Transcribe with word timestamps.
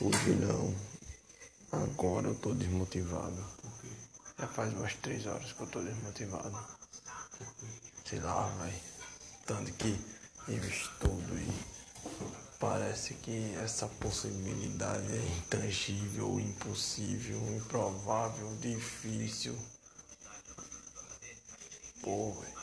Hoje 0.00 0.30
não. 0.34 0.74
Agora 1.70 2.28
eu 2.28 2.34
tô 2.34 2.52
desmotivado. 2.54 3.44
Já 4.38 4.48
faz 4.48 4.72
umas 4.72 4.94
três 4.94 5.26
horas 5.26 5.52
que 5.52 5.60
eu 5.60 5.66
tô 5.66 5.80
desmotivado. 5.80 6.58
Sei 8.04 8.18
lá, 8.18 8.46
vai. 8.58 8.74
Tanto 9.46 9.72
que 9.74 9.96
eu 10.48 10.64
estudo 10.64 11.38
e 11.38 11.48
parece 12.58 13.14
que 13.14 13.54
essa 13.62 13.86
possibilidade 13.86 15.12
é 15.12 15.36
intangível, 15.38 16.40
impossível, 16.40 17.38
improvável, 17.56 18.56
difícil. 18.60 19.56
Pô, 22.02 22.32
velho. 22.32 22.62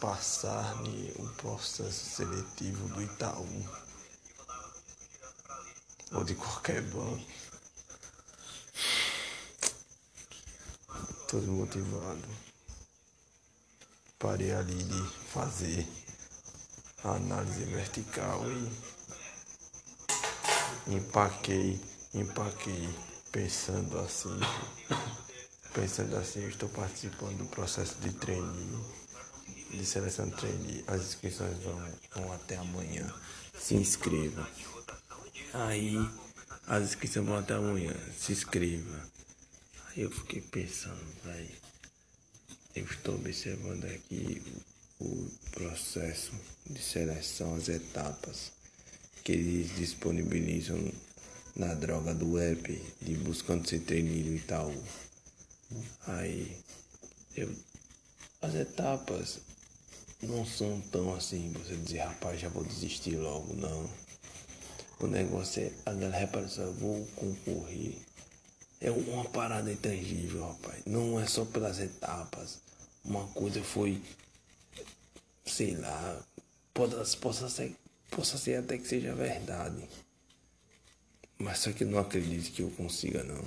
Passar 0.00 0.76
o 1.18 1.28
processo 1.36 2.16
seletivo 2.16 2.88
do 2.90 3.02
Itaú 3.02 3.85
ou 6.12 6.24
de 6.24 6.34
qualquer 6.34 6.82
banco. 6.82 7.26
Tô 11.28 11.40
desmotivado. 11.40 12.28
Parei 14.18 14.52
ali 14.52 14.82
de 14.82 15.02
fazer 15.32 15.86
a 17.04 17.10
análise 17.16 17.64
vertical 17.64 18.42
e 20.86 20.94
empaquei, 20.94 21.80
empaquei 22.14 22.88
pensando 23.30 23.98
assim. 23.98 24.38
Pensando 25.74 26.16
assim, 26.16 26.46
estou 26.48 26.70
participando 26.70 27.36
do 27.36 27.46
processo 27.46 27.96
de 27.96 28.10
trainee, 28.14 28.84
de 29.70 29.84
seleção 29.84 30.26
de 30.28 30.36
trainee. 30.36 30.84
As 30.86 31.02
inscrições 31.02 31.58
vão, 31.62 31.92
vão 32.14 32.32
até 32.32 32.56
amanhã. 32.56 33.12
Se 33.60 33.74
inscreva. 33.74 34.48
Aí 35.64 35.96
as 36.66 36.84
inscrições 36.84 37.26
vão 37.26 37.36
até 37.36 37.54
amanhã. 37.54 37.94
Se 38.18 38.32
inscreva. 38.32 39.02
Aí 39.88 40.02
eu 40.02 40.10
fiquei 40.10 40.42
pensando, 40.42 41.00
vai. 41.24 41.48
Eu 42.74 42.84
estou 42.84 43.14
observando 43.14 43.84
aqui 43.84 44.42
o 45.00 45.30
processo 45.52 46.32
de 46.68 46.82
seleção, 46.82 47.54
as 47.54 47.68
etapas 47.68 48.52
que 49.24 49.32
eles 49.32 49.74
disponibilizam 49.76 50.78
na 51.54 51.72
droga 51.72 52.14
do 52.14 52.38
app 52.38 52.94
de 53.00 53.14
buscando 53.14 53.66
ser 53.66 53.80
treinado 53.80 54.34
e 54.34 54.40
tal. 54.40 54.74
Aí 56.06 56.54
eu 57.34 57.50
as 58.42 58.54
etapas 58.54 59.40
não 60.22 60.44
são 60.44 60.80
tão 60.92 61.14
assim, 61.14 61.50
você 61.52 61.74
dizer, 61.76 62.00
rapaz, 62.00 62.40
já 62.40 62.48
vou 62.48 62.62
desistir 62.62 63.16
logo, 63.16 63.54
não. 63.54 64.05
O 64.98 65.06
negócio 65.06 65.62
é, 65.62 65.72
a 65.84 65.92
galera 65.92 66.16
repara 66.16 66.48
só, 66.48 66.70
vou 66.72 67.06
concorrer. 67.16 67.96
É 68.80 68.90
uma 68.90 69.24
parada 69.26 69.70
intangível, 69.70 70.46
rapaz. 70.46 70.82
Não 70.86 71.20
é 71.20 71.26
só 71.26 71.44
pelas 71.44 71.78
etapas. 71.80 72.60
Uma 73.04 73.26
coisa 73.28 73.62
foi, 73.62 74.02
sei 75.44 75.76
lá, 75.76 76.22
possa, 76.72 77.16
possa, 77.18 77.48
ser, 77.48 77.76
possa 78.10 78.38
ser 78.38 78.56
até 78.56 78.78
que 78.78 78.88
seja 78.88 79.14
verdade. 79.14 79.88
Mas 81.38 81.58
só 81.58 81.72
que 81.72 81.84
não 81.84 81.98
acredito 81.98 82.52
que 82.52 82.62
eu 82.62 82.70
consiga, 82.70 83.22
não. 83.22 83.44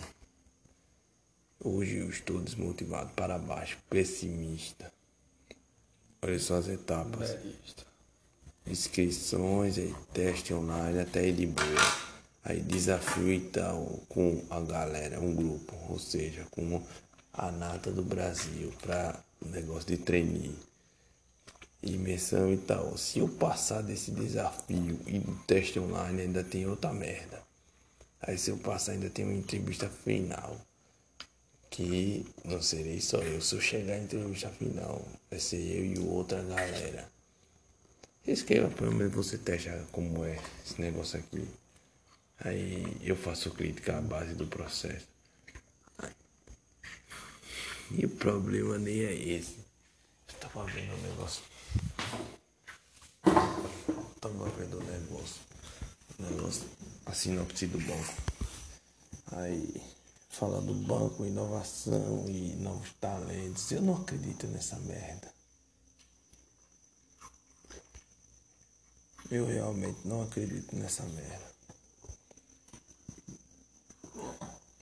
Hoje 1.62 1.98
eu 1.98 2.10
estou 2.10 2.40
desmotivado 2.40 3.10
para 3.16 3.38
baixo, 3.38 3.78
pessimista. 3.90 4.92
Olha 6.22 6.40
só 6.40 6.58
as 6.58 6.68
etapas 6.68 7.36
inscrições, 8.72 9.78
aí, 9.78 9.94
teste 10.14 10.54
online, 10.54 11.00
até 11.00 11.32
boa. 11.32 12.10
Aí 12.44 12.62
desafio 12.62 13.34
e 13.34 13.40
tal 13.42 14.02
com 14.08 14.44
a 14.50 14.60
galera, 14.62 15.20
um 15.20 15.36
grupo, 15.36 15.76
ou 15.90 16.00
seja, 16.00 16.46
com 16.52 16.82
a 17.34 17.52
nata 17.52 17.92
do 17.92 18.04
Brasil 18.04 18.74
para 18.82 19.24
negócio 19.46 19.88
de 19.88 19.98
treinar. 19.98 20.52
Imersão 21.82 22.52
e 22.52 22.58
tal. 22.58 22.98
Se 22.98 23.20
eu 23.20 23.28
passar 23.30 23.82
desse 23.82 24.12
desafio 24.12 25.00
e 25.08 25.20
do 25.20 25.36
teste 25.46 25.80
online 25.80 26.24
ainda 26.24 26.44
tem 26.44 26.66
outra 26.68 26.92
merda. 26.92 27.42
Aí 28.22 28.38
se 28.38 28.52
eu 28.52 28.58
passar 28.58 28.94
ainda 28.94 29.10
tem 29.10 29.26
uma 29.26 29.34
entrevista 29.34 29.90
final. 29.90 30.60
Que 31.70 32.26
não 32.44 32.62
serei 32.62 33.00
só 33.00 33.20
eu. 33.20 33.40
Se 33.42 33.56
eu 33.56 33.62
chegar 33.62 33.94
à 33.94 34.00
entrevista 34.00 34.50
final, 34.50 35.02
vai 35.30 35.40
ser 35.40 35.58
eu 35.58 35.86
e 35.86 36.00
outra 36.00 36.42
galera. 36.44 37.10
Escreva 38.32 38.70
pelo 38.70 38.94
menos 38.94 39.12
você 39.12 39.40
testa 39.40 39.88
como 39.92 40.24
é 40.24 40.40
esse 40.64 40.80
negócio 40.80 41.20
aqui. 41.20 41.48
Aí 42.40 42.86
eu 43.02 43.16
faço 43.16 43.50
crítica 43.50 43.98
à 43.98 44.02
base 44.02 44.36
do 44.36 44.46
processo. 44.46 45.08
E 47.90 48.06
o 48.06 48.10
problema 48.10 48.78
nem 48.78 49.00
é 49.00 49.16
esse. 49.16 49.58
Eu 50.28 50.36
tava 50.36 50.64
vendo 50.66 50.94
o 50.94 51.02
negócio. 51.02 51.42
Eu 53.26 54.16
tava 54.22 54.50
vendo 54.52 54.78
o 54.78 54.84
negócio. 54.84 55.42
O 56.20 56.24
negócio. 56.24 56.70
A 57.08 57.14
sinopse 57.14 57.66
do 57.66 57.80
banco. 57.80 58.14
Aí 59.32 59.82
fala 60.30 60.62
do 60.62 60.76
banco, 60.76 61.26
inovação 61.26 62.26
e 62.30 62.56
novos 62.58 62.94
talentos. 63.02 63.72
Eu 63.72 63.82
não 63.82 63.96
acredito 63.96 64.46
nessa 64.46 64.78
merda. 64.82 65.39
Eu 69.32 69.46
realmente 69.46 70.08
não 70.08 70.24
acredito 70.24 70.76
nessa 70.76 71.04
merda. 71.04 71.50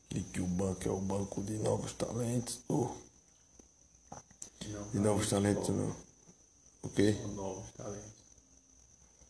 De 0.09 0.23
que 0.23 0.39
o 0.39 0.47
banco 0.47 0.87
é 0.87 0.91
o 0.91 0.99
banco 0.99 1.43
de 1.43 1.57
novos 1.57 1.91
talentos. 1.93 2.59
Oh. 2.69 2.89
de 4.91 4.99
novos 4.99 5.29
talentos 5.29 5.67
não. 5.69 5.93
O 6.81 6.89
quê? 6.89 7.11
Novos 7.35 7.69
talentos. 7.71 8.17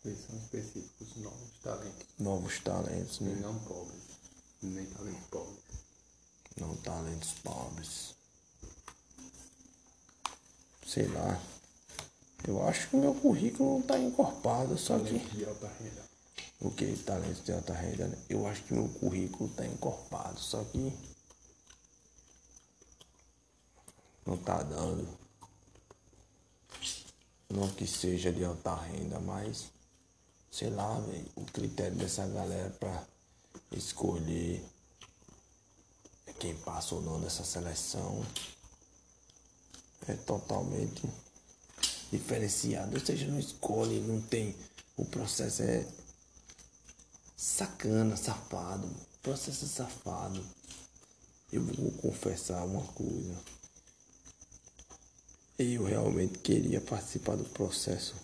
Eles 0.06 0.20
são 0.20 0.38
específicos, 0.38 1.16
novos 1.18 1.50
talentos. 1.64 2.06
Novos 2.20 2.60
talentos, 2.60 3.20
né? 3.20 3.32
E 3.32 3.42
não 3.42 3.58
pobres. 3.60 4.04
Nem 4.62 4.86
talentos 4.86 5.28
pobres. 5.32 5.64
Não 6.60 6.76
talentos 6.78 7.32
pobres. 7.44 8.16
Sei 10.86 11.08
lá. 11.08 11.42
Eu 12.46 12.66
acho 12.68 12.90
que 12.90 12.96
o 12.96 13.00
meu 13.00 13.14
currículo 13.14 13.74
não 13.74 13.80
está 13.80 13.98
encorpado, 13.98 14.78
só 14.78 14.98
que. 15.00 15.18
De 15.18 15.46
alta 15.46 15.68
renda. 15.80 16.04
O 16.60 16.72
que? 16.72 16.96
Talento 16.98 17.44
de 17.44 17.52
alta 17.52 17.74
renda, 17.74 18.08
né? 18.08 18.18
Eu 18.30 18.48
acho 18.48 18.64
que 18.64 18.74
meu 18.74 18.88
currículo 18.88 19.50
está 19.50 19.66
encorpado, 19.66 20.40
só 20.40 20.64
que. 20.66 20.94
Não 24.26 24.38
tá 24.38 24.62
dando. 24.64 25.08
Não 27.50 27.70
que 27.70 27.88
seja 27.88 28.32
de 28.32 28.44
alta 28.44 28.76
renda, 28.76 29.20
mas. 29.20 29.72
Sei 30.52 30.70
lá, 30.70 31.00
velho. 31.00 31.26
O 31.36 31.46
critério 31.46 31.96
dessa 31.96 32.26
galera 32.28 32.70
para 32.80 33.04
escolher 33.72 34.64
quem 36.40 36.56
passa 36.56 36.96
ou 36.96 37.02
não 37.02 37.20
dessa 37.20 37.44
seleção 37.44 38.24
é 40.08 40.14
totalmente 40.14 41.04
diferenciado, 42.12 42.96
ou 42.96 43.06
seja, 43.06 43.28
não 43.28 43.40
escolhe, 43.40 44.00
não 44.00 44.22
tem. 44.22 44.56
O 44.96 45.06
processo 45.06 45.62
é 45.62 45.86
sacana, 47.36 48.16
safado. 48.16 48.88
O 48.88 49.20
processo 49.22 49.66
é 49.66 49.68
safado. 49.68 50.44
Eu 51.52 51.64
vou 51.64 51.92
confessar 51.94 52.64
uma 52.66 52.84
coisa. 52.94 53.38
Eu 55.60 55.86
realmente 55.86 56.40
queria 56.40 56.82
participar 56.82 57.36
do 57.36 57.46
processo 57.46 58.16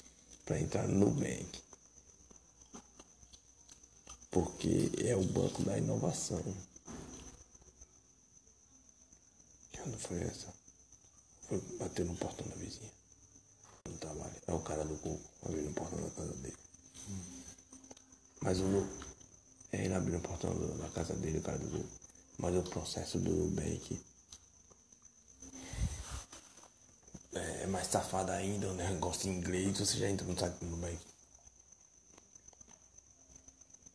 para 0.45 0.59
entrar 0.59 0.88
no 0.88 1.05
Nubank. 1.05 1.61
Porque 4.29 4.91
é 5.03 5.16
o 5.16 5.23
banco 5.23 5.63
da 5.63 5.78
inovação. 5.78 6.43
Que 9.72 9.79
ano 9.79 9.97
foi 9.97 10.22
essa? 10.23 10.52
Foi 11.47 11.59
bater 11.78 12.05
no 12.05 12.16
portão 12.16 12.47
da 12.47 12.55
vizinha 12.55 13.03
trabalho. 13.97 14.35
É 14.47 14.53
o 14.53 14.59
cara 14.59 14.84
do 14.84 14.95
coco, 14.97 15.29
abrindo 15.45 15.69
o 15.69 15.73
portão 15.73 16.01
da 16.01 16.09
casa 16.09 16.34
dele. 16.34 16.57
Mas 18.41 18.59
o. 18.59 18.87
É 19.72 19.85
ele 19.85 19.93
abrindo 19.93 20.19
o 20.19 20.22
portão 20.22 20.53
da 20.78 20.90
casa 20.90 21.13
dele, 21.16 21.40
o 21.40 21.41
cara 21.41 21.57
do 21.57 21.69
coco. 21.69 21.90
Mas 22.37 22.55
o 22.55 22.63
processo 22.63 23.19
do 23.19 23.31
Nubank 23.31 24.01
é 27.63 27.66
mais 27.67 27.87
safado 27.87 28.31
ainda, 28.31 28.69
o 28.69 28.73
negócio 28.73 29.29
em 29.29 29.37
inglês, 29.37 29.79
você 29.79 29.97
já 29.97 30.09
entra 30.09 30.25
no 30.28 30.37
site 30.37 30.57
do 30.59 30.66
Nubank. 30.66 30.99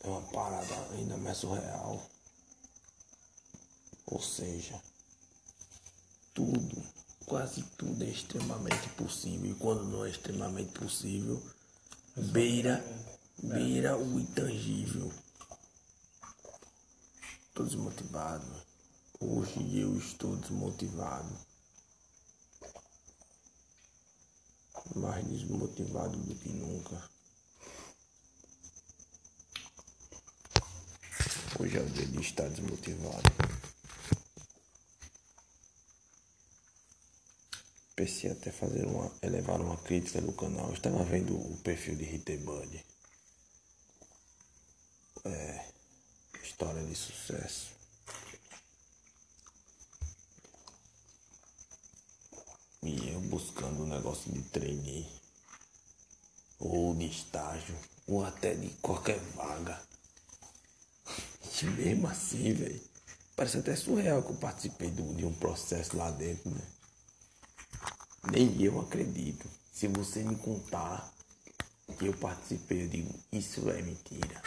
É 0.01 0.09
uma 0.09 0.23
parada 0.23 0.75
ainda 0.93 1.17
mais 1.19 1.37
surreal. 1.37 2.03
Ou 4.07 4.23
seja, 4.23 4.81
tudo 6.35 6.83
quase 7.29 7.63
tudo 7.77 8.03
é 8.03 8.09
extremamente 8.09 8.89
possível. 8.91 9.51
E 9.51 9.55
quando 9.55 9.85
não 9.85 10.05
é 10.05 10.11
extremamente 10.11 10.73
possível, 10.73 11.41
beira, 12.17 12.83
beira 13.43 13.97
o 13.97 14.19
intangível. 14.19 15.13
Estou 17.49 17.67
desmotivado. 17.67 18.47
Hoje 19.21 19.79
eu 19.79 19.97
estou 19.99 20.37
desmotivado. 20.37 21.37
Mais 24.97 25.27
desmotivado 25.27 26.17
do 26.17 26.35
que 26.35 26.49
nunca. 26.49 27.11
Hoje 31.61 31.77
é 31.77 31.81
o 31.81 31.91
dia 31.91 32.07
de 32.07 32.21
estar 32.21 32.49
desmotivado. 32.49 33.78
Pensei 38.09 38.31
até 38.31 38.51
fazer 38.51 38.87
uma, 38.87 39.13
elevar 39.21 39.61
uma 39.61 39.77
crítica 39.77 40.19
no 40.23 40.33
canal. 40.33 40.69
Eu 40.69 40.73
estava 40.73 41.05
vendo 41.05 41.37
o 41.37 41.59
perfil 41.59 41.95
de 41.95 42.05
Ritebud. 42.05 42.83
É, 45.27 45.65
história 46.43 46.83
de 46.85 46.95
sucesso. 46.95 47.69
E 52.83 53.11
eu 53.11 53.21
buscando 53.21 53.83
um 53.83 53.87
negócio 53.87 54.33
de 54.33 54.41
trainee, 54.45 55.07
ou 56.59 56.95
de 56.95 57.11
estágio, 57.11 57.77
ou 58.07 58.25
até 58.25 58.55
de 58.55 58.71
qualquer 58.81 59.21
vaga. 59.37 59.79
E 61.61 61.67
mesmo 61.67 62.07
assim, 62.07 62.55
velho, 62.55 62.81
parece 63.37 63.59
até 63.59 63.77
surreal 63.77 64.23
que 64.23 64.31
eu 64.31 64.37
participei 64.37 64.91
do, 64.91 65.15
de 65.15 65.27
um 65.27 65.35
processo 65.35 65.95
lá 65.95 66.11
dentro, 66.11 66.49
né? 66.49 66.78
Nem 68.25 68.61
eu 68.63 68.81
acredito. 68.81 69.49
Se 69.73 69.87
você 69.89 70.23
me 70.23 70.37
contar 70.37 71.13
que 71.99 72.07
eu 72.07 72.15
participei, 72.15 72.85
eu 72.85 72.89
digo, 72.89 73.15
isso 73.33 73.69
é 73.71 73.81
mentira. 73.83 74.43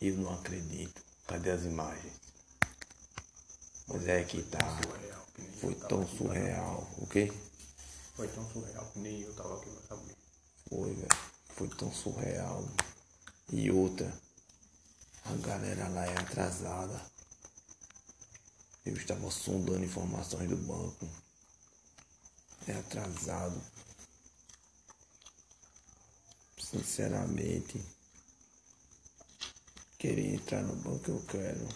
Eu 0.00 0.16
não 0.16 0.34
acredito. 0.34 1.02
Cadê 1.26 1.50
as 1.50 1.64
imagens? 1.64 2.12
Mas 3.86 4.06
é 4.08 4.24
que 4.24 4.42
tá. 4.42 4.58
Foi 5.60 5.74
tão 5.74 6.06
surreal. 6.06 6.88
O 6.98 7.06
quê? 7.06 7.32
Foi 8.14 8.28
tão 8.28 8.48
surreal 8.50 8.84
que 8.92 8.98
nem 8.98 9.20
eu 9.20 9.34
tava 9.34 9.56
aqui 9.56 9.70
pra 9.70 9.96
saber. 9.96 10.16
Foi, 10.68 10.92
velho. 10.94 11.08
Foi 11.48 11.68
tão 11.68 11.92
surreal. 11.92 12.68
E 13.52 13.70
outra, 13.70 14.12
a 15.24 15.32
galera 15.34 15.88
lá 15.88 16.06
é 16.06 16.18
atrasada. 16.18 17.00
Eu 18.84 18.94
estava 18.94 19.30
sondando 19.30 19.84
informações 19.84 20.48
do 20.48 20.56
banco. 20.56 21.08
É 22.66 22.72
atrasado. 22.72 23.60
Sinceramente, 26.58 27.84
querer 29.98 30.34
entrar 30.34 30.62
no 30.62 30.74
banco 30.76 31.10
eu 31.10 31.22
quero. 31.26 31.68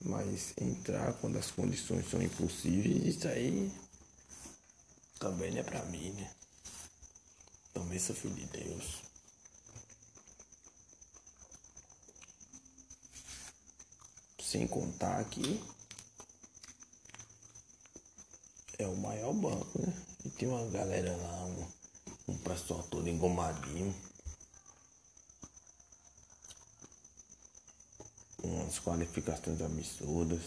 Mas 0.00 0.52
entrar 0.58 1.12
quando 1.14 1.38
as 1.38 1.50
condições 1.50 2.08
são 2.08 2.22
impossíveis, 2.22 3.16
isso 3.16 3.26
aí 3.26 3.72
também 5.18 5.50
não 5.50 5.58
é 5.58 5.62
pra 5.62 5.84
mim, 5.86 6.12
né? 6.12 6.32
Também 7.72 7.98
sou 7.98 8.14
filho 8.14 8.34
de 8.34 8.46
Deus. 8.46 9.02
Sem 14.40 14.66
contar 14.66 15.24
que 15.24 15.62
é 18.78 18.86
o 18.86 18.96
maior 18.96 19.32
banco, 19.34 19.82
né? 19.82 19.92
E 20.24 20.30
tem 20.30 20.48
uma 20.48 20.64
galera 20.70 21.16
lá, 21.16 21.44
um, 21.46 21.66
um 22.28 22.38
pessoal 22.38 22.82
todo 22.84 23.08
engomadinho. 23.08 23.94
Umas 28.42 28.78
qualificações 28.78 29.60
absurdas. 29.60 30.42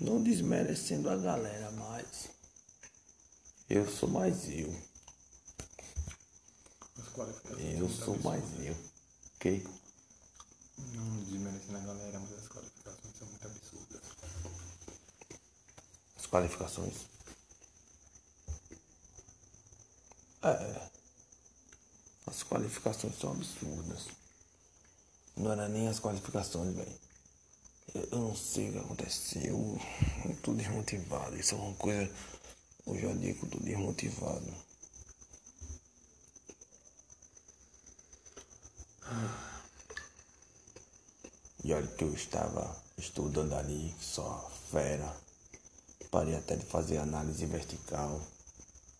Não 0.00 0.22
desmerecendo 0.22 1.10
a 1.10 1.16
galera, 1.16 1.70
mas 1.72 2.28
eu 3.68 3.90
sou 3.90 4.08
mais 4.08 4.48
eu. 4.48 4.72
Eu 7.58 7.88
sou 7.88 8.16
mais 8.18 8.44
eu. 8.60 8.76
Ok? 9.36 9.66
Não 10.78 11.24
desmerecendo 11.24 11.78
a 11.78 11.80
galera, 11.80 12.20
mas 12.20 12.32
as 12.32 12.48
qualificações 12.48 13.16
são 13.16 13.26
muito 13.28 13.46
absurdas. 13.46 14.02
As 16.16 16.25
qualificações. 16.36 16.94
É. 20.42 20.88
As 22.26 22.42
qualificações 22.42 23.18
são 23.18 23.30
absurdas. 23.30 24.08
Não 25.36 25.52
era 25.52 25.68
nem 25.68 25.88
as 25.88 25.98
qualificações, 25.98 26.74
velho. 26.74 27.00
Eu 27.94 28.08
eu 28.12 28.18
não 28.18 28.36
sei 28.36 28.68
o 28.68 28.72
que 28.72 28.78
aconteceu. 28.78 29.80
Eu 30.24 30.36
tô 30.42 30.52
desmotivado. 30.52 31.36
Isso 31.36 31.54
é 31.54 31.58
uma 31.58 31.74
coisa. 31.76 32.12
Hoje 32.84 33.06
é 33.06 33.08
o 33.08 33.18
dia 33.18 33.34
que 33.34 33.42
eu 33.42 33.50
tô 33.50 33.58
desmotivado. 33.60 34.66
E 41.64 41.72
olha 41.72 41.86
que 41.86 42.04
eu 42.04 42.12
estava 42.14 42.76
estudando 42.98 43.54
ali, 43.54 43.94
só 44.00 44.50
fera. 44.70 45.25
Parei 46.16 46.34
até 46.34 46.56
de 46.56 46.64
fazer 46.64 46.96
análise 46.96 47.44
vertical, 47.44 48.18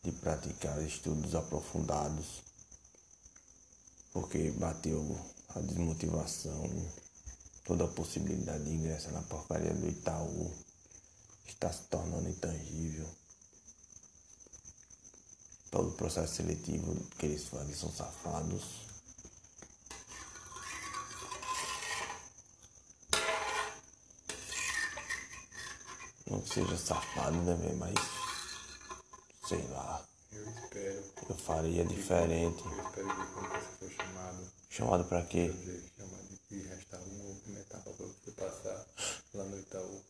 de 0.02 0.12
praticar 0.12 0.82
estudos 0.82 1.34
aprofundados, 1.34 2.42
porque 4.12 4.50
bateu 4.50 5.18
a 5.54 5.60
desmotivação, 5.60 6.70
toda 7.64 7.86
a 7.86 7.88
possibilidade 7.88 8.64
de 8.64 8.70
ingressar 8.70 9.14
na 9.14 9.22
porcaria 9.22 9.72
do 9.72 9.88
Itaú 9.88 10.52
está 11.46 11.72
se 11.72 11.84
tornando 11.84 12.28
intangível. 12.28 13.08
Todo 15.70 15.88
o 15.88 15.92
processo 15.92 16.34
seletivo 16.34 16.94
que 17.18 17.24
eles 17.24 17.44
fazem 17.48 17.74
são 17.74 17.90
safados. 17.90 18.85
Não 26.30 26.40
que 26.40 26.54
seja 26.54 26.76
safado, 26.76 27.36
né, 27.42 27.54
velho? 27.54 27.76
Mas. 27.76 27.94
Sei 29.48 29.62
lá. 29.70 30.02
Eu 30.32 30.44
espero. 30.50 31.02
Eu 31.30 31.36
faria 31.36 31.84
diferente. 31.84 32.62
Eu 32.64 32.72
espero 32.84 33.08
que 33.08 33.32
quando 33.32 33.48
você 33.50 33.88
for 33.88 33.90
chamado, 33.92 34.44
Chamado 34.68 35.04
pra 35.04 35.22
quê? 35.22 35.48
que 35.52 35.82
chamado 35.96 36.26
de 36.50 36.58
restar 36.68 37.00
uma 37.00 37.24
última 37.24 37.58
etapa 37.60 37.90
pra 37.90 38.06
você 38.06 38.30
passar 38.32 38.86
lá 39.34 39.44
no 39.44 39.58
Itaú. 39.58 40.02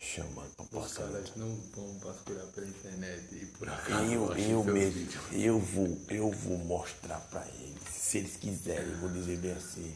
Chamado 0.00 0.50
pra 0.54 0.64
Os 0.64 0.70
passar. 0.70 1.10
caras 1.10 1.34
não 1.36 1.56
vão 1.74 1.98
vasculhar 1.98 2.46
pela 2.48 2.66
internet 2.68 3.34
e 3.34 3.46
por 3.46 3.68
acaso 3.68 4.04
Eu, 4.12 4.32
eu 4.36 4.64
mesmo, 4.64 4.92
vídeo. 4.92 5.20
eu 5.32 5.58
vou, 5.58 5.98
eu 6.08 6.30
vou 6.30 6.58
mostrar 6.58 7.18
pra 7.30 7.44
eles. 7.48 7.82
Se 7.90 8.18
eles 8.18 8.36
quiserem, 8.36 8.90
eu 8.92 8.98
vou 8.98 9.08
dizer 9.10 9.38
bem 9.38 9.52
assim. 9.52 9.94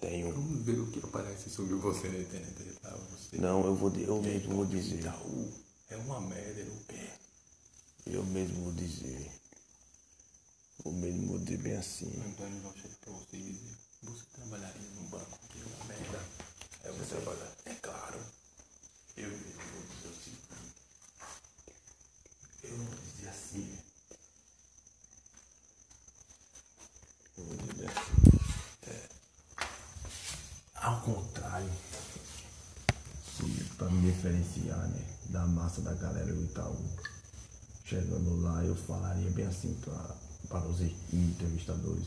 Tenho. 0.00 0.32
Vamos 0.34 0.62
ver 0.64 0.78
o 0.78 0.86
que 0.88 0.98
aparece 1.02 1.48
sobre 1.48 1.74
você 1.76 2.08
na 2.08 2.18
internet. 2.18 2.73
Não, 3.38 3.64
eu 3.64 3.74
vou, 3.74 3.92
eu 3.96 4.22
mesmo 4.22 4.56
vou 4.56 4.66
dizer. 4.66 5.00
Itaú 5.00 5.52
é 5.90 5.96
uma 5.96 6.20
merda, 6.20 6.64
não 6.64 6.76
quer. 6.84 7.18
Eu 8.06 8.24
mesmo 8.24 8.64
vou 8.64 8.72
dizer. 8.72 9.30
Eu 10.84 10.92
mesmo 10.92 11.28
vou 11.28 11.38
dizer 11.38 11.58
bem 11.58 11.76
assim. 11.76 12.12
Antônio 12.26 12.60
vai 12.62 12.72
chegar 12.74 12.96
pra 13.00 13.12
você 13.12 13.36
e 13.36 13.42
dizer: 13.42 13.76
Você 14.02 14.24
trabalharia 14.34 14.90
num 14.90 15.08
banco 15.08 15.38
que 15.48 15.60
é 15.60 15.64
uma 15.64 15.84
merda. 15.86 16.20
É 16.84 16.92
você 16.92 17.16
trabalhar. 17.16 17.52
É 17.64 17.74
claro. 17.74 18.20
Eu 19.16 19.28
mesmo 19.28 19.62
vou 19.72 19.82
dizer 19.82 20.08
o 20.08 20.14
seguinte: 20.22 20.48
Eu 22.62 22.78
não 22.78 22.84
vou 22.84 22.96
dizer 22.96 23.28
assim. 23.28 23.78
Eu 27.38 27.44
vou 27.44 27.56
dizer 27.56 27.90
assim. 27.90 28.88
É. 28.88 29.08
Ao 30.74 31.00
contrário. 31.02 31.72
Se, 33.36 33.64
pra 33.76 33.90
me 33.90 34.12
diferenciar, 34.24 34.88
né? 34.88 35.04
Da 35.28 35.46
massa 35.46 35.82
da 35.82 35.92
galera 35.94 36.32
do 36.32 36.44
Itaú. 36.44 36.78
Chegando 37.84 38.40
lá, 38.40 38.64
eu 38.64 38.74
falaria 38.74 39.30
bem 39.30 39.46
assim 39.46 39.74
pra, 39.84 40.16
para 40.48 40.66
os 40.66 40.80
entrevistadores. 41.12 42.06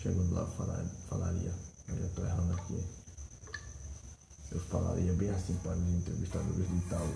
Chegando 0.00 0.32
lá, 0.34 0.46
falar, 0.46 0.82
falaria. 1.08 1.52
Eu 1.88 1.98
já 2.00 2.08
tô 2.14 2.24
errando 2.24 2.54
aqui. 2.54 2.82
Eu 4.50 4.60
falaria 4.60 5.12
bem 5.12 5.30
assim 5.30 5.54
para 5.56 5.76
os 5.76 5.88
entrevistadores 5.88 6.66
do 6.66 6.76
Itaú. 6.86 7.14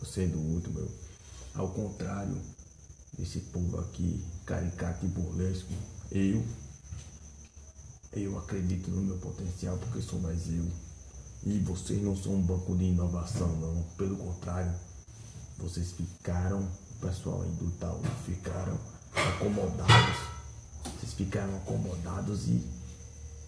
Eu 0.00 0.04
sendo 0.04 0.38
o 0.38 0.54
último. 0.54 0.86
Ao 1.54 1.68
contrário 1.68 2.38
desse 3.16 3.40
povo 3.40 3.78
aqui, 3.80 4.24
caricato 4.44 5.06
e 5.06 5.08
burlesco, 5.08 5.72
eu. 6.10 6.44
Eu 8.12 8.38
acredito 8.38 8.90
no 8.90 9.00
meu 9.00 9.16
potencial 9.16 9.78
porque 9.78 10.02
sou 10.02 10.20
mais 10.20 10.46
eu. 10.48 10.91
E 11.44 11.58
vocês 11.58 12.00
não 12.00 12.16
são 12.16 12.34
um 12.34 12.42
banco 12.42 12.76
de 12.76 12.84
inovação, 12.84 13.48
não. 13.56 13.82
Pelo 13.96 14.16
contrário, 14.16 14.72
vocês 15.58 15.90
ficaram, 15.90 16.60
o 16.60 17.06
pessoal 17.06 17.42
aí 17.42 17.50
do 17.50 17.66
Itaú 17.66 18.00
ficaram 18.24 18.78
acomodados. 19.12 20.16
Vocês 20.84 21.14
ficaram 21.14 21.56
acomodados 21.56 22.46
e 22.46 22.64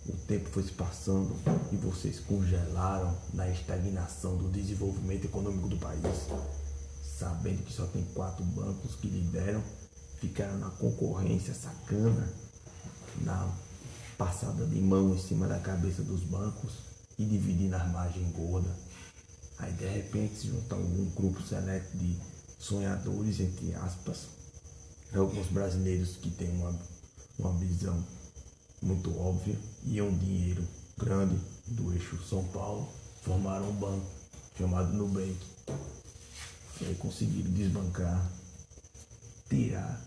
o 0.08 0.12
tempo 0.26 0.50
foi 0.50 0.64
se 0.64 0.72
passando 0.72 1.36
e 1.72 1.76
vocês 1.76 2.18
congelaram 2.18 3.16
na 3.32 3.48
estagnação 3.48 4.36
do 4.36 4.50
desenvolvimento 4.50 5.26
econômico 5.26 5.68
do 5.68 5.76
país. 5.76 6.02
Sabendo 7.16 7.62
que 7.64 7.72
só 7.72 7.86
tem 7.86 8.04
quatro 8.12 8.44
bancos 8.44 8.96
que 8.96 9.06
lideram, 9.06 9.62
ficaram 10.20 10.58
na 10.58 10.70
concorrência 10.70 11.54
sacana, 11.54 12.28
na 13.22 13.48
passada 14.18 14.66
de 14.66 14.80
mão 14.80 15.14
em 15.14 15.18
cima 15.18 15.46
da 15.46 15.60
cabeça 15.60 16.02
dos 16.02 16.24
bancos 16.24 16.93
e 17.18 17.24
dividindo 17.24 17.76
a 17.76 17.84
margem 17.84 18.30
gorda. 18.32 18.70
Aí 19.58 19.72
de 19.72 19.86
repente 19.86 20.36
se 20.36 20.48
junta 20.48 20.74
um 20.76 21.10
grupo 21.14 21.42
seleto 21.42 21.96
de 21.96 22.16
sonhadores, 22.58 23.40
entre 23.40 23.74
aspas, 23.74 24.26
alguns 25.14 25.46
brasileiros 25.48 26.16
que 26.16 26.30
têm 26.30 26.50
uma, 26.56 26.74
uma 27.38 27.52
visão 27.58 28.04
muito 28.82 29.16
óbvia 29.18 29.58
e 29.84 30.00
um 30.00 30.16
dinheiro 30.16 30.66
grande 30.98 31.38
do 31.66 31.92
eixo 31.92 32.22
São 32.22 32.44
Paulo, 32.48 32.88
formaram 33.22 33.70
um 33.70 33.74
banco 33.74 34.06
chamado 34.58 34.92
Nubank. 34.92 35.36
E 36.80 36.86
aí 36.86 36.94
conseguiram 36.96 37.50
desbancar, 37.52 38.30
tirar 39.48 40.00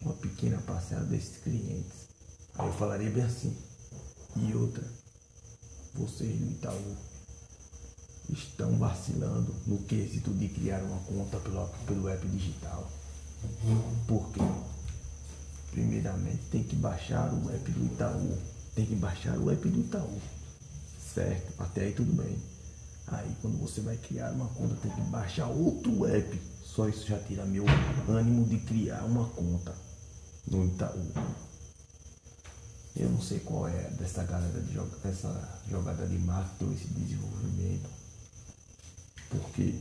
uma 0.00 0.14
pequena 0.14 0.58
parcela 0.62 1.04
desses 1.04 1.38
clientes. 1.38 2.08
Aí 2.56 2.66
eu 2.66 2.72
falaria 2.72 3.10
bem 3.10 3.24
assim. 3.24 3.56
E 4.36 4.54
outra, 4.54 4.84
vocês 5.94 6.36
do 6.38 6.50
Itaú 6.50 6.96
estão 8.32 8.76
vacilando 8.78 9.54
no 9.66 9.78
quesito 9.84 10.30
de 10.32 10.48
criar 10.48 10.82
uma 10.82 10.98
conta 11.00 11.38
pelo, 11.38 11.68
pelo 11.86 12.08
app 12.08 12.26
digital. 12.28 12.90
Por 14.06 14.30
quê? 14.32 14.40
Primeiramente 15.70 16.42
tem 16.50 16.62
que 16.62 16.76
baixar 16.76 17.32
o 17.32 17.50
app 17.50 17.70
do 17.70 17.84
Itaú. 17.84 18.38
Tem 18.74 18.86
que 18.86 18.94
baixar 18.96 19.38
o 19.38 19.50
app 19.50 19.68
do 19.68 19.80
Itaú. 19.80 20.20
Certo? 21.14 21.62
Até 21.62 21.82
aí 21.82 21.92
tudo 21.92 22.12
bem. 22.12 22.36
Aí 23.06 23.36
quando 23.42 23.60
você 23.60 23.80
vai 23.80 23.96
criar 23.96 24.32
uma 24.32 24.48
conta 24.48 24.74
tem 24.76 24.90
que 24.90 25.00
baixar 25.02 25.46
outro 25.48 26.06
app. 26.06 26.40
Só 26.64 26.88
isso 26.88 27.06
já 27.06 27.18
tira 27.18 27.44
meu 27.44 27.64
ânimo 28.08 28.44
de 28.46 28.58
criar 28.58 29.04
uma 29.04 29.28
conta 29.28 29.74
no 30.46 30.64
Itaú. 30.64 31.12
Eu 32.96 33.10
não 33.10 33.20
sei 33.20 33.40
qual 33.40 33.66
é 33.68 33.90
dessa 33.98 34.22
galera 34.24 34.60
de 34.60 34.72
joga, 34.72 34.96
essa 35.04 35.60
jogada 35.68 36.06
de 36.06 36.18
marketing, 36.18 36.74
esse 36.74 36.86
desenvolvimento. 36.88 37.90
Porque 39.28 39.80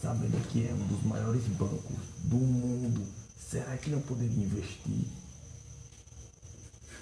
sabendo 0.00 0.46
que 0.48 0.66
é 0.66 0.72
um 0.72 0.86
dos 0.86 1.02
maiores 1.04 1.42
bancos 1.48 1.96
do 2.24 2.36
mundo, 2.36 3.06
será 3.38 3.76
que 3.78 3.90
não 3.90 4.00
poderia 4.02 4.44
investir 4.44 5.06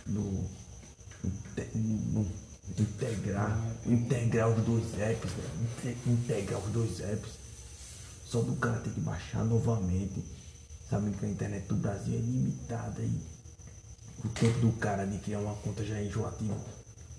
no, 0.06 0.48
no 1.84 2.26
integrar, 2.76 3.58
integrar 3.86 4.48
os 4.50 4.64
dois 4.64 4.98
apps, 5.00 5.32
integrar 6.06 6.60
os 6.60 6.72
dois 6.72 7.00
apps. 7.00 7.30
Só 8.24 8.42
do 8.42 8.56
cara 8.56 8.80
ter 8.80 8.90
que 8.90 9.00
baixar 9.00 9.44
novamente. 9.44 10.22
Sabendo 10.90 11.18
que 11.18 11.26
a 11.26 11.28
internet 11.28 11.66
do 11.66 11.76
Brasil 11.76 12.14
é 12.14 12.18
limitada 12.18 13.02
e 13.02 13.20
o 14.24 14.28
tempo 14.28 14.58
do 14.58 14.72
cara 14.78 15.06
de 15.06 15.18
criar 15.18 15.40
uma 15.40 15.54
conta 15.56 15.84
já 15.84 15.96
é 15.96 16.04
enjoativo. 16.04 16.56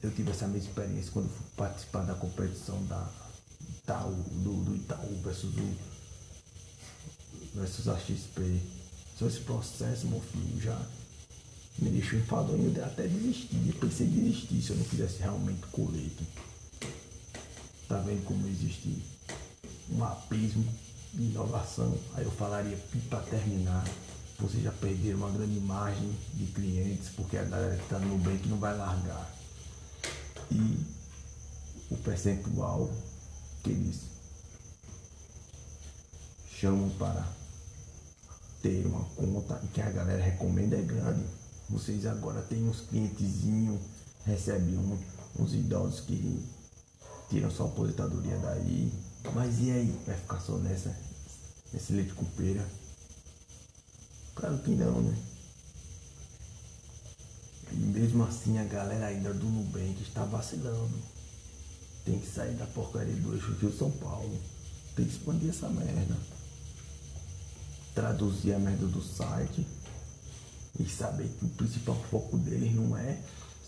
Eu 0.01 0.11
tive 0.11 0.31
essa 0.31 0.47
mesma 0.47 0.69
experiência 0.69 1.11
quando 1.11 1.29
fui 1.29 1.45
participar 1.55 2.03
da 2.03 2.13
competição 2.15 2.83
da 2.85 3.09
Itaú, 3.69 4.13
do, 4.13 4.63
do 4.63 4.75
Itaú 4.75 5.21
versus 5.23 5.53
o 5.55 5.75
versus 7.55 7.87
a 7.87 7.97
XP. 7.97 8.61
Só 9.17 9.27
esse 9.27 9.39
processo, 9.39 10.07
meu 10.07 10.21
filho, 10.21 10.61
já 10.61 10.79
me 11.77 11.89
deixou 11.89 12.19
enfadonho 12.19 12.71
de 12.71 12.81
até 12.81 13.07
desistir. 13.07 13.57
Eu 13.67 13.73
pensei 13.75 14.07
em 14.07 14.11
desistir 14.11 14.61
se 14.61 14.69
eu 14.71 14.77
não 14.77 14.85
fizesse 14.85 15.19
realmente 15.19 15.61
colete. 15.71 16.27
Tá 17.87 17.97
vendo 17.99 18.23
como 18.23 18.47
existe 18.47 19.01
um 19.89 20.03
abismo 20.03 20.65
de 21.13 21.23
inovação? 21.23 21.97
Aí 22.13 22.23
eu 22.23 22.31
falaria 22.31 22.77
para 23.09 23.19
terminar. 23.23 23.83
Vocês 24.39 24.63
já 24.63 24.71
perderam 24.71 25.17
uma 25.17 25.29
grande 25.31 25.59
margem 25.59 26.17
de 26.33 26.45
clientes, 26.47 27.09
porque 27.09 27.37
a 27.37 27.43
galera 27.43 27.75
que 27.75 27.83
está 27.83 27.99
no 27.99 28.17
Nubank 28.17 28.47
não 28.47 28.57
vai 28.57 28.75
largar. 28.75 29.29
E 30.49 30.85
o 31.91 31.97
percentual 31.97 32.89
que 33.61 33.71
eles 33.71 33.99
chamam 36.49 36.89
para 36.91 37.27
ter 38.61 38.85
uma 38.85 39.03
conta 39.15 39.59
e 39.63 39.67
que 39.67 39.81
a 39.81 39.91
galera 39.91 40.23
recomenda 40.23 40.77
é 40.77 40.81
grande. 40.81 41.25
Vocês 41.69 42.05
agora 42.05 42.41
têm 42.41 42.63
uns 42.63 42.81
clientezinhos, 42.81 43.81
recebem 44.25 44.77
um, 44.77 44.97
uns 45.37 45.53
idosos 45.53 45.99
que 46.01 46.45
tiram 47.29 47.51
sua 47.51 47.67
aposentadoria 47.67 48.37
daí. 48.37 48.91
Mas 49.33 49.59
e 49.59 49.71
aí? 49.71 49.99
Vai 50.07 50.15
ficar 50.15 50.39
só 50.39 50.57
nessa, 50.57 50.95
nesse 51.73 51.93
leite 51.93 52.13
com 52.13 52.25
pera? 52.25 52.65
Claro 54.39 54.57
que 54.59 54.71
não, 54.71 55.01
né? 55.01 55.17
E 57.73 57.75
mesmo 57.75 58.23
assim 58.23 58.57
a 58.57 58.63
galera 58.63 59.07
ainda 59.07 59.33
do 59.33 59.45
Nubank 59.45 60.01
está 60.01 60.23
vacilando. 60.23 60.97
Tem 62.05 62.17
que 62.17 62.27
sair 62.27 62.55
da 62.55 62.65
porcaria 62.67 63.15
do 63.15 63.33
eixo 63.33 63.51
Rio 63.59 63.77
São 63.77 63.91
Paulo. 63.91 64.39
Tem 64.95 65.05
que 65.05 65.11
expandir 65.11 65.49
essa 65.49 65.67
merda. 65.69 66.15
Traduzir 67.93 68.53
a 68.53 68.59
merda 68.59 68.87
do 68.87 69.01
site 69.01 69.67
e 70.79 70.87
saber 70.87 71.27
que 71.37 71.45
o 71.45 71.49
principal 71.49 72.01
foco 72.09 72.37
deles 72.37 72.73
não 72.73 72.97
é 72.97 73.21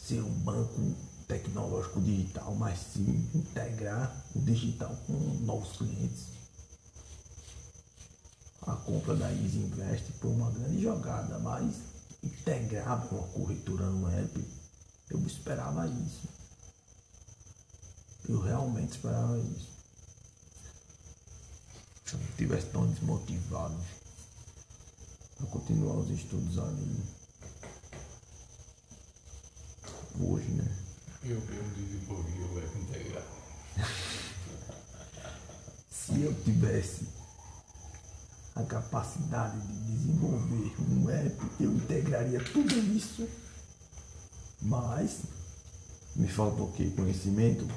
ser 0.08 0.22
um 0.22 0.40
banco 0.40 0.96
tecnológico 1.28 2.00
digital, 2.00 2.56
mas 2.56 2.80
sim 2.94 3.28
integrar 3.36 4.24
o 4.34 4.40
digital 4.40 4.96
com 5.06 5.13
novos 5.44 5.78
clientes. 5.78 6.41
A 8.68 8.75
compra 8.75 9.15
da 9.15 9.32
Easy 9.32 9.58
Invest 9.58 10.12
foi 10.20 10.30
uma 10.30 10.51
grande 10.51 10.82
jogada, 10.82 11.39
mas 11.39 11.75
integrar 12.24 13.08
uma 13.12 13.27
corretora 13.30 13.88
no 13.88 14.08
app, 14.08 14.46
eu 15.10 15.20
esperava 15.25 15.88
isso. 15.88 16.30
Eu 18.30 18.39
realmente 18.39 18.91
esperava 18.91 19.38
isso. 19.39 19.68
Se 22.06 22.13
eu 22.13 22.20
não 22.20 22.27
tivesse 22.38 22.68
tão 22.68 22.88
desmotivado 22.88 23.77
a 25.41 25.46
continuar 25.48 25.96
os 25.96 26.10
estudos 26.12 26.60
ali. 26.60 27.03
Hoje, 30.20 30.50
né? 30.50 30.77
Eu 31.24 31.41
mesmo 31.41 31.70
desenvolvi 31.75 32.39
o 32.39 32.53
web 32.53 32.80
integral. 32.80 33.24
Se 35.89 36.22
eu 36.22 36.34
tivesse 36.44 37.08
a 38.62 38.65
capacidade 38.65 39.60
de 39.60 39.74
desenvolver 39.74 40.75
um 40.89 41.10
app, 41.10 41.38
eu 41.60 41.72
integraria 41.72 42.44
tudo 42.44 42.74
isso. 42.96 43.27
Mas 44.62 45.22
me 46.15 46.27
falta 46.27 46.62
o 46.62 46.72
que? 46.72 46.91
Conhecimento? 46.91 47.68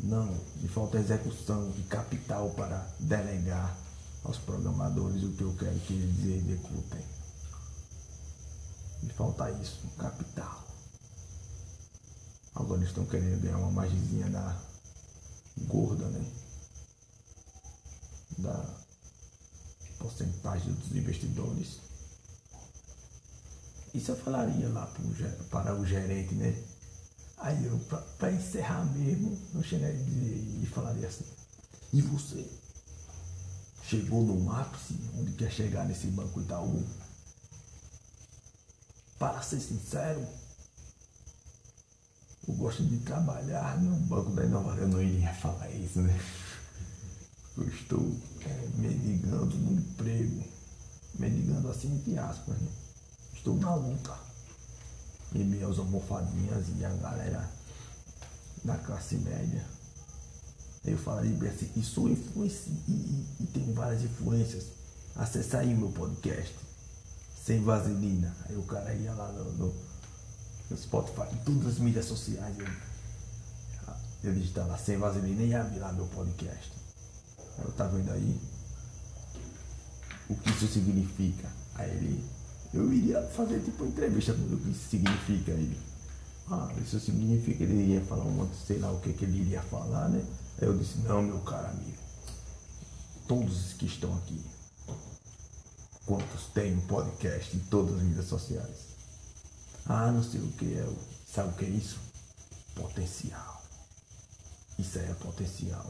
Não, 0.00 0.26
me 0.60 0.68
falta 0.68 0.98
execução 0.98 1.72
e 1.78 1.82
capital 1.82 2.50
para 2.50 2.78
delegar 2.98 3.76
aos 4.24 4.38
programadores 4.38 5.22
o 5.22 5.32
que 5.32 5.42
eu 5.42 5.54
quero 5.54 5.78
que 5.80 5.92
eles 5.92 6.44
executem. 6.44 7.04
Me 9.02 9.12
falta 9.12 9.50
isso, 9.50 9.86
capital. 9.98 10.64
Agora 12.54 12.82
estão 12.82 13.04
querendo 13.06 13.40
ganhar 13.42 13.58
uma 13.58 13.70
margemzinha 13.70 14.28
da 14.30 14.56
gorda, 15.66 16.06
né? 16.06 16.24
Da 18.38 18.83
porcentagem 20.04 20.72
dos 20.74 20.94
investidores. 20.94 21.78
Isso 23.94 24.10
eu 24.10 24.16
falaria 24.16 24.68
lá 24.68 24.86
para 25.50 25.74
o 25.74 25.86
gerente, 25.86 26.34
né? 26.34 26.54
Aí 27.38 27.64
eu, 27.64 27.78
para 28.18 28.32
encerrar 28.32 28.84
mesmo, 28.92 29.38
eu 29.54 29.62
chegaria 29.62 29.98
e 30.02 30.66
falaria 30.66 31.08
assim, 31.08 31.24
e 31.92 32.02
você? 32.02 32.44
chegou 33.88 34.22
num 34.22 34.50
ápice 34.50 34.94
onde 35.18 35.32
quer 35.32 35.50
chegar 35.50 35.84
nesse 35.86 36.06
banco 36.08 36.40
Itaú. 36.40 36.82
Para 39.18 39.42
ser 39.42 39.60
sincero, 39.60 40.26
eu 42.48 42.54
gosto 42.54 42.82
de 42.82 42.98
trabalhar 43.00 43.80
no 43.80 43.96
Banco 44.06 44.30
da 44.32 44.44
Inovação. 44.44 44.82
Eu 44.82 44.88
não 44.88 45.02
iria 45.02 45.32
falar 45.34 45.70
isso, 45.70 46.00
né? 46.00 46.18
Eu 47.56 47.68
estou 47.68 48.16
é, 48.44 48.68
mendigando 48.76 49.56
um 49.56 49.72
emprego. 49.72 50.44
Mendigando 51.18 51.70
assim 51.70 51.94
entre 51.94 52.18
aspas, 52.18 52.56
né? 52.58 52.68
Estou 53.32 53.56
na 53.56 53.74
luta. 53.74 54.14
E 55.34 55.38
minhas 55.38 55.78
almofadinhas 55.78 56.66
e 56.76 56.84
a 56.84 56.90
galera 56.94 57.50
da 58.64 58.76
classe 58.78 59.16
média 59.16 59.64
Eu 60.84 60.96
falaria 60.96 61.36
bem 61.36 61.50
assim, 61.50 61.70
e 61.76 61.82
sou 61.82 62.08
influência 62.08 62.70
e, 62.88 62.92
e, 62.92 63.26
e 63.40 63.46
tenho 63.46 63.72
várias 63.74 64.02
influências. 64.02 64.66
Acesse 65.16 65.56
aí 65.56 65.74
meu 65.74 65.90
podcast. 65.90 66.54
Sem 67.44 67.62
vaselina. 67.62 68.34
Aí 68.48 68.56
o 68.56 68.62
cara 68.62 68.92
ia 68.94 69.12
lá 69.12 69.30
no, 69.32 69.52
no, 69.52 69.74
no 70.70 70.76
Spotify, 70.76 71.32
em 71.32 71.44
todas 71.44 71.74
as 71.74 71.78
mídias 71.78 72.06
sociais. 72.06 72.56
Eu, 72.58 72.66
eu 74.24 74.34
digitava 74.34 74.76
sem 74.76 74.98
vaselina 74.98 75.42
e 75.42 75.48
ia 75.48 75.62
lá 75.78 75.92
meu 75.92 76.06
podcast. 76.06 76.83
Eu 77.58 77.72
tá 77.72 77.86
vendo 77.86 78.10
aí? 78.10 78.40
O 80.28 80.34
que 80.34 80.50
isso 80.50 80.66
significa? 80.66 81.48
Aí 81.74 81.90
ele. 81.90 82.24
Eu 82.72 82.92
iria 82.92 83.22
fazer 83.28 83.60
tipo 83.60 83.84
entrevista 83.84 84.32
do 84.32 84.56
que 84.56 84.70
isso 84.70 84.88
significa 84.90 85.52
ele. 85.52 85.78
Ah, 86.50 86.68
isso 86.82 86.98
significa 87.00 87.58
que 87.58 87.62
ele 87.62 87.94
ia 87.94 88.04
falar 88.04 88.24
um 88.24 88.32
monte, 88.32 88.54
sei 88.66 88.78
lá 88.78 88.90
o 88.90 89.00
que, 89.00 89.12
que 89.12 89.24
ele 89.24 89.40
iria 89.40 89.62
falar, 89.62 90.08
né? 90.08 90.22
Aí 90.60 90.68
eu 90.68 90.76
disse, 90.76 90.98
não, 90.98 91.22
meu 91.22 91.38
caro 91.40 91.68
amigo. 91.68 91.98
Todos 93.26 93.68
os 93.68 93.72
que 93.74 93.86
estão 93.86 94.14
aqui, 94.18 94.44
quantos 96.04 96.46
têm 96.52 96.74
um 96.74 96.80
podcast 96.82 97.56
em 97.56 97.60
todas 97.60 97.94
as 97.94 98.02
mídias 98.02 98.26
sociais? 98.26 98.94
Ah, 99.86 100.10
não 100.10 100.22
sei 100.22 100.40
o 100.40 100.52
que 100.52 100.74
é. 100.74 100.86
Sabe 101.26 101.50
o 101.50 101.52
que 101.52 101.64
é 101.64 101.68
isso? 101.68 101.98
Potencial. 102.74 103.62
Isso 104.78 104.98
aí 104.98 105.10
é 105.10 105.14
potencial. 105.14 105.86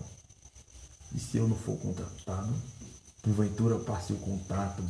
E 1.14 1.18
se 1.18 1.36
eu 1.36 1.46
não 1.48 1.56
for 1.56 1.76
contratado, 1.78 2.54
porventura 3.22 3.78
passe 3.78 4.12
o 4.12 4.16
contato 4.16 4.82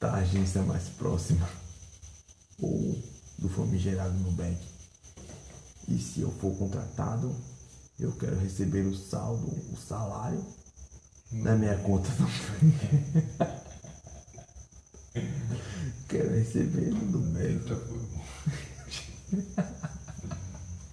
da 0.00 0.14
agência 0.14 0.62
mais 0.62 0.88
próxima 0.88 1.48
ou 2.60 3.00
do 3.38 3.48
famigerado 3.48 4.14
Nubank. 4.14 4.58
E 5.88 5.98
se 5.98 6.20
eu 6.20 6.30
for 6.32 6.54
contratado, 6.56 7.34
eu 7.98 8.12
quero 8.12 8.38
receber 8.38 8.86
o 8.86 8.94
saldo, 8.94 9.46
o 9.72 9.76
salário 9.76 10.44
na 11.30 11.56
minha 11.56 11.78
conta 11.78 12.10
do 12.10 12.26
Quero 16.08 16.34
receber 16.34 16.90
no 16.90 17.06
Nubank. 17.06 17.64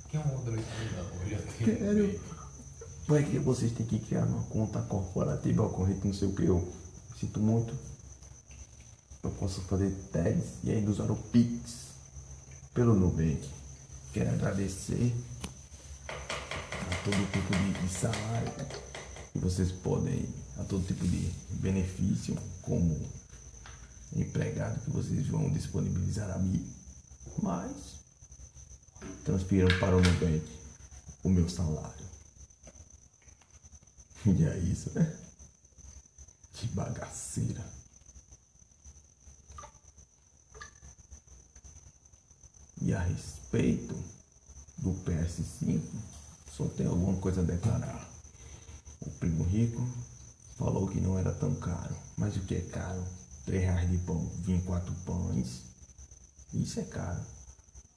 Quem 0.09 0.19
é 0.19 0.23
um 0.23 0.33
outro 0.33 0.53
aí? 0.53 0.65
Não, 0.95 1.05
eu 1.23 1.29
já 1.29 1.37
tenho. 1.39 1.77
Quero. 1.77 2.19
Vai 3.07 3.23
que 3.23 3.37
vocês 3.37 3.71
têm 3.73 3.85
que 3.85 3.99
criar 3.99 4.25
uma 4.25 4.43
conta 4.43 4.81
corporativa 4.81 5.67
corrente, 5.69 6.07
não 6.07 6.13
sei 6.13 6.29
o 6.29 6.33
que. 6.33 6.45
Eu 6.45 6.65
sinto 7.19 7.39
muito. 7.39 7.75
Eu 9.21 9.31
posso 9.31 9.61
fazer 9.61 9.91
tags 10.11 10.45
e 10.63 10.71
ainda 10.71 10.89
usar 10.89 11.11
o 11.11 11.15
Pix 11.15 11.87
pelo 12.73 12.95
Nubank. 12.95 13.49
Quero 14.13 14.29
agradecer 14.29 15.13
a 16.07 16.95
todo 17.03 17.31
tipo 17.31 17.53
de, 17.57 17.87
de 17.87 17.93
salário 17.93 18.51
que 19.33 19.39
vocês 19.39 19.71
podem, 19.71 20.25
a 20.57 20.63
todo 20.63 20.85
tipo 20.85 21.05
de 21.05 21.29
benefício, 21.51 22.37
como 22.61 22.99
empregado 24.15 24.79
que 24.81 24.91
vocês 24.91 25.27
vão 25.27 25.49
disponibilizar 25.49 26.29
a 26.31 26.37
mim. 26.37 26.65
Mas 27.41 27.71
transfiram 29.25 29.67
para 29.79 29.97
o 29.97 30.01
Nubank 30.01 30.43
o 31.23 31.29
meu 31.29 31.49
salário. 31.49 32.02
E 34.25 34.43
é 34.45 34.57
isso, 34.59 34.89
né? 34.95 35.17
Que 36.53 36.67
bagaceira. 36.67 37.63
E 42.81 42.93
a 42.93 42.99
respeito 42.99 43.95
do 44.77 44.91
PS5, 45.05 45.81
só 46.51 46.67
tem 46.69 46.85
alguma 46.85 47.19
coisa 47.19 47.41
a 47.41 47.43
declarar. 47.43 48.09
O 49.01 49.09
primo 49.11 49.43
rico 49.43 49.81
falou 50.57 50.87
que 50.87 51.01
não 51.01 51.17
era 51.17 51.33
tão 51.33 51.53
caro. 51.55 51.95
Mas 52.17 52.35
o 52.37 52.41
que 52.41 52.55
é 52.55 52.61
caro? 52.61 53.03
3 53.45 53.61
reais 53.63 53.91
de 53.91 53.97
pão, 53.99 54.25
vinha 54.39 54.61
quatro 54.61 54.93
pães. 55.05 55.63
Isso 56.53 56.79
é 56.79 56.83
caro. 56.83 57.21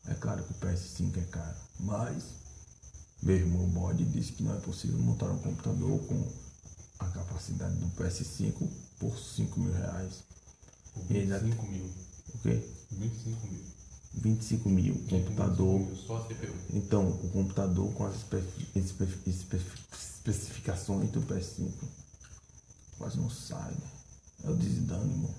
É 0.06 0.14
claro 0.14 0.42
que 0.42 0.52
o 0.52 0.56
PS5 0.56 1.18
é 1.18 1.24
caro. 1.26 1.56
Mas 1.80 2.24
meu 3.22 3.36
irmão 3.36 3.66
Bode 3.68 4.04
disse 4.04 4.32
que 4.32 4.42
não 4.42 4.54
é 4.56 4.60
possível 4.60 4.98
montar 4.98 5.30
um 5.30 5.38
computador 5.38 5.98
com 6.06 6.26
a 6.98 7.06
capacidade 7.08 7.74
do 7.76 7.86
PS5 7.96 8.68
por 8.98 9.18
5 9.18 9.60
mil 9.60 9.72
reais. 9.72 10.22
Ainda 11.10 11.38
25 11.38 11.66
mil. 11.66 11.84
o 12.34 12.38
quê? 12.38 12.68
25 12.92 13.46
mil. 13.48 13.60
25 14.14 14.68
mil. 14.70 14.94
Computador. 15.10 15.78
25 15.80 15.94
mil, 15.94 16.06
Só 16.06 16.16
a 16.18 16.24
CPU. 16.24 16.54
Então, 16.72 17.08
o 17.08 17.28
computador 17.30 17.92
com 17.92 18.06
as 18.06 18.16
espe- 18.16 18.42
espe- 18.74 19.30
espe- 19.30 19.60
especificações 19.92 21.10
do 21.10 21.20
PS5 21.22 21.70
quase 22.98 23.18
não 23.18 23.28
sai. 23.28 23.70
né? 23.72 23.90
É 24.44 24.50
o 24.50 24.56
desânimo. 24.56 25.34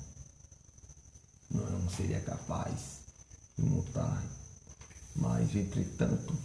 Não 1.49 1.89
seria 1.89 2.19
capaz 2.21 2.99
de 3.57 3.63
montar. 3.65 4.23
Mas, 5.15 5.55
entretanto, 5.55 6.35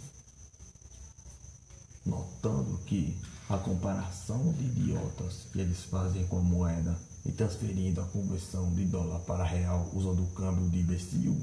notando 2.05 2.77
que 2.85 3.17
a 3.49 3.57
comparação 3.57 4.51
de 4.53 4.65
idiotas 4.65 5.47
que 5.51 5.59
eles 5.59 5.83
fazem 5.83 6.25
com 6.27 6.39
a 6.39 6.41
moeda 6.41 6.97
e 7.25 7.31
transferindo 7.31 8.01
a 8.01 8.05
conversão 8.05 8.73
de 8.73 8.85
dólar 8.85 9.19
para 9.21 9.43
real 9.43 9.89
usando 9.93 10.23
o 10.23 10.31
câmbio 10.31 10.69
de 10.69 10.79
imbecil 10.79 11.41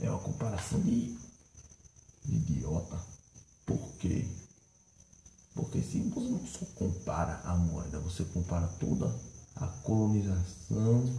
é 0.00 0.10
uma 0.10 0.18
comparação 0.18 0.80
de, 0.80 1.16
de 2.24 2.34
idiota. 2.36 2.98
Por 3.66 3.92
quê? 3.98 4.26
Porque 5.54 5.82
se 5.82 6.00
você 6.00 6.28
não 6.28 6.46
só 6.46 6.64
compara 6.74 7.40
a 7.44 7.54
moeda, 7.54 7.98
você 8.00 8.24
compara 8.24 8.66
toda 8.80 9.14
a 9.56 9.66
colonização, 9.66 11.12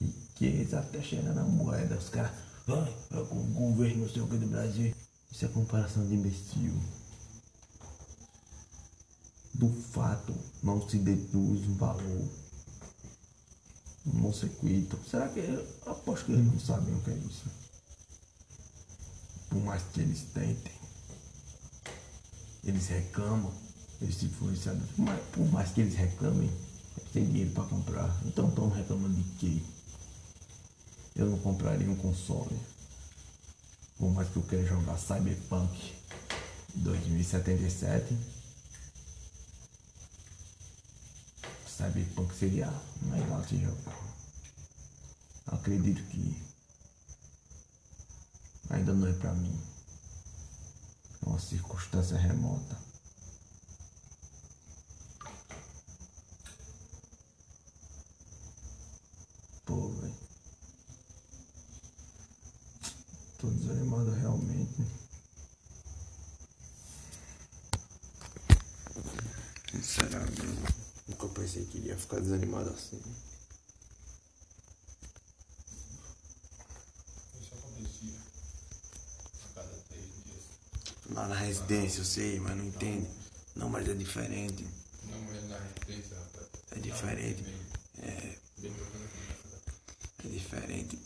riqueza 0.00 0.80
até 0.80 1.00
chegar 1.00 1.32
na 1.32 1.44
moeda. 1.44 1.96
Os 1.96 2.08
caras, 2.08 2.32
ai, 2.66 2.96
é 3.12 3.18
o 3.18 3.24
governo 3.24 4.02
não 4.02 4.08
sei 4.08 4.22
o 4.22 4.26
que 4.26 4.36
do 4.36 4.46
Brasil. 4.48 4.94
Isso 5.30 5.44
é 5.44 5.48
comparação 5.48 6.06
de 6.06 6.14
imbecil. 6.14 6.72
Do 9.54 9.68
fato 9.68 10.34
não 10.62 10.86
se 10.88 10.98
deduz 10.98 11.66
um 11.68 11.74
valor. 11.74 12.28
Não 14.04 14.32
se. 14.32 14.50
Será 15.08 15.28
que. 15.28 15.40
Eu 15.40 15.66
aposto 15.86 16.26
que 16.26 16.32
eles 16.32 16.44
não 16.44 16.58
sabem 16.58 16.94
o 16.94 17.00
que 17.00 17.10
é 17.10 17.14
isso. 17.14 17.44
Por 19.48 19.62
mais 19.62 19.82
que 19.92 20.00
eles 20.00 20.22
tentem, 20.34 20.72
eles 22.64 22.88
reclamam, 22.88 23.52
esses 24.02 24.24
influenciadores, 24.24 24.90
mas 24.98 25.20
por 25.32 25.46
mais 25.52 25.70
que 25.70 25.82
eles 25.82 25.94
reclamem, 25.94 26.50
eles 26.98 27.12
têm 27.12 27.24
dinheiro 27.24 27.50
para 27.52 27.64
comprar. 27.64 28.20
Então 28.26 28.48
estão 28.48 28.68
reclamando 28.68 29.14
de 29.14 29.22
quê? 29.38 29.62
Eu 31.14 31.26
não 31.30 31.38
compraria 31.38 31.88
um 31.88 31.96
console. 31.96 32.58
Por 33.96 34.10
mais 34.10 34.28
que 34.28 34.36
eu 34.36 34.42
queira 34.42 34.66
jogar 34.66 34.98
Cyberpunk 34.98 35.94
2077. 36.74 38.16
Cyberpunk 41.84 42.34
seria 42.34 42.72
legal 43.10 43.42
de 43.42 43.60
jogar. 43.60 44.14
Acredito 45.48 46.02
que 46.08 46.42
ainda 48.70 48.94
não 48.94 49.06
é 49.06 49.12
pra 49.12 49.34
mim. 49.34 49.60
É 51.22 51.28
uma 51.28 51.38
circunstância 51.38 52.16
remota. 52.16 52.76
Pô, 59.66 59.88
velho. 59.88 60.14
Tô 63.38 63.50
desanimado 63.50 64.10
realmente. 64.10 64.86
Sinceramente, 69.70 70.83
nunca 71.08 71.28
pensei 71.28 71.64
que 71.66 71.78
iria 71.78 71.96
ficar 71.96 72.20
desanimado 72.20 72.70
assim. 72.70 73.00
Isso 77.40 77.54
acontecia 77.54 78.18
a 79.44 79.54
cada 79.54 79.76
três 79.88 80.06
dias. 80.24 80.44
Lá 81.10 81.28
na 81.28 81.34
residência, 81.34 82.00
eu 82.00 82.04
sei, 82.04 82.40
mas 82.40 82.56
não 82.56 82.64
entende. 82.64 83.08
Não, 83.54 83.68
mas 83.68 83.88
é 83.88 83.94
diferente. 83.94 84.66
Não, 85.04 85.20
mas 85.22 85.48
na 85.48 85.58
referência, 85.58 86.16
rapaz. 86.16 86.48
É 86.72 86.78
diferente. 86.80 87.44
É, 87.98 88.38
aqui. 88.56 88.72
é 90.24 90.28
diferente. 90.28 90.98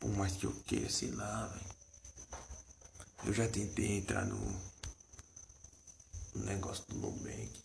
Por 0.00 0.10
mais 0.16 0.32
que 0.32 0.46
eu 0.46 0.52
queira, 0.66 0.90
sei 0.90 1.10
lá, 1.12 1.46
velho. 1.46 1.72
Eu 3.24 3.32
já 3.32 3.46
tentei 3.46 3.98
entrar 3.98 4.26
no, 4.26 4.36
no 6.34 6.44
negócio 6.44 6.84
do 6.88 6.96
Nubank 6.96 7.61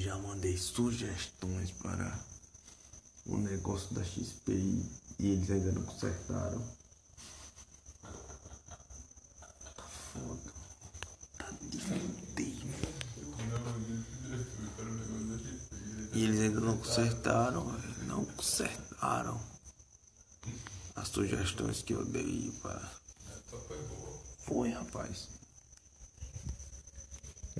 já 0.00 0.16
mandei 0.18 0.56
sugestões 0.56 1.70
para 1.70 2.18
o 3.26 3.38
negócio 3.38 3.94
da 3.94 4.04
XPI 4.04 4.84
e 5.18 5.28
eles 5.28 5.50
ainda 5.50 5.72
não 5.72 5.82
consertaram. 5.82 6.62
Tá 9.76 9.82
foda. 9.82 10.52
Tá 11.38 11.50
difícil. 11.62 12.26
E 16.12 16.24
eles 16.24 16.40
ainda 16.40 16.60
não 16.60 16.76
consertaram, 16.78 17.64
não 18.06 18.24
consertaram 18.24 19.40
as 20.94 21.08
sugestões 21.08 21.82
que 21.82 21.92
eu 21.92 22.04
dei 22.04 22.50
para. 22.62 22.90
Foi, 24.38 24.70
rapaz. 24.70 25.28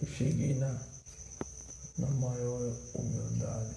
Eu 0.00 0.06
cheguei 0.08 0.54
na 0.54 0.95
na 2.06 2.28
maior 2.28 2.72
humildade. 2.94 3.74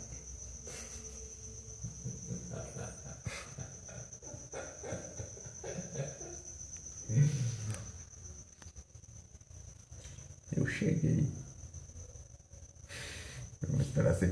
Eu 10.56 10.68
cheguei. 10.68 11.28
Eu 13.62 13.70
vou 13.70 13.82
esperar 13.82 14.14
você. 14.14 14.26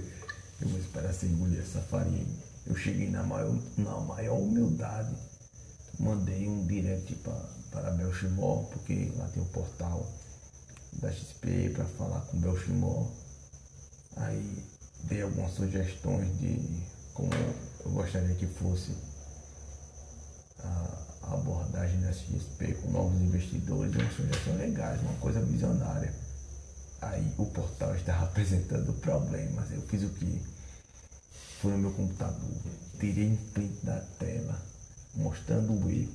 Eu 0.61 0.67
vou 0.69 0.79
esperar 0.79 1.13
você 1.13 1.25
engolir 1.25 1.59
essa 1.59 1.81
farinha. 1.81 2.25
Eu 2.65 2.75
cheguei 2.75 3.09
na 3.09 3.23
maior, 3.23 3.57
na 3.77 3.99
maior 4.01 4.37
humildade. 4.37 5.15
Mandei 5.99 6.47
um 6.47 6.67
direct 6.67 7.15
para 7.71 7.91
Belchimó, 7.91 8.63
porque 8.65 9.11
lá 9.17 9.27
tem 9.29 9.41
o 9.41 9.45
portal 9.47 10.05
da 10.93 11.11
XP 11.11 11.71
para 11.71 11.85
falar 11.85 12.21
com 12.21 12.37
Belchimó. 12.37 13.07
Aí 14.19 14.63
dei 15.03 15.21
algumas 15.21 15.51
sugestões 15.53 16.27
de 16.39 16.83
como 17.13 17.29
eu 17.85 17.91
gostaria 17.91 18.35
que 18.35 18.45
fosse 18.47 18.91
a 20.63 21.33
abordagem 21.33 21.99
da 22.01 22.11
XP 22.11 22.73
com 22.81 22.91
novos 22.91 23.19
investidores, 23.21 23.93
umas 23.95 24.13
sugestões 24.15 24.57
legais, 24.57 25.01
uma 25.01 25.13
coisa 25.15 25.39
visionária. 25.41 26.13
Aí 27.01 27.31
o 27.37 27.45
portal 27.47 27.95
estava 27.95 28.25
apresentando 28.25 28.93
problemas. 29.01 29.71
Eu 29.71 29.81
fiz 29.83 30.03
o 30.03 30.09
que? 30.09 30.41
Fui 31.61 31.71
no 31.71 31.77
meu 31.79 31.91
computador, 31.91 32.49
tirei 32.99 33.25
em 33.25 33.35
print 33.35 33.83
da 33.85 33.99
tela, 34.19 34.59
mostrando 35.15 35.73
o 35.73 35.89
erro 35.89 36.11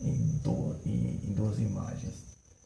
em, 0.00 0.16
do- 0.42 0.76
em- 0.84 1.20
em 1.24 1.34
duas 1.34 1.58
imagens. 1.58 2.14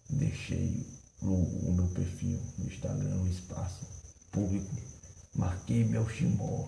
Deixei 0.09 0.87
o, 1.23 1.27
o 1.27 1.73
meu 1.75 1.87
perfil 1.89 2.39
no 2.59 2.67
Instagram, 2.67 3.17
no 3.17 3.29
espaço 3.29 3.87
público, 4.31 4.75
marquei 5.35 5.85
meu 5.85 6.09
Shimó. 6.09 6.67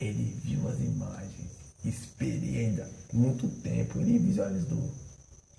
Ele 0.00 0.36
viu 0.44 0.68
as 0.68 0.78
imagens, 0.80 1.50
esperei 1.84 2.66
ainda 2.66 2.90
muito 3.12 3.48
tempo, 3.62 3.98
ele 4.00 4.18
visualizou. 4.18 4.90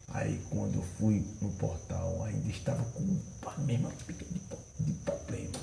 Aí 0.10 0.40
quando 0.50 0.76
eu 0.76 0.84
fui 1.00 1.26
no 1.42 1.50
portal, 1.54 2.24
ainda 2.24 2.50
estava 2.50 2.84
com 2.84 3.18
a 3.50 3.58
mesma 3.60 3.90
pica 4.06 4.26
de, 4.26 4.86
de 4.86 4.94
problema. 5.00 5.54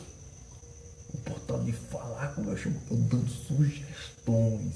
O 1.12 1.18
portal 1.18 1.62
de 1.62 1.72
falar 1.72 2.35
com 2.35 2.42
o 2.42 2.56
chamo, 2.56 2.80
eu 2.90 2.96
dando 2.96 3.28
sugestões, 3.28 4.74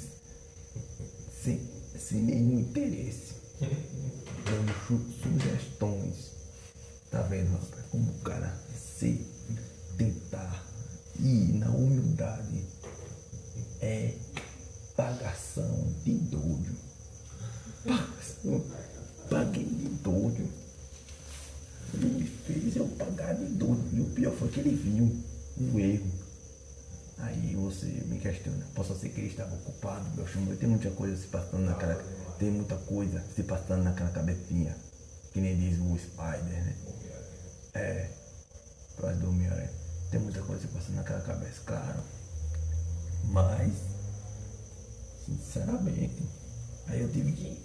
sem, 1.43 1.61
sem 1.99 2.23
nenhum 2.23 2.61
interesse. 2.61 3.35
Dando 4.45 4.75
su- 4.87 5.23
sugestões. 5.23 6.33
Tá 7.11 7.23
vendo, 7.23 7.53
rapaz? 7.53 7.87
Como 7.91 8.11
o 8.11 8.19
cara 8.21 8.55
se 8.99 9.27
tentar 9.97 10.65
ir 11.19 11.55
na 11.55 11.69
humildade 11.71 12.65
é 13.81 14.15
pagação 14.97 15.93
de 16.05 16.15
doido. 16.15 16.77
Pagação, 17.85 18.65
paguei 19.29 19.65
de 19.65 19.89
doido. 20.03 20.49
Ele 21.95 22.07
me 22.07 22.25
fez 22.25 22.77
eu 22.77 22.87
pagar 22.89 23.35
de 23.35 23.45
doido. 23.47 23.89
E 23.93 24.01
o 24.01 24.05
pior 24.07 24.33
foi 24.35 24.49
que 24.49 24.61
ele 24.61 24.75
viu 24.75 25.17
o 25.73 25.79
erro. 25.79 26.25
Aí 27.19 27.55
você 27.55 27.87
me 27.87 28.19
questiona, 28.19 28.67
posso 28.75 28.95
ser 28.99 29.09
que 29.11 29.21
ele 29.21 29.29
estava 29.29 29.55
ocupado, 29.55 30.05
meu 30.17 30.27
chumbo, 30.27 30.55
tem 30.57 30.69
muita 30.69 30.91
coisa 30.91 31.17
se 31.17 31.29
passando 31.29 31.65
naquela. 31.65 31.95
Tem 32.39 32.51
muita 32.51 32.77
coisa 32.77 33.23
se 33.35 33.45
passando 33.45 33.85
naquela 33.85 34.11
cabecinha. 34.11 34.77
Que 35.33 35.41
nem 35.41 35.57
diz 35.57 35.79
o 35.79 35.97
Spider, 35.97 36.65
né? 36.65 36.77
É. 37.75 38.11
Quase 38.97 39.19
do 39.21 39.29
Homem-Aranha. 39.29 39.84
Tem 40.11 40.21
muita 40.21 40.41
coisa 40.43 40.69
passando 40.69 40.97
naquela 40.97 41.21
cabeça, 41.21 41.61
claro. 41.65 42.01
Mas, 43.25 43.73
sinceramente, 45.25 46.23
aí 46.87 47.01
eu 47.01 47.11
tive 47.11 47.33
que. 47.33 47.65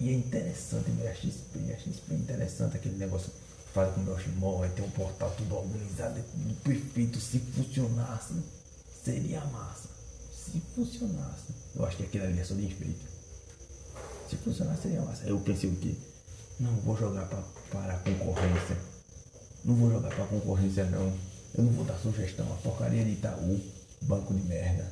E 0.00 0.10
é 0.10 0.12
interessante 0.12 0.90
a 1.06 1.14
XP, 1.14 1.72
a 1.72 1.78
XP 1.78 2.12
é 2.12 2.14
interessante 2.14 2.76
aquele 2.76 2.96
negócio 2.96 3.32
fala 3.72 3.90
com 3.92 4.02
o 4.02 4.04
Belchimol, 4.04 4.62
aí 4.62 4.70
tem 4.70 4.84
um 4.84 4.90
portal 4.90 5.30
tudo 5.36 5.56
organizado, 5.56 6.22
tudo 6.30 6.54
perfeito. 6.62 7.18
Se 7.18 7.38
funcionasse, 7.38 8.34
seria 9.04 9.40
massa. 9.46 9.88
Se 10.32 10.60
funcionasse, 10.74 11.54
eu 11.74 11.84
acho 11.84 11.96
que 11.96 12.02
aquilo 12.04 12.24
ali 12.24 12.38
é 12.38 12.44
só 12.44 12.54
de 12.54 12.66
enfeite. 12.66 13.06
Se 14.28 14.36
funcionasse, 14.36 14.82
seria 14.82 15.00
massa. 15.00 15.24
Aí 15.24 15.30
eu 15.30 15.40
pensei 15.40 15.70
o 15.70 15.76
quê? 15.76 15.94
Não, 16.60 16.74
vou 16.76 16.96
jogar 16.96 17.26
para 17.26 17.94
a 17.94 17.98
concorrência. 17.98 18.76
Não 19.64 19.74
vou 19.74 19.90
jogar 19.90 20.10
pra 20.14 20.26
concorrência 20.26 20.84
não. 20.86 21.12
Eu 21.54 21.64
não 21.64 21.72
vou 21.72 21.84
dar 21.84 21.98
sugestão 21.98 22.50
à 22.52 22.56
porcaria 22.56 23.04
de 23.04 23.12
Itaú, 23.12 23.60
banco 24.02 24.34
de 24.34 24.42
merda. 24.42 24.90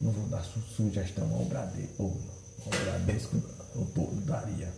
Não 0.00 0.12
vou 0.12 0.28
dar 0.28 0.42
su- 0.44 0.60
sugestão 0.76 1.32
ao 1.34 1.44
Bradesco. 1.46 2.16
Ao 2.64 2.70
Bradesco 2.70 3.36
eu 3.74 3.84
tô- 3.94 4.10
daria. 4.26 4.68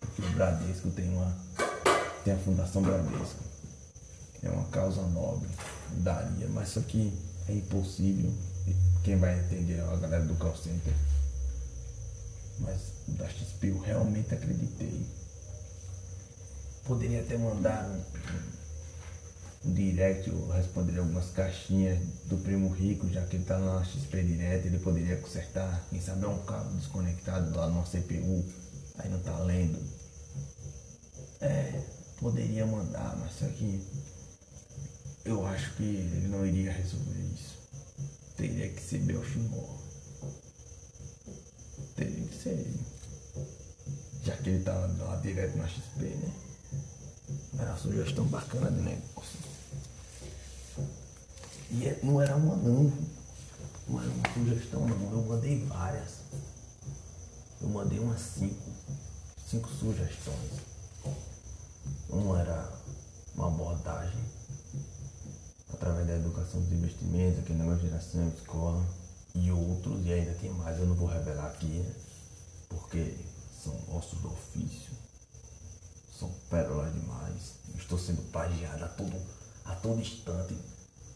Porque 0.00 0.22
o 0.22 0.30
Bradesco 0.32 0.90
tem 0.90 1.08
uma. 1.10 1.36
Tem 2.24 2.34
a 2.34 2.38
Fundação 2.38 2.82
Bradesco. 2.82 3.42
É 4.42 4.48
uma 4.50 4.64
causa 4.68 5.02
nobre. 5.02 5.48
Daria, 5.98 6.48
mas 6.48 6.70
só 6.70 6.80
que 6.80 7.12
é 7.48 7.52
impossível. 7.52 8.32
Quem 9.04 9.16
vai 9.16 9.38
entender 9.38 9.74
é 9.74 9.80
a 9.82 9.96
galera 9.96 10.24
do 10.24 10.34
call 10.36 10.56
center. 10.56 10.92
Mas 12.58 12.78
da 13.08 13.28
XP 13.28 13.68
eu 13.68 13.78
realmente 13.80 14.34
acreditei. 14.34 15.06
Poderia 16.84 17.20
até 17.20 17.36
mandar 17.36 17.84
um 17.84 18.00
direct, 19.64 20.28
eu 20.28 20.48
responderia 20.48 21.00
algumas 21.00 21.30
caixinhas 21.30 21.98
do 22.26 22.36
primo 22.38 22.68
rico, 22.68 23.08
já 23.08 23.24
que 23.26 23.36
ele 23.36 23.44
tá 23.44 23.58
na 23.58 23.82
XP 23.84 24.22
direto, 24.22 24.66
ele 24.66 24.78
poderia 24.78 25.16
consertar, 25.16 25.82
quem 25.88 26.00
sabe 26.00 26.24
é 26.24 26.28
um 26.28 26.42
cabo 26.44 26.70
desconectado 26.76 27.56
lá 27.56 27.68
no 27.68 27.82
CPU, 27.82 28.44
aí 28.98 29.08
não 29.10 29.20
tá 29.20 29.38
lendo. 29.38 29.78
É, 31.40 31.80
poderia 32.20 32.66
mandar, 32.66 33.16
mas 33.18 33.32
só 33.32 33.46
que 33.46 33.80
eu 35.24 35.46
acho 35.46 35.74
que 35.76 35.82
ele 35.82 36.28
não 36.28 36.46
iria 36.46 36.70
resolver 36.70 37.20
isso. 37.34 37.56
Teria 38.36 38.68
que 38.68 38.82
ser 38.82 38.98
Belchimor. 38.98 39.78
Teria 41.96 42.26
que 42.26 42.36
ser 42.36 42.50
ele. 42.50 42.80
Já 44.22 44.36
que 44.36 44.50
ele 44.50 44.64
tá 44.64 44.74
lá 44.74 45.16
direto 45.16 45.56
na 45.56 45.66
XP, 45.66 46.02
né? 46.02 46.32
Era 47.58 47.70
uma 47.70 47.78
sugestão 47.78 48.26
bacana 48.26 48.70
de 48.70 48.82
negócio. 48.82 49.53
E 51.74 51.86
é- 51.86 52.00
não 52.02 52.20
era 52.20 52.36
uma 52.36 52.56
não. 52.56 52.92
Não 53.88 54.00
era 54.00 54.10
uma 54.10 54.32
sugestão 54.32 54.86
não. 54.86 55.12
Eu 55.12 55.22
mandei 55.22 55.64
várias. 55.66 56.20
Eu 57.60 57.68
mandei 57.68 57.98
umas 57.98 58.20
cinco. 58.20 58.70
Cinco 59.48 59.68
sugestões. 59.68 60.52
Uma 62.08 62.40
era 62.40 62.72
uma 63.34 63.48
abordagem 63.48 64.20
através 65.72 66.06
da 66.06 66.14
educação 66.14 66.60
dos 66.60 66.72
investimentos, 66.72 67.40
aquele 67.40 67.58
negócio 67.58 67.80
de 67.80 67.88
geração, 67.88 68.28
escola. 68.28 68.84
E 69.34 69.50
outros, 69.50 70.06
e 70.06 70.12
ainda 70.12 70.32
tem 70.34 70.50
mais, 70.52 70.78
eu 70.78 70.86
não 70.86 70.94
vou 70.94 71.08
revelar 71.08 71.46
aqui, 71.46 71.66
né? 71.66 71.92
Porque 72.68 73.16
são 73.62 73.76
ossos 73.90 74.20
do 74.20 74.28
ofício 74.28 74.94
são 76.18 76.30
pérolas 76.48 76.92
demais. 76.94 77.54
Estou 77.76 77.98
sendo 77.98 78.22
plagiado 78.30 78.84
a 78.84 78.88
todo, 78.88 79.16
a 79.64 79.74
todo 79.74 80.00
instante. 80.00 80.56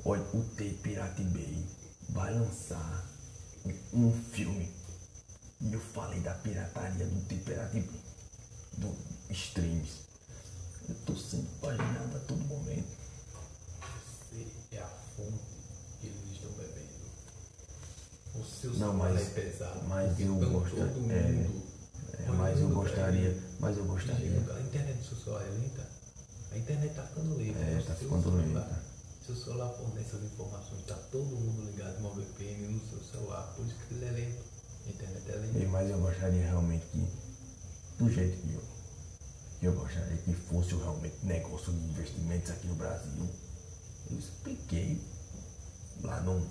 Olha, 0.05 0.23
o 0.35 0.43
T 0.57 0.65
Pirate 0.83 1.23
Bay 1.25 1.65
vai 2.11 2.33
lançar 2.35 3.05
um, 3.93 4.13
filme. 4.33 4.73
E 5.61 5.73
eu 5.73 5.81
falei 5.81 6.21
da 6.21 6.35
pirataria 6.35 7.05
do 7.07 7.21
T 7.27 7.35
Pirate 7.37 7.81
Bay, 7.81 8.01
do 8.79 8.95
streams. 9.31 10.07
Eu 10.89 10.95
estou 10.95 11.17
sendo 11.17 11.47
plagiado 11.61 12.17
a 12.17 12.21
todo 12.21 12.39
momento. 12.45 12.87
Você 14.31 14.47
é 14.77 14.79
a 14.81 14.87
fonte 15.17 15.39
que 16.01 16.07
eles 16.07 16.33
estão 16.33 16.51
bebendo. 16.53 16.89
O 18.37 18.45
seu 18.45 18.73
Não, 18.75 18.95
mas- 18.95 19.21
é 19.21 19.25
pesado. 19.31 19.83
mas 19.89 20.19
eu 20.21 20.35
todo 20.37 21.13
é, 21.13 21.49
É, 22.21 22.31
mas 22.31 22.59
eu 22.61 22.69
gostaria, 22.71 23.29
ele. 23.29 23.43
mas 23.61 23.77
eu 23.77 23.85
gostaria. 23.85 24.31
A 24.31 24.61
internet 24.61 24.97
do 24.99 25.05
seu 25.05 25.17
celular 25.19 25.43
é 25.45 25.51
lenta? 25.51 25.89
A 26.53 26.59
internet 26.59 26.95
tá 26.95 27.03
ficando 27.03 27.37
lenta. 27.37 27.59
É, 27.59 27.83
tá 27.87 27.95
ficando 27.95 28.31
lenta. 28.31 28.83
Seu 29.29 29.37
celular 29.37 29.69
fornece 29.75 30.17
as 30.17 30.23
informações, 30.23 30.87
tá 30.87 30.95
todo 31.13 31.27
mundo 31.27 31.71
ligado 31.71 32.01
no 32.01 32.15
VPN 32.15 32.67
no 32.67 32.89
seu 32.89 32.99
celular, 32.99 33.43
por 33.55 33.67
isso 33.67 33.77
que 33.87 33.93
ele 33.93 34.07
é 34.07 34.11
lento. 34.11 34.43
A 34.87 34.89
internet 34.89 35.31
é 35.31 35.37
lenta. 35.37 35.69
Mas 35.69 35.91
eu 35.91 35.99
gostaria 35.99 36.43
realmente 36.47 36.87
que, 36.87 37.07
do 37.99 38.11
jeito 38.11 38.39
que 38.41 38.55
eu, 38.55 38.63
eu 39.61 39.79
gostaria 39.79 40.17
que 40.17 40.33
fosse 40.33 40.75
realmente 40.77 41.15
negócio 41.25 41.75
de 41.75 41.79
investimentos 41.91 42.51
aqui 42.51 42.69
no 42.69 42.75
Brasil. 42.77 43.29
Eu 44.11 44.19
expliquei. 44.19 44.93
Eu 44.93 46.11
explicando 46.11 46.47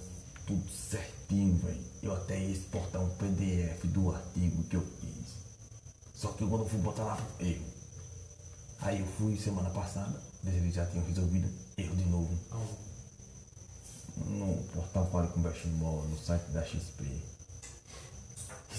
tudo 0.46 0.70
certinho, 0.70 1.58
velho. 1.58 1.84
Eu 2.04 2.14
até 2.14 2.40
ia 2.40 2.52
exportar 2.52 3.02
um 3.02 3.10
PDF 3.16 3.86
do 3.86 4.14
artigo 4.14 4.64
que 4.66 4.76
eu 4.76 4.86
fiz. 5.02 5.34
Só 6.14 6.28
que 6.34 6.46
quando 6.46 6.62
eu 6.62 6.70
fui 6.70 6.80
botar 6.82 7.06
lá, 7.06 7.28
erro. 7.40 7.66
Aí 8.82 9.00
eu 9.00 9.08
fui 9.08 9.36
semana 9.36 9.72
passada, 9.72 10.22
eles 10.46 10.74
já 10.74 10.86
tinham 10.86 11.06
resolvido, 11.06 11.50
erro 11.78 11.96
de 11.96 12.06
novo. 12.06 12.38
No 14.18 14.64
portal 14.74 15.10
Fale 15.12 15.28
com 15.30 15.42
Bechimol, 15.42 16.04
no 16.08 16.18
site 16.18 16.50
da 16.52 16.64
XP. 16.64 17.04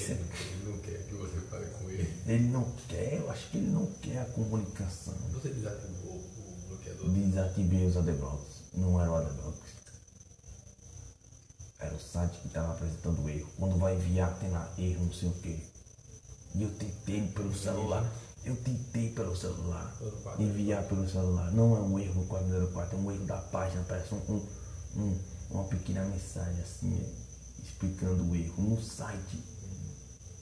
Ele 0.00 0.14
não, 0.14 0.28
quer, 0.28 0.44
ele 0.44 0.70
não 0.70 0.78
quer 0.78 1.06
que 1.06 1.14
você 1.14 1.40
fale 1.48 1.66
com 1.66 1.90
ele. 1.90 2.22
Ele 2.26 2.44
não 2.48 2.72
quer, 2.88 3.14
eu 3.14 3.30
acho 3.30 3.50
que 3.50 3.58
ele 3.58 3.70
não 3.70 3.86
quer 4.00 4.18
a 4.20 4.24
comunicação. 4.26 5.14
Você 5.32 5.48
desativou 5.48 6.14
o 6.14 6.68
bloqueador? 6.68 7.10
Desativei 7.10 7.86
os 7.86 7.96
adblocks. 7.96 8.62
Não 8.74 9.00
era 9.00 9.10
o 9.10 9.16
adblocks. 9.16 9.78
Era 11.80 11.94
o 11.94 12.00
site 12.00 12.38
que 12.38 12.48
estava 12.48 12.72
apresentando 12.72 13.22
o 13.22 13.28
erro. 13.28 13.50
Quando 13.56 13.78
vai 13.78 13.94
enviar, 13.96 14.38
tem 14.38 14.50
lá 14.50 14.72
erro, 14.78 15.04
não 15.04 15.12
sei 15.12 15.28
o 15.28 15.32
quê. 15.34 15.58
E 16.54 16.62
eu 16.62 16.70
tentei 16.70 17.26
pelo 17.28 17.54
celular. 17.54 18.08
Eu 18.48 18.56
tentei 18.56 19.10
pelo 19.10 19.36
celular. 19.36 19.94
Enviar 20.38 20.82
pelo 20.84 21.06
celular. 21.08 21.52
Não 21.52 21.76
é 21.76 21.80
um 21.80 21.98
erro 21.98 22.22
no 22.22 22.26
404, 22.26 22.96
é 22.96 23.00
um 23.00 23.12
erro 23.12 23.26
da 23.26 23.36
página. 23.36 23.84
Parece 23.86 24.14
um, 24.14 24.18
um- 24.32 24.48
um- 25.00 25.18
uma 25.50 25.64
pequena 25.64 26.04
mensagem 26.06 26.60
assim, 26.62 27.14
explicando 27.62 28.24
o 28.24 28.34
erro 28.34 28.62
no 28.62 28.80
site. 28.82 29.42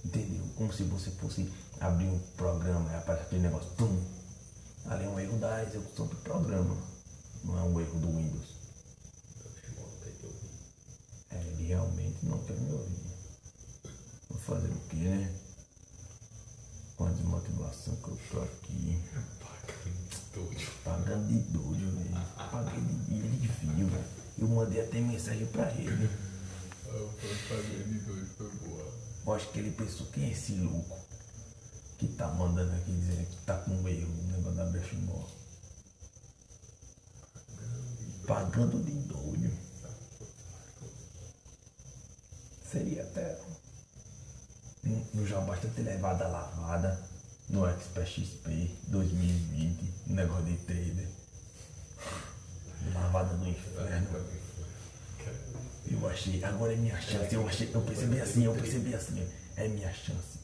Entendeu? 0.05 0.45
Como 0.57 0.73
se 0.73 0.85
você 0.85 1.11
fosse 1.13 1.53
abrir 1.81 2.07
um 2.07 2.19
programa 2.37 2.91
e 2.93 2.95
aparece 2.95 3.27
aquele 3.27 3.43
negócio. 3.43 3.69
Tum, 3.77 4.01
Ali 4.89 5.05
é 5.05 5.09
um 5.09 5.19
erro 5.19 5.37
da 5.39 5.65
execução 5.65 6.07
do 6.07 6.15
programa, 6.17 6.77
não 7.43 7.59
é 7.59 7.63
um 7.63 7.81
erro 7.81 7.99
do 7.99 8.07
Windows. 8.07 8.55
É, 11.33 11.37
ele 11.43 11.67
realmente 11.67 12.19
não 12.25 12.39
quer 12.45 12.57
me 12.57 12.71
ouvir. 12.73 13.07
Vou 14.31 14.39
fazer 14.39 14.69
o 14.69 14.81
quê, 14.89 14.97
né? 14.97 15.35
Desmotivação 17.47 17.95
que 17.97 18.09
eu 18.09 18.19
tô 18.31 18.41
aqui. 18.41 19.03
Pagando 20.85 21.29
de 21.29 21.39
doido, 21.53 21.97
velho. 21.97 22.27
Paguei 22.51 22.81
de 22.81 22.95
dia 23.05 23.31
de 23.31 23.49
fio, 23.49 23.87
velho. 23.87 24.05
Eu 24.39 24.49
mandei 24.49 24.83
até 24.83 25.01
mensagem 25.01 25.47
pra 25.47 25.71
ele. 25.73 26.11
Eu 26.87 28.51
boa. 28.65 28.93
Eu 29.27 29.35
acho 29.35 29.51
que 29.51 29.59
ele 29.59 29.71
pensou, 29.73 30.07
quem 30.07 30.25
é 30.25 30.31
esse 30.31 30.53
louco? 30.53 30.97
Que 31.99 32.09
tá 32.09 32.29
mandando 32.29 32.73
aqui 32.75 32.93
dizendo 32.93 33.27
que 33.27 33.37
tá 33.45 33.59
com 33.59 33.89
erro 33.89 34.09
no 34.09 34.33
negócio 34.33 34.57
da 34.57 34.65
Bechimol. 34.67 35.29
Pagando 38.27 38.83
de 38.83 38.93
doido. 38.93 39.53
Seria 42.71 43.03
até. 43.03 43.39
Não 45.13 45.27
já 45.27 45.41
basta 45.41 45.69
ter 45.69 45.83
levado 45.83 46.23
a 46.23 46.29
lavada 46.29 47.16
no 47.49 47.67
Expert 47.67 48.09
XP 48.09 48.71
2020, 48.89 49.95
um 50.09 50.15
negócio 50.15 50.45
de 50.45 50.57
trader. 50.59 51.09
Lavada 52.95 53.35
do 53.37 53.49
inferno. 53.49 54.25
Eu 55.89 56.09
achei, 56.09 56.43
agora 56.45 56.73
é 56.73 56.77
minha 56.77 57.01
chance. 57.01 57.35
Eu 57.35 57.47
achei, 57.47 57.71
eu 57.73 57.81
percebi 57.83 58.21
assim, 58.21 58.45
eu 58.45 58.55
percebi 58.55 58.95
assim, 58.95 59.27
é 59.57 59.69
minha 59.69 59.93
chance. 59.93 60.39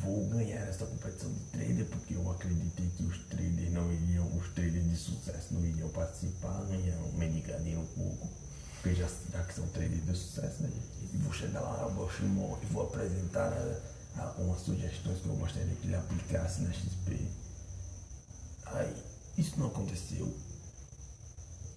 Vou 0.00 0.26
ganhar 0.28 0.60
essa 0.68 0.84
competição 0.84 1.32
de 1.32 1.40
trader 1.50 1.86
porque 1.86 2.14
eu 2.14 2.30
acreditei 2.30 2.88
que 2.96 3.02
os 3.04 3.18
traders 3.26 3.72
não 3.72 3.92
iriam, 3.92 4.26
os 4.36 4.48
traders 4.48 4.88
de 4.88 4.96
sucesso 4.96 5.54
não 5.54 5.64
iriam 5.64 5.88
participar, 5.90 6.64
ganhar 6.66 6.96
um 6.98 7.12
mendigadinho 7.12 7.80
um 7.80 7.86
pouco. 7.86 8.28
Porque 8.74 8.94
já, 8.94 9.08
já 9.32 9.42
que 9.42 9.54
são 9.54 9.66
traders 9.68 10.04
de 10.04 10.16
sucesso, 10.16 10.62
né? 10.62 10.70
E 11.12 11.16
vou 11.18 11.32
chegar 11.32 11.60
lá 11.60 11.82
na 11.82 11.88
Boschimon 11.88 12.56
e 12.62 12.66
vou 12.66 12.84
apresentar 12.84 13.52
a, 13.52 13.80
a, 14.18 14.34
umas 14.38 14.60
sugestões 14.60 15.20
que 15.20 15.26
eu 15.26 15.36
gostaria 15.36 15.74
que 15.74 15.86
ele 15.86 15.96
aplicasse 15.96 16.62
na 16.62 16.72
XP. 16.72 17.28
Aí, 18.66 18.96
isso 19.38 19.58
não 19.58 19.66
aconteceu. 19.68 20.34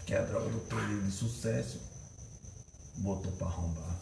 Que 0.06 0.16
a 0.16 0.24
droga 0.24 0.50
do 0.50 0.60
trader 0.62 1.02
de 1.02 1.12
sucesso 1.12 1.80
botou 2.98 3.32
pra 3.34 3.48
arrombar. 3.48 4.00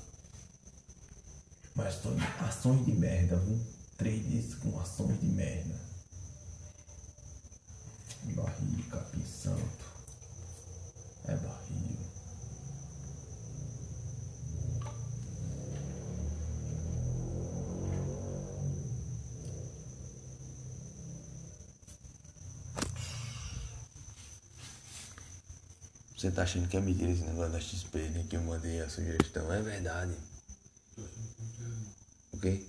Mas 1.76 2.02
são 2.02 2.16
ações 2.40 2.86
de 2.86 2.92
merda, 2.94 3.36
viu? 3.38 3.60
Trades 3.98 4.56
com 4.56 4.80
ações 4.80 5.20
de 5.20 5.28
merda. 5.28 5.76
Barril, 8.36 8.84
capim 8.90 9.26
santo. 9.26 9.87
Você 26.18 26.32
tá 26.32 26.42
achando 26.42 26.68
que 26.68 26.76
é 26.76 26.82
mentira 26.82 27.12
esse 27.12 27.22
negócio 27.22 27.52
da 27.52 27.62
XP, 27.62 28.00
né? 28.10 28.26
Que 28.28 28.38
eu 28.38 28.42
mandei 28.42 28.82
a 28.82 28.90
sugestão. 28.90 29.54
É 29.54 29.62
verdade. 29.62 30.16
O 32.32 32.40
quê? 32.40 32.66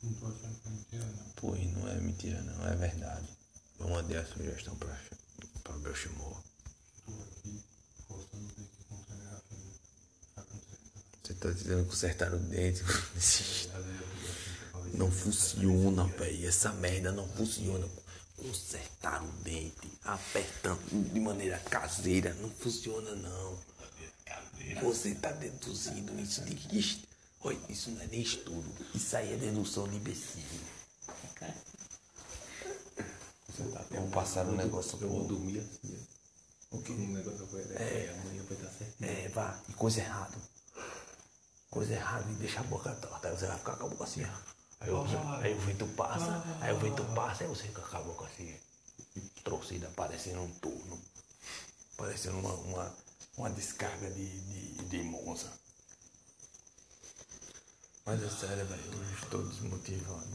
Não 0.00 0.12
tô 0.14 0.26
achando 0.26 0.60
que 0.60 0.68
é 0.68 0.70
mentira, 0.70 1.04
não. 1.04 1.32
Pois 1.34 1.72
não 1.72 1.88
é 1.88 1.94
mentira 2.00 2.40
não, 2.42 2.68
é 2.68 2.76
verdade. 2.76 3.26
Eu 3.80 3.88
mandei 3.88 4.16
a 4.16 4.24
sugestão 4.24 4.76
pra, 4.76 4.96
pra 5.64 5.76
Belchimor. 5.78 6.40
Tô 7.04 7.12
aqui 7.14 7.64
postando 8.06 8.44
o 8.44 8.48
que 8.48 8.62
a 8.92 9.14
garrafinha. 9.16 9.74
Tá. 10.36 10.44
Você 11.24 11.34
tá 11.34 11.50
dizendo 11.50 11.82
que 11.82 11.90
consertaram 11.90 12.36
o 12.36 12.40
dente 12.40 12.84
pra 12.86 12.94
falar 12.94 14.84
Não 14.94 15.10
funciona, 15.10 16.06
velho. 16.06 16.46
Essa 16.46 16.72
merda 16.72 17.10
não 17.10 17.28
funciona. 17.30 17.88
Consertar 18.36 19.20
o 19.24 19.32
dente, 19.42 19.93
apertando 20.04 21.12
de 21.12 21.20
maneira 21.20 21.58
caseira, 21.58 22.34
não 22.34 22.50
funciona 22.50 23.14
não. 23.14 23.58
Você 24.82 25.14
tá 25.14 25.30
deduzindo 25.32 26.18
isso 26.20 26.44
de 26.44 26.54
que. 26.54 27.04
Olha, 27.40 27.58
isso 27.68 27.90
não 27.90 28.00
é 28.00 28.06
nem 28.06 28.22
estudo. 28.22 28.70
Isso 28.94 29.16
aí 29.16 29.32
é 29.32 29.36
dedução 29.36 29.86
de 29.88 29.96
imbecil. 29.96 30.42
Vamos 33.90 34.12
passar 34.12 34.46
um 34.46 34.56
negócio 34.56 34.98
Eu 35.00 35.08
vou 35.08 35.26
pro. 35.26 35.36
dormir 35.36 35.60
assim, 35.60 35.96
ó. 36.72 36.76
O 36.76 36.82
quê? 36.82 36.92
Um 36.92 37.12
negócio 37.12 37.46
vai 37.46 37.62
é. 37.62 38.16
amanhã 38.18 38.42
vai 38.44 38.56
estar 38.56 38.70
certo. 38.70 39.02
É, 39.02 39.28
vá, 39.28 39.60
e 39.68 39.72
coisa 39.74 40.00
errada. 40.00 40.36
Coisa 41.70 41.92
errada 41.92 42.28
e 42.30 42.34
deixa 42.34 42.60
a 42.60 42.64
boca 42.64 42.90
torta. 42.94 43.28
Aí 43.28 43.36
você 43.36 43.46
vai 43.46 43.58
ficar 43.58 43.76
com 43.76 43.86
a 43.86 43.88
boca 43.88 44.04
assim, 44.04 44.24
ó. 44.24 44.54
Aí 44.80 44.90
o, 44.90 45.04
aí 45.40 45.54
o 45.54 45.60
vento 45.60 45.86
passa, 45.88 46.42
aí 46.60 46.72
o 46.72 46.78
vento 46.78 47.04
passa, 47.14 47.44
aí 47.44 47.48
você 47.48 47.62
fica 47.62 47.80
com 47.80 47.96
a 47.96 48.00
boca 48.00 48.24
assim, 48.26 48.54
torcida, 49.64 49.90
parecendo 49.96 50.42
um 50.42 50.50
turno. 50.50 51.00
Parecendo 51.96 52.38
uma, 52.38 52.52
uma, 52.52 52.94
uma 53.36 53.50
descarga 53.50 54.10
de, 54.10 54.28
de, 54.28 54.84
de 54.84 55.02
Monza. 55.02 55.50
Mas 58.04 58.22
é 58.22 58.28
sério, 58.28 58.66
velho, 58.66 58.82
eu 58.92 59.14
estou 59.22 59.42
desmotivado. 59.42 60.28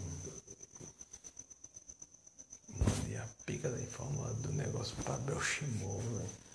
Mandei 2.70 3.18
a 3.18 3.28
pica 3.46 3.70
da 3.70 3.80
informação 3.80 4.42
do 4.42 4.52
negócio 4.54 4.96
pra 5.04 5.18
Belchimol, 5.18 6.02
velho. 6.02 6.50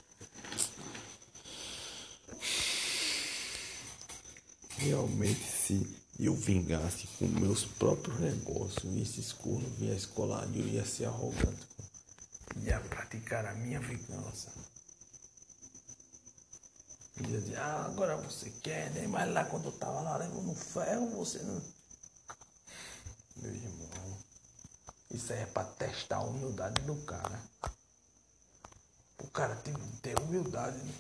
Realmente, 4.76 5.44
se 5.44 5.96
eu 6.18 6.34
vingasse 6.34 7.06
com 7.18 7.26
meus 7.26 7.64
próprios 7.64 8.18
negócios 8.18 8.84
e 8.84 9.00
esses 9.00 9.32
cornos 9.32 9.72
viessem 9.78 10.08
colar, 10.10 10.48
eu 10.54 10.66
ia 10.66 10.84
ser 10.84 11.04
arrogante. 11.04 11.73
Ia 12.62 12.80
praticar 12.80 13.46
a 13.46 13.54
minha 13.54 13.80
vingança. 13.80 14.52
Ia 17.16 17.40
dizer, 17.40 17.56
ah, 17.58 17.86
agora 17.86 18.16
você 18.16 18.50
quer, 18.50 18.90
né? 18.90 19.06
Mas 19.06 19.32
lá 19.32 19.44
quando 19.44 19.66
eu 19.66 19.72
tava 19.72 20.00
lá 20.00 20.16
levando 20.16 20.50
um 20.50 20.54
ferro, 20.54 21.10
você 21.10 21.38
não. 21.42 21.62
Meu 23.36 23.54
irmão, 23.54 24.18
isso 25.10 25.32
aí 25.32 25.40
é 25.40 25.46
pra 25.46 25.64
testar 25.64 26.16
a 26.16 26.24
humildade 26.24 26.80
do 26.82 26.96
cara. 27.04 27.40
O 29.18 29.28
cara 29.30 29.56
tem 29.56 29.74
que 29.74 29.96
ter 29.98 30.18
humildade, 30.20 30.76
né? 30.78 30.94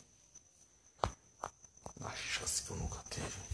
A 2.00 2.10
chance 2.14 2.62
que 2.62 2.70
eu 2.70 2.76
nunca 2.76 3.02
tive. 3.10 3.53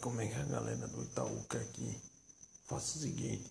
como 0.00 0.20
é 0.20 0.26
que 0.26 0.34
a 0.34 0.44
galera 0.44 0.88
do 0.88 1.02
Itaú 1.02 1.44
quer 1.48 1.60
aqui 1.60 2.00
faça 2.66 2.98
o 2.98 3.00
seguinte, 3.02 3.50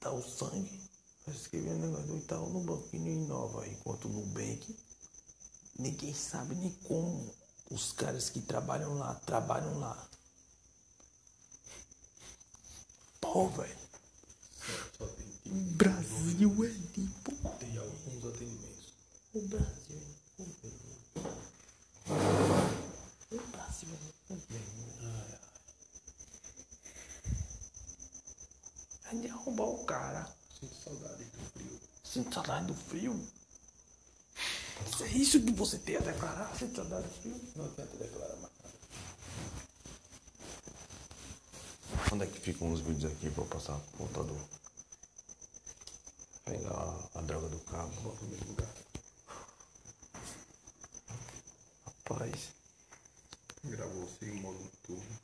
dá 0.00 0.12
o 0.12 0.22
sangue, 0.22 0.80
vai 1.26 1.34
escrever 1.34 1.70
o 1.70 1.78
negócio 1.78 2.06
do 2.06 2.18
Itaú 2.18 2.48
no 2.50 2.60
banco 2.60 2.88
e 2.92 2.98
não 2.98 3.08
inova, 3.08 3.66
enquanto 3.66 4.08
no 4.08 4.20
Nubank, 4.20 4.76
ninguém 5.78 6.12
sabe 6.14 6.54
nem 6.54 6.72
como 6.84 7.34
os 7.70 7.92
caras 7.92 8.28
que 8.28 8.40
trabalham 8.40 8.98
lá, 8.98 9.14
trabalham 9.26 9.78
lá. 9.78 10.08
Pô, 13.20 13.48
velho. 13.48 13.78
Brasil 15.76 16.64
é 16.64 16.68
de 16.68 17.08
Tem 17.58 17.78
alguns 17.78 18.24
atendimentos. 18.24 18.92
O 19.34 19.40
Brasil 19.42 19.96
é 19.96 20.07
cara. 29.86 30.28
Sinto 30.60 30.74
saudade 30.84 31.24
do 31.24 31.38
frio. 31.52 31.80
Sinto 32.04 32.34
saudade 32.34 32.66
do 32.66 32.74
frio. 32.74 33.28
Se 34.96 35.04
é 35.04 35.08
isso 35.08 35.40
que 35.40 35.52
você 35.52 35.78
tem 35.78 35.96
a 35.96 36.00
declarar, 36.00 36.54
sinto 36.56 36.76
saudade 36.76 37.06
do 37.06 37.14
frio. 37.14 37.40
Não 37.56 37.64
adianta 37.64 37.96
declarar 37.96 38.36
mais 38.36 38.52
nada. 38.62 38.78
Onde 42.12 42.24
é 42.24 42.26
que 42.26 42.40
ficam 42.40 42.72
os 42.72 42.80
vídeos 42.80 43.12
aqui 43.12 43.30
pra 43.30 43.42
eu 43.44 43.48
passar 43.48 43.78
pro 43.78 43.98
computador? 43.98 44.40
Pegar 46.44 46.70
a, 46.70 47.18
a 47.18 47.22
droga 47.22 47.48
do 47.48 47.58
cabo. 47.60 48.16
No 48.22 48.28
mesmo 48.28 48.48
lugar. 48.48 48.74
Rapaz, 51.86 52.48
Gravou 53.64 54.08
sem 54.18 54.32
modo 54.40 54.58
noturno. 54.58 55.18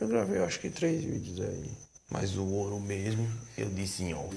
eu 0.00 0.08
gravei 0.08 0.40
acho 0.42 0.60
que 0.60 0.70
três 0.70 1.02
vídeos 1.02 1.40
aí. 1.40 1.76
Mas 2.08 2.36
o 2.36 2.44
ouro 2.44 2.78
mesmo, 2.78 3.28
eu 3.56 3.68
disse 3.70 4.04
em 4.04 4.14
off. 4.14 4.36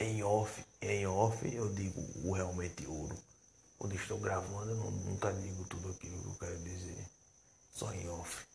Em 0.00 0.22
off, 0.22 0.64
em 0.80 1.06
off 1.06 1.54
eu 1.54 1.72
digo 1.74 2.00
o 2.24 2.32
realmente 2.32 2.86
ouro. 2.86 3.16
Quando 3.78 3.94
estou 3.94 4.18
gravando 4.18 4.70
eu 4.70 4.76
não, 4.76 4.90
nunca 4.90 5.32
digo 5.32 5.64
tudo 5.64 5.90
aquilo 5.90 6.18
que 6.22 6.28
eu 6.28 6.48
quero 6.48 6.58
dizer. 6.62 7.06
Só 7.74 7.92
em 7.92 8.08
off. 8.08 8.46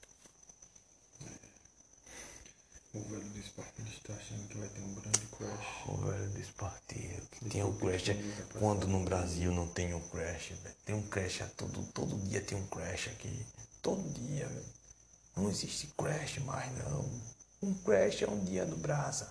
O 2.93 3.01
velho 3.01 3.29
do 3.29 3.39
está 3.39 4.13
achando 4.13 4.47
que 4.47 4.57
vai 4.57 4.69
ter 4.69 4.81
um 4.81 4.93
grande 4.95 5.27
crash. 5.37 5.85
O 5.87 5.97
velho 5.97 6.29
despartilha. 6.29 7.21
Que 7.31 7.49
tem 7.49 7.63
o 7.63 7.73
crash. 7.73 8.05
Quando 8.57 8.87
no 8.87 9.03
Brasil 9.03 9.51
não 9.51 9.67
tem 9.67 9.93
o 9.93 9.99
crash, 10.09 10.53
velho. 10.63 10.75
Tem 10.83 10.95
um 10.95 11.03
crash 11.03 11.43
todo, 11.55 11.85
todo 11.93 12.17
dia 12.27 12.41
tem 12.41 12.57
um 12.57 12.65
crash 12.67 13.09
aqui. 13.09 13.45
Todo 13.83 14.01
dia, 14.13 14.47
velho. 14.47 14.65
Não 15.35 15.49
existe 15.49 15.87
crash 15.95 16.39
mais 16.39 16.71
não. 16.79 17.07
Um 17.61 17.73
crash 17.73 18.21
é 18.21 18.29
um 18.29 18.43
dia 18.43 18.65
do 18.65 18.77
Brasa. 18.77 19.27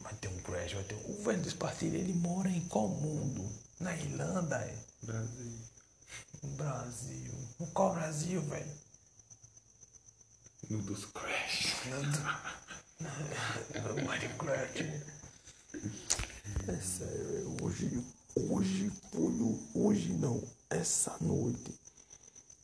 Vai 0.00 0.12
ter 0.14 0.28
um 0.28 0.42
crash, 0.42 0.72
vai 0.72 0.84
ter 0.84 0.96
um... 0.96 1.10
O 1.10 1.22
velho 1.22 1.40
despartilha, 1.40 1.98
ele 1.98 2.12
mora 2.14 2.48
em 2.48 2.66
qual 2.66 2.88
mundo? 2.88 3.48
Na 3.78 3.96
Irlanda, 3.96 4.56
é? 4.56 4.76
Brasil. 5.02 5.58
No 6.42 6.48
Brasil. 6.50 7.32
No 7.60 7.66
qual 7.68 7.94
Brasil, 7.94 8.42
velho? 8.42 8.76
No 10.68 10.82
dos 10.82 11.04
crash. 11.06 11.76
No 13.00 13.94
Minecraft. 13.94 14.82
É 16.68 16.76
sério, 16.82 17.28
velho. 17.28 17.64
hoje, 17.64 18.04
hoje 18.36 18.92
foi 19.10 19.32
o. 19.40 19.70
Hoje 19.74 20.12
não, 20.12 20.42
essa 20.68 21.16
noite, 21.22 21.72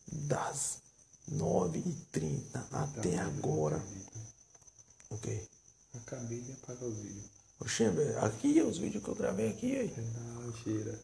das 0.07 0.83
9h30 1.31 2.67
até 2.73 3.19
agora. 3.19 3.83
O 5.11 5.19
quê? 5.19 5.47
Acabei 5.95 6.41
de 6.41 6.53
apagar 6.53 6.85
os 6.85 6.99
vídeos. 6.99 7.31
Oxê, 7.59 7.91
velho, 7.91 8.19
aqui 8.25 8.61
os 8.61 8.79
vídeos 8.79 9.03
que 9.03 9.11
eu 9.11 9.15
gravei 9.15 9.51
aqui, 9.51 9.77
aí. 9.77 9.95
Não, 9.97 10.55
cheira. 10.57 11.03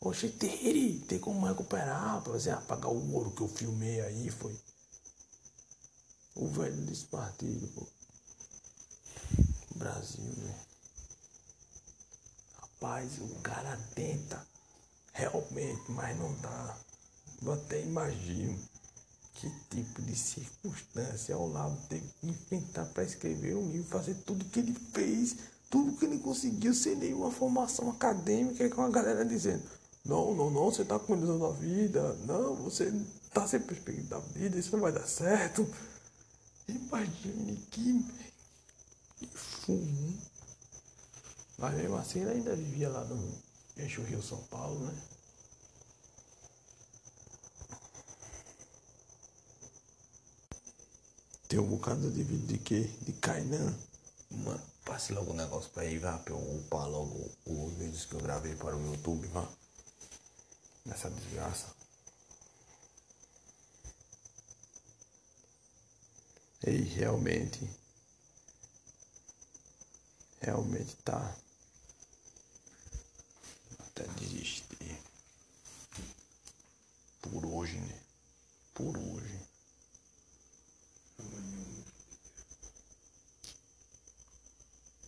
Oxe, 0.00 0.28
tem, 0.28 1.00
tem 1.00 1.18
como 1.18 1.46
recuperar, 1.46 2.22
pra 2.22 2.32
você 2.32 2.50
apagar 2.50 2.90
o 2.90 3.12
ouro 3.14 3.30
que 3.30 3.40
eu 3.40 3.48
filmei 3.48 4.00
aí, 4.00 4.30
foi. 4.30 4.58
O 6.34 6.48
velho 6.48 6.76
despartilho, 6.84 7.66
pô. 7.68 7.86
Brasil, 9.76 10.24
né? 10.38 10.60
Rapaz, 12.60 13.18
o 13.20 13.28
cara 13.42 13.76
tenta 13.94 14.46
realmente, 15.12 15.90
mas 15.90 16.18
não 16.18 16.34
dá. 16.40 16.78
Eu 17.42 17.52
até 17.52 17.80
imagino 17.80 18.58
que 19.36 19.50
tipo 19.70 20.02
de 20.02 20.16
circunstância 20.16 21.36
o 21.36 21.50
Lavo 21.50 21.76
teve 21.88 22.06
que 22.20 22.28
inventar 22.28 22.86
para 22.86 23.04
escrever 23.04 23.54
um 23.54 23.70
livro, 23.70 23.88
fazer 23.88 24.14
tudo 24.26 24.44
que 24.46 24.60
ele 24.60 24.74
fez, 24.92 25.36
tudo 25.70 25.96
que 25.96 26.06
ele 26.06 26.18
conseguiu 26.18 26.72
sem 26.72 26.96
nenhuma 26.96 27.30
formação 27.30 27.90
acadêmica 27.90 28.64
e 28.64 28.70
com 28.70 28.82
a 28.82 28.88
galera 28.88 29.24
dizendo, 29.24 29.62
não, 30.04 30.34
não, 30.34 30.50
não, 30.50 30.64
você 30.66 30.84
tá 30.84 30.98
cuidando 30.98 31.38
da 31.38 31.50
vida, 31.50 32.14
não, 32.26 32.54
você 32.54 32.92
tá 33.32 33.46
sem 33.46 33.60
perspectiva 33.60 34.08
da 34.08 34.18
vida, 34.18 34.58
isso 34.58 34.72
não 34.72 34.80
vai 34.80 34.92
dar 34.92 35.06
certo. 35.06 35.68
Imagine 36.68 37.56
que, 37.70 38.04
que 39.16 39.26
fumo. 39.26 40.16
Mas 41.58 41.74
mesmo 41.74 41.96
assim 41.96 42.20
ele 42.20 42.30
ainda 42.30 42.56
vivia 42.56 42.88
lá 42.88 43.04
no 43.04 43.34
Eixo 43.76 44.02
Rio 44.02 44.22
São 44.22 44.38
Paulo, 44.44 44.80
né? 44.80 44.94
Tem 51.56 51.64
um 51.64 51.68
bocado 51.68 52.10
de 52.10 52.22
vídeo 52.22 52.46
de 52.46 52.58
quê? 52.58 52.82
De 53.00 53.14
Kainan. 53.14 53.74
Mano, 54.30 54.62
passe 54.84 55.14
logo 55.14 55.30
o 55.30 55.34
negócio 55.34 55.70
pra 55.70 55.84
aí, 55.84 55.98
vá, 55.98 56.18
pra 56.18 56.34
eu 56.34 56.56
upar 56.58 56.86
logo 56.86 57.30
os 57.46 57.72
vídeos 57.78 58.04
que 58.04 58.12
eu 58.12 58.20
gravei 58.20 58.54
para 58.56 58.76
o 58.76 58.92
YouTube, 58.92 59.26
vá. 59.28 59.48
Nessa 60.84 61.08
desgraça. 61.08 61.74
E 66.66 66.72
realmente. 66.82 67.66
Realmente 70.42 70.94
tá. 70.96 71.34
Até 73.78 74.02
desistir. 74.20 75.00
Por 77.22 77.46
hoje, 77.46 77.78
né? 77.78 77.98
Por 78.74 78.98
hoje. 78.98 79.45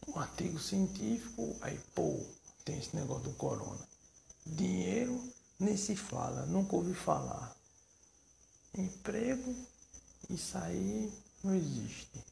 Um 0.07 0.19
artigo 0.19 0.59
científico, 0.59 1.57
aí 1.61 1.79
pô, 1.95 2.25
tem 2.65 2.79
esse 2.79 2.97
negócio 2.97 3.25
do 3.25 3.33
corona. 3.35 3.87
Dinheiro 4.47 5.33
nem 5.59 5.77
se 5.77 5.97
fala, 5.97 6.47
nunca 6.47 6.77
ouvi 6.77 6.95
falar. 6.95 7.55
Emprego, 8.75 9.55
isso 10.31 10.57
aí 10.59 11.13
não 11.43 11.55
existe. 11.55 12.25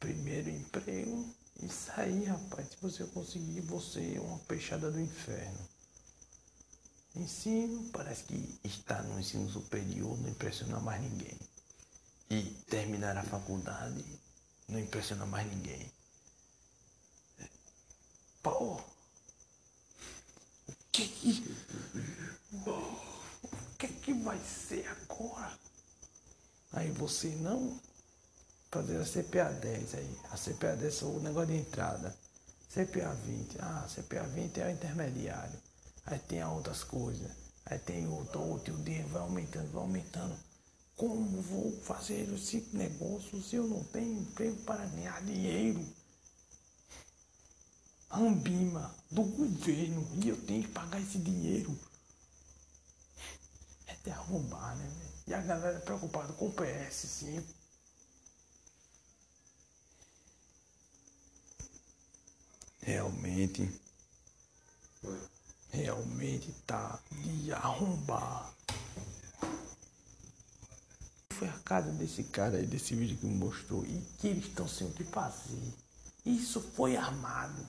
Primeiro 0.00 0.50
emprego, 0.50 1.34
isso 1.62 1.90
aí, 1.96 2.24
rapaz, 2.24 2.68
se 2.68 2.76
você 2.82 3.04
conseguir, 3.04 3.60
você 3.60 4.16
é 4.16 4.20
uma 4.20 4.38
peixada 4.40 4.90
do 4.90 5.00
inferno. 5.00 5.68
Ensino, 7.16 7.88
parece 7.90 8.24
que 8.24 8.58
estar 8.64 9.02
no 9.04 9.20
ensino 9.20 9.48
superior 9.48 10.18
não 10.18 10.28
impressiona 10.28 10.80
mais 10.80 11.00
ninguém. 11.00 11.38
E 12.30 12.42
terminar 12.68 13.16
a 13.16 13.22
faculdade 13.22 14.04
não 14.68 14.78
impressiona 14.78 15.26
mais 15.26 15.46
ninguém. 15.46 15.92
Pô! 18.42 18.80
O 20.68 20.74
que 20.92 21.08
que. 21.08 21.56
O 22.66 23.76
que 23.78 23.88
que 23.88 24.12
vai 24.14 24.38
ser 24.38 24.86
agora? 24.88 25.58
Aí 26.72 26.90
você 26.90 27.28
não 27.36 27.80
fazer 28.70 29.00
a 29.00 29.04
CPA 29.04 29.52
10 29.52 29.94
aí. 29.94 30.18
A 30.30 30.36
CPA 30.36 30.76
10 30.76 31.02
é 31.02 31.04
o 31.04 31.20
negócio 31.20 31.48
de 31.48 31.56
entrada. 31.56 32.14
CPA 32.68 33.14
20. 33.14 33.58
Ah, 33.60 33.86
CPA 33.88 34.24
20 34.24 34.60
é 34.60 34.66
o 34.66 34.70
intermediário. 34.70 35.58
Aí 36.06 36.18
tem 36.18 36.44
outras 36.44 36.82
coisas. 36.82 37.30
Aí 37.66 37.78
tem 37.78 38.06
outro, 38.08 38.42
outro, 38.42 38.74
e 38.74 38.76
o 38.76 38.82
dinheiro 38.82 39.08
vai 39.08 39.22
aumentando, 39.22 39.70
vai 39.70 39.82
aumentando. 39.82 40.36
Como 40.96 41.42
vou 41.42 41.72
fazer 41.82 42.32
esse 42.32 42.68
negócio 42.72 43.42
se 43.42 43.56
eu 43.56 43.66
não 43.66 43.82
tenho 43.84 44.20
emprego 44.20 44.56
para 44.62 44.86
ganhar 44.86 45.20
dinheiro? 45.24 45.84
Ambima 48.10 48.94
do 49.10 49.24
governo 49.24 50.08
e 50.22 50.28
eu 50.28 50.40
tenho 50.46 50.62
que 50.62 50.68
pagar 50.68 51.00
esse 51.00 51.18
dinheiro. 51.18 51.76
É 53.88 53.96
de 54.04 54.10
arrombar, 54.10 54.76
né? 54.76 54.88
E 55.26 55.34
a 55.34 55.40
galera 55.40 55.80
preocupada 55.80 56.32
com 56.34 56.46
o 56.46 56.52
PS5. 56.52 57.42
Realmente, 62.82 63.80
realmente 65.70 66.52
tá 66.66 67.00
de 67.10 67.52
arrombar. 67.52 68.54
Foi 71.38 71.48
a 71.48 71.58
casa 71.64 71.90
desse 71.90 72.22
cara 72.24 72.58
aí, 72.58 72.66
desse 72.66 72.94
vídeo 72.94 73.16
que 73.16 73.26
me 73.26 73.34
mostrou, 73.34 73.84
e 73.84 74.00
que 74.18 74.28
eles 74.28 74.46
estão 74.46 74.68
sem 74.68 74.86
o 74.86 74.92
que 74.92 75.02
fazer. 75.02 75.74
Isso 76.24 76.60
foi 76.60 76.96
armado. 76.96 77.66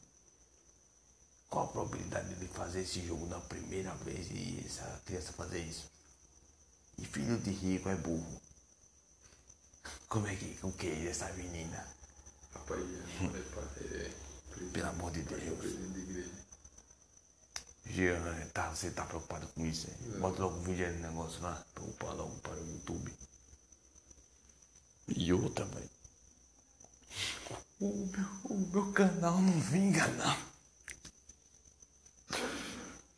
Qual 1.49 1.65
a 1.65 1.67
probabilidade 1.69 2.35
de 2.35 2.47
fazer 2.47 2.81
esse 2.81 3.05
jogo 3.05 3.25
na 3.25 3.39
primeira 3.39 3.93
vez 3.95 4.27
e 4.29 4.63
essa 4.65 5.01
criança 5.05 5.33
fazer 5.33 5.59
isso? 5.59 5.89
E 6.97 7.05
filho 7.05 7.37
de 7.39 7.51
rico 7.51 7.89
é 7.89 7.95
burro. 7.95 8.41
Como 10.07 10.27
é 10.27 10.35
que, 10.35 10.59
o 10.63 10.71
que 10.71 10.87
é 10.87 11.09
essa 11.09 11.31
menina? 11.33 11.87
Rapaz, 12.53 12.81
é 12.81 13.41
pra 13.51 13.63
é, 13.81 14.11
Pelo 14.71 14.89
amor 14.89 15.11
de 15.11 15.21
é 15.21 15.23
Deus. 15.23 15.95
Jean, 17.87 18.47
tá, 18.53 18.69
você 18.69 18.91
tá 18.91 19.05
preocupado 19.05 19.47
com 19.47 19.65
isso? 19.65 19.87
Bota 20.19 20.41
logo 20.41 20.57
o 20.57 20.61
vídeo 20.61 20.85
aí 20.85 20.93
no 20.93 21.07
negócio 21.07 21.41
lá, 21.41 21.63
pra 21.73 21.83
upar 21.83 22.15
logo 22.15 22.35
para 22.39 22.55
o 22.55 22.67
YouTube. 22.67 23.13
E 25.07 25.33
outra, 25.33 25.65
velho. 25.65 25.89
Meu 28.71 28.91
canal 28.93 29.41
não 29.41 29.59
vinga, 29.59 30.07
não. 30.07 30.37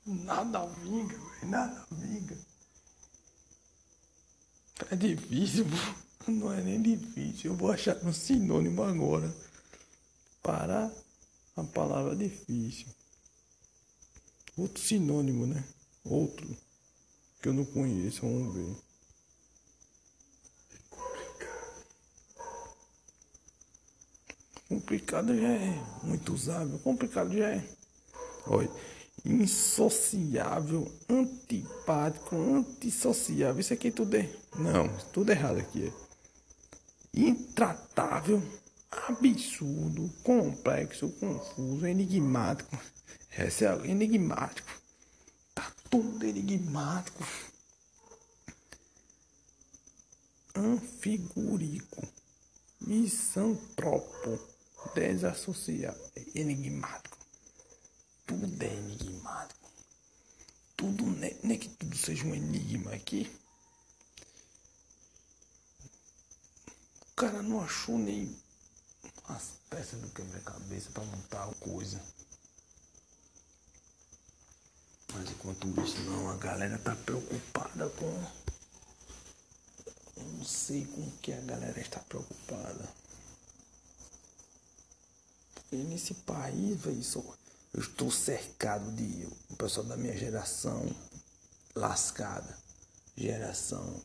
Nada 0.06 0.66
vinga, 0.66 1.18
velho. 1.18 1.50
Nada 1.50 1.88
vinga. 1.92 2.38
É 4.92 4.96
difícil. 4.96 5.66
Não 6.28 6.52
é 6.52 6.62
nem 6.62 6.82
difícil. 6.82 7.52
Eu 7.52 7.58
vou 7.58 7.72
achar 7.72 7.96
um 8.04 8.12
sinônimo 8.12 8.84
agora. 8.84 9.34
Para 10.42 10.92
a 11.56 11.64
palavra 11.64 12.16
difícil. 12.16 12.88
Outro 14.58 14.82
sinônimo, 14.82 15.48
né? 15.48 15.64
Outro. 16.04 16.48
Que 17.42 17.50
eu 17.50 17.54
não 17.54 17.66
conheço, 17.66 18.22
vamos 18.22 18.54
ver. 18.54 18.87
Complicado 24.88 25.38
já 25.38 25.50
é 25.50 25.84
muito 26.02 26.34
usável. 26.34 26.80
Complicado 26.80 27.38
já 27.38 27.50
é. 27.50 27.70
Olha, 28.46 28.72
insociável, 29.26 30.90
antipático, 31.10 32.38
antissociável. 32.38 33.60
Isso 33.60 33.74
aqui 33.74 33.92
tudo 33.92 34.16
é. 34.16 34.30
Não, 34.56 34.88
tudo 35.12 35.30
errado 35.30 35.60
aqui. 35.60 35.88
É. 35.88 37.20
Intratável, 37.20 38.42
absurdo, 39.10 40.10
complexo, 40.24 41.10
confuso, 41.20 41.86
enigmático. 41.86 42.80
Esse 43.38 43.66
é 43.66 43.76
enigmático. 43.88 44.72
Tá 45.54 45.70
tudo 45.90 46.26
enigmático. 46.26 47.26
Anfigúrico, 50.56 52.08
misantropo, 52.80 54.57
desassociado, 54.94 56.00
enigmático. 56.36 57.18
Tudo 58.26 58.64
é 58.64 58.74
enigmático. 58.74 59.70
Tudo, 60.76 61.06
não 61.06 61.24
é, 61.24 61.56
é 61.56 61.58
que 61.58 61.70
tudo 61.70 61.98
seja 61.98 62.26
um 62.26 62.36
enigma 62.36 62.94
aqui. 62.94 63.32
O 67.12 67.16
cara 67.16 67.42
não 67.42 67.62
achou 67.62 67.98
nem 67.98 68.36
as 69.28 69.54
peças 69.70 70.00
do 70.00 70.10
quebra-cabeça 70.10 70.92
para 70.92 71.04
montar 71.04 71.50
a 71.50 71.54
coisa. 71.56 72.02
Mas 75.14 75.32
enquanto 75.32 75.68
isso 75.82 76.00
não, 76.02 76.30
a 76.30 76.38
galera 76.38 76.78
tá 76.78 76.96
preocupada 76.96 77.90
com. 77.90 78.24
Eu 80.18 80.24
não 80.24 80.46
sei 80.46 80.86
com 80.86 81.10
que 81.22 81.34
a 81.34 81.42
galera 81.42 81.80
está 81.80 82.00
preocupada. 82.02 82.88
Porque 85.70 85.84
nesse 85.84 86.14
país, 86.14 86.78
velho, 86.80 87.02
eu 87.74 87.82
estou 87.82 88.10
cercado 88.10 88.90
de 88.94 89.28
o 89.50 89.56
pessoal 89.58 89.86
da 89.86 89.98
minha 89.98 90.18
geração 90.18 90.90
lascada. 91.76 92.58
Geração 93.18 94.02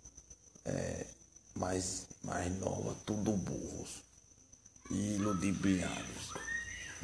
é, 0.64 1.06
mais, 1.54 2.06
mais 2.24 2.52
nova, 2.58 2.96
tudo 3.06 3.36
burros. 3.36 4.02
E 4.90 5.16
ludibriados. 5.18 6.32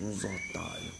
Uns 0.00 0.24
otários. 0.24 0.94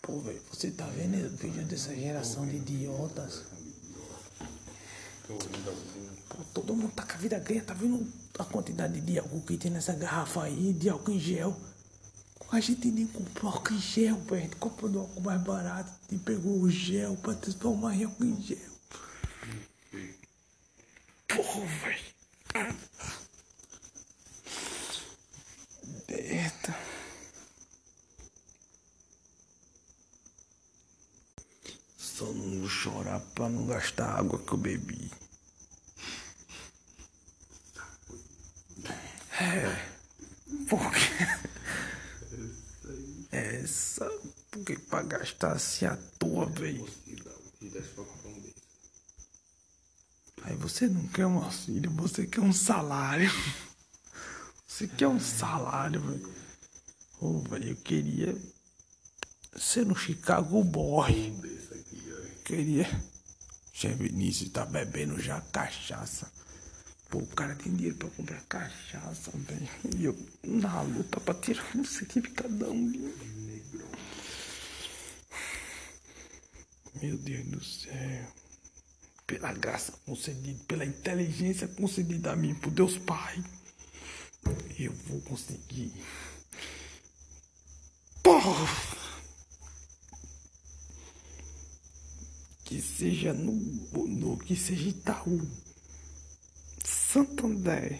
Pô, 0.00 0.20
velho, 0.20 0.42
você 0.50 0.70
tá 0.70 0.86
vendo 0.86 1.26
o 1.26 1.36
vídeo 1.36 1.64
dessa 1.66 1.94
geração 1.94 2.46
de 2.46 2.56
idiotas? 2.56 3.42
Pô, 5.26 6.36
todo 6.54 6.74
mundo 6.74 6.92
tá 6.94 7.02
com 7.02 7.12
a 7.12 7.16
vida 7.16 7.38
ganha, 7.38 7.62
tá 7.62 7.74
vendo 7.74 8.10
a 8.38 8.44
quantidade 8.44 9.00
de 9.00 9.18
álcool 9.18 9.42
que 9.42 9.56
tem 9.56 9.70
nessa 9.70 9.92
garrafa 9.94 10.44
aí, 10.44 10.72
de 10.72 10.88
álcool 10.88 11.12
em 11.12 11.18
gel? 11.18 11.56
A 12.50 12.60
gente 12.60 12.88
nem 12.90 13.06
comprou 13.06 13.52
álcool 13.52 13.74
em 13.74 13.80
gel, 13.80 14.16
velho. 14.20 14.36
A 14.36 14.40
gente 14.44 14.56
comprou 14.56 14.90
do 14.90 15.00
álcool 15.00 15.20
mais 15.20 15.42
barato 15.42 15.92
e 16.10 16.16
pegou 16.16 16.60
o 16.60 16.70
gel 16.70 17.16
pra 17.16 17.34
transformar 17.34 17.94
em 17.94 18.04
álcool 18.04 18.24
em 18.24 18.40
gel. 18.40 18.58
Porra, 21.28 21.66
velho. 21.66 22.18
Eita. 26.08 26.74
Só 31.98 32.24
não 32.24 32.60
vou 32.60 32.68
chorar 32.68 33.20
pra 33.34 33.48
não 33.48 33.66
gastar 33.66 34.06
a 34.06 34.18
água 34.18 34.38
que 34.38 34.52
eu 34.52 34.56
bebi. 34.56 35.10
É. 39.40 39.88
Porque. 40.68 40.98
Essa. 43.30 44.10
Porque 44.50 44.76
pra 45.38 45.50
gastar 45.50 45.52
assim 45.52 45.86
à 45.86 45.96
toa, 46.18 46.46
velho. 46.46 46.86
Aí 50.42 50.56
você 50.56 50.88
não 50.88 51.06
quer 51.08 51.26
um 51.26 51.38
auxílio, 51.38 51.90
você 51.92 52.26
quer 52.26 52.40
um 52.40 52.52
salário. 52.52 53.30
Você 54.66 54.86
quer 54.86 55.08
um 55.08 55.18
salário, 55.18 56.00
velho. 56.00 56.34
Ô, 57.20 57.40
velho, 57.40 57.70
eu 57.70 57.76
queria 57.76 58.36
ser 59.56 59.84
no 59.84 59.96
Chicago 59.96 60.62
Boy. 60.62 61.34
Queria. 62.44 62.86
Che 63.72 63.88
Vinícius 63.88 64.50
tá 64.50 64.64
bebendo 64.64 65.20
já 65.20 65.40
cachaça. 65.40 66.30
Pô, 67.08 67.18
o 67.18 67.26
cara 67.26 67.56
tem 67.56 67.74
dinheiro 67.74 67.96
pra 67.96 68.10
comprar 68.10 68.40
cachaça, 68.42 69.32
velho. 69.34 69.68
E 69.96 70.04
eu 70.04 70.16
na 70.44 70.82
luta 70.82 71.18
pra 71.18 71.34
tirar 71.34 71.74
isso 71.74 72.04
aqui 72.04 72.20
de 72.20 72.28
cada 72.28 72.70
um. 72.70 72.92
Meu 77.00 77.16
Deus 77.16 77.46
do 77.46 77.64
céu. 77.64 78.26
Pela 79.26 79.52
graça 79.52 79.92
concedida, 80.06 80.64
pela 80.66 80.84
inteligência 80.84 81.68
concedida 81.68 82.32
a 82.32 82.36
mim 82.36 82.54
por 82.54 82.70
Deus 82.70 82.96
Pai. 82.98 83.44
Eu 84.78 84.92
vou 85.06 85.20
conseguir. 85.22 85.92
Porra! 88.22 88.98
que 92.68 92.82
seja 92.82 93.32
no, 93.32 93.54
no 94.06 94.36
que 94.36 94.54
seja 94.54 94.90
Itaú, 94.90 95.40
Santander. 96.84 97.98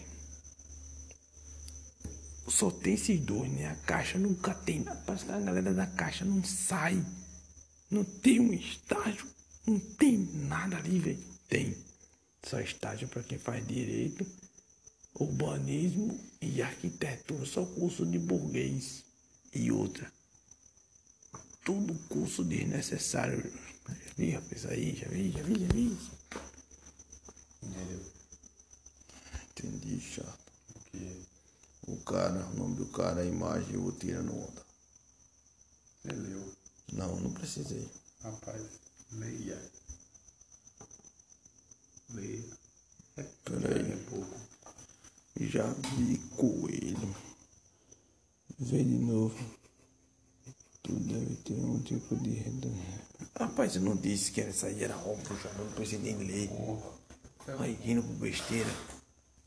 Só 2.46 2.70
tem 2.70 2.92
esses 2.92 3.18
dois, 3.20 3.51
né? 3.51 3.70
A 3.70 3.76
caixa 3.76 4.18
nunca 4.18 4.53
tem. 4.53 4.84
Parece 5.07 5.24
que 5.24 5.32
a 5.32 5.40
galera 5.40 5.72
da 5.72 5.86
caixa 5.86 6.22
não 6.22 6.44
sai. 6.44 7.03
Não 7.91 8.05
tem 8.05 8.41
um 8.41 8.53
estágio. 8.53 9.26
Não 9.66 9.78
tem 9.78 10.18
nada 10.18 10.76
ali, 10.76 10.99
velho. 10.99 11.24
Tem. 11.49 11.76
Só 12.45 12.61
estágio 12.61 13.09
para 13.09 13.22
quem 13.22 13.39
faz 13.39 13.66
direito, 13.66 14.26
urbanismo 15.14 16.18
e 16.41 16.62
arquitetura. 16.62 17.45
Só 17.45 17.64
curso 17.64 18.07
de 18.07 18.18
burguês 18.18 19.05
e 19.55 19.70
outra. 19.70 20.11
Tudo 21.64 21.95
curso 22.09 22.45
desnecessário. 22.45 23.53
Já 23.89 24.12
vi, 24.16 24.30
rapaz, 24.30 24.66
aí, 24.66 24.95
já 24.97 25.09
vi, 25.09 25.30
já 25.32 25.43
vi, 25.43 25.61
já 25.61 25.68
vi. 25.68 25.99
Entendeu? 27.62 28.12
Entendi, 29.51 30.01
chato. 30.01 30.53
O 31.86 31.93
O 31.93 31.97
cara, 32.05 32.47
o 32.47 32.55
nome 32.55 32.76
do 32.76 32.86
cara, 32.86 33.22
a 33.22 33.24
imagem, 33.24 33.74
eu 33.74 33.82
vou 33.82 33.93
tirando 33.93 34.34
onda. 34.34 34.66
você 36.03 36.12
leu? 36.12 36.57
Não, 36.93 37.16
não 37.20 37.32
precisei. 37.32 37.89
Rapaz, 38.22 38.62
leia. 39.12 39.59
Leia. 42.14 42.45
É, 43.16 43.22
Peraí. 43.45 43.93
é 43.93 43.97
pouco. 44.09 44.36
Já 45.41 45.66
vi 45.97 46.18
coelho. 46.36 47.14
Vê 48.59 48.82
de 48.82 48.99
novo. 48.99 49.36
Tu 50.82 50.93
deve 50.93 51.36
ter 51.36 51.55
um 51.55 51.80
tipo 51.82 52.16
de 52.16 52.30
retorno. 52.30 52.82
Rapaz, 53.39 53.76
eu 53.76 53.82
não 53.82 53.97
disse 53.97 54.32
que 54.32 54.41
essa 54.41 54.66
aí 54.66 54.82
era 54.82 54.97
óbvio, 54.97 55.39
já 55.41 55.53
não 55.53 55.70
precisei 55.72 55.99
nem 56.01 56.26
ler. 56.26 56.51
Aí, 57.61 57.74
rindo 57.74 58.03
por 58.03 58.14
besteira. 58.16 58.70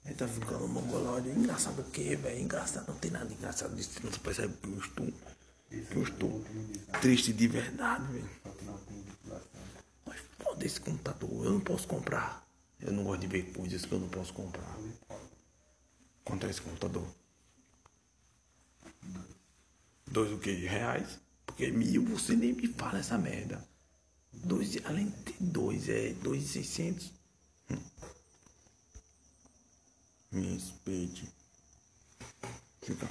Aí 0.05 0.13
tá 0.15 0.27
ficando 0.27 0.67
mongolóide. 0.67 1.29
Engraçado 1.29 1.79
o 1.81 1.91
que, 1.91 2.15
velho? 2.15 2.41
Engraçado, 2.41 2.87
não 2.87 2.95
tem 2.95 3.11
nada 3.11 3.31
engraçado 3.31 3.75
disso. 3.75 3.99
Não 4.03 4.11
percebe 4.11 4.53
que 4.57 4.67
eu 5.71 6.03
estou. 6.03 6.43
Triste 7.01 7.33
de 7.33 7.47
verdade, 7.47 8.05
velho. 8.11 8.29
Mas 10.05 10.19
foda 10.39 10.65
esse 10.65 10.79
computador, 10.79 11.45
eu 11.45 11.51
não 11.51 11.59
posso 11.61 11.87
comprar. 11.87 12.45
Eu 12.79 12.91
não 12.91 13.03
gosto 13.03 13.21
de 13.21 13.27
ver 13.27 13.53
coisas 13.53 13.85
que 13.85 13.91
eu 13.91 13.99
não 13.99 14.09
posso 14.09 14.33
comprar. 14.33 14.77
Quanto 16.23 16.45
é 16.45 16.49
esse 16.49 16.61
computador? 16.61 17.07
Dois 20.07 20.31
o 20.31 20.37
quê? 20.39 20.53
Reais? 20.53 21.19
Porque 21.45 21.71
mil 21.71 22.05
você 22.05 22.35
nem 22.35 22.53
me 22.53 22.67
fala 22.67 22.99
essa 22.99 23.17
merda. 23.17 23.65
Dois, 24.33 24.77
além 24.85 25.09
de 25.09 25.33
dois, 25.39 25.87
é 25.87 26.13
dois 26.13 26.43
e 26.43 26.47
seiscentos. 26.47 27.11
Hum. 27.69 27.77
Me 30.31 30.53
respeite. 30.53 31.29
Fica. 32.81 33.07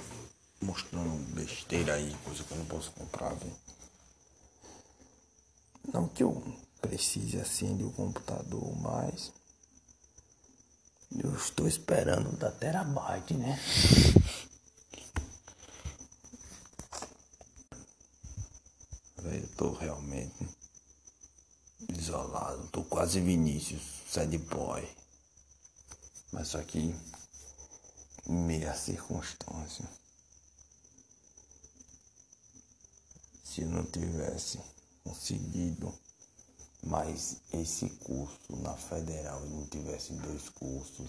Mostrando 0.61 1.33
besteira 1.33 1.95
aí, 1.95 2.15
coisa 2.23 2.43
que 2.43 2.51
eu 2.51 2.57
não 2.57 2.65
posso 2.65 2.91
comprar. 2.91 3.35
Não 5.91 6.07
que 6.07 6.23
eu 6.23 6.41
precise 6.79 7.39
assim 7.39 7.75
de 7.75 7.83
um 7.83 7.91
computador, 7.91 8.75
mas 8.79 9.31
eu 11.17 11.35
estou 11.35 11.67
esperando 11.67 12.31
da 12.37 12.51
terabyte, 12.51 13.33
né? 13.33 13.59
Velho, 19.17 19.43
eu 19.43 19.55
tô 19.55 19.73
realmente 19.73 20.49
isolado. 21.89 22.67
Tô 22.69 22.83
quase 22.83 23.19
Vinícius, 23.19 23.81
sad 24.09 24.35
boy. 24.37 24.87
Mas 26.31 26.49
só 26.49 26.61
que 26.63 26.95
meia 28.25 28.73
circunstância. 28.73 30.00
Se 33.53 33.63
eu 33.63 33.67
não 33.67 33.83
tivesse 33.83 34.61
conseguido 35.03 35.93
mais 36.85 37.35
esse 37.51 37.89
curso 37.89 38.55
na 38.61 38.73
federal 38.75 39.45
e 39.45 39.49
não 39.49 39.65
tivesse 39.65 40.13
dois 40.13 40.47
cursos, 40.47 41.05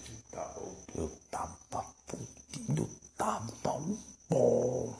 eu 0.93 1.09
tava 1.31 1.57
fudido, 2.05 2.89
tava 3.17 3.77
um 3.77 3.97
pó. 4.27 4.93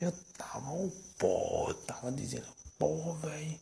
Eu 0.00 0.10
tava 0.36 0.72
um 0.72 0.90
pó, 1.16 1.66
eu 1.68 1.74
tava 1.84 2.10
dizendo, 2.10 2.48
pô, 2.76 3.14
velho. 3.14 3.60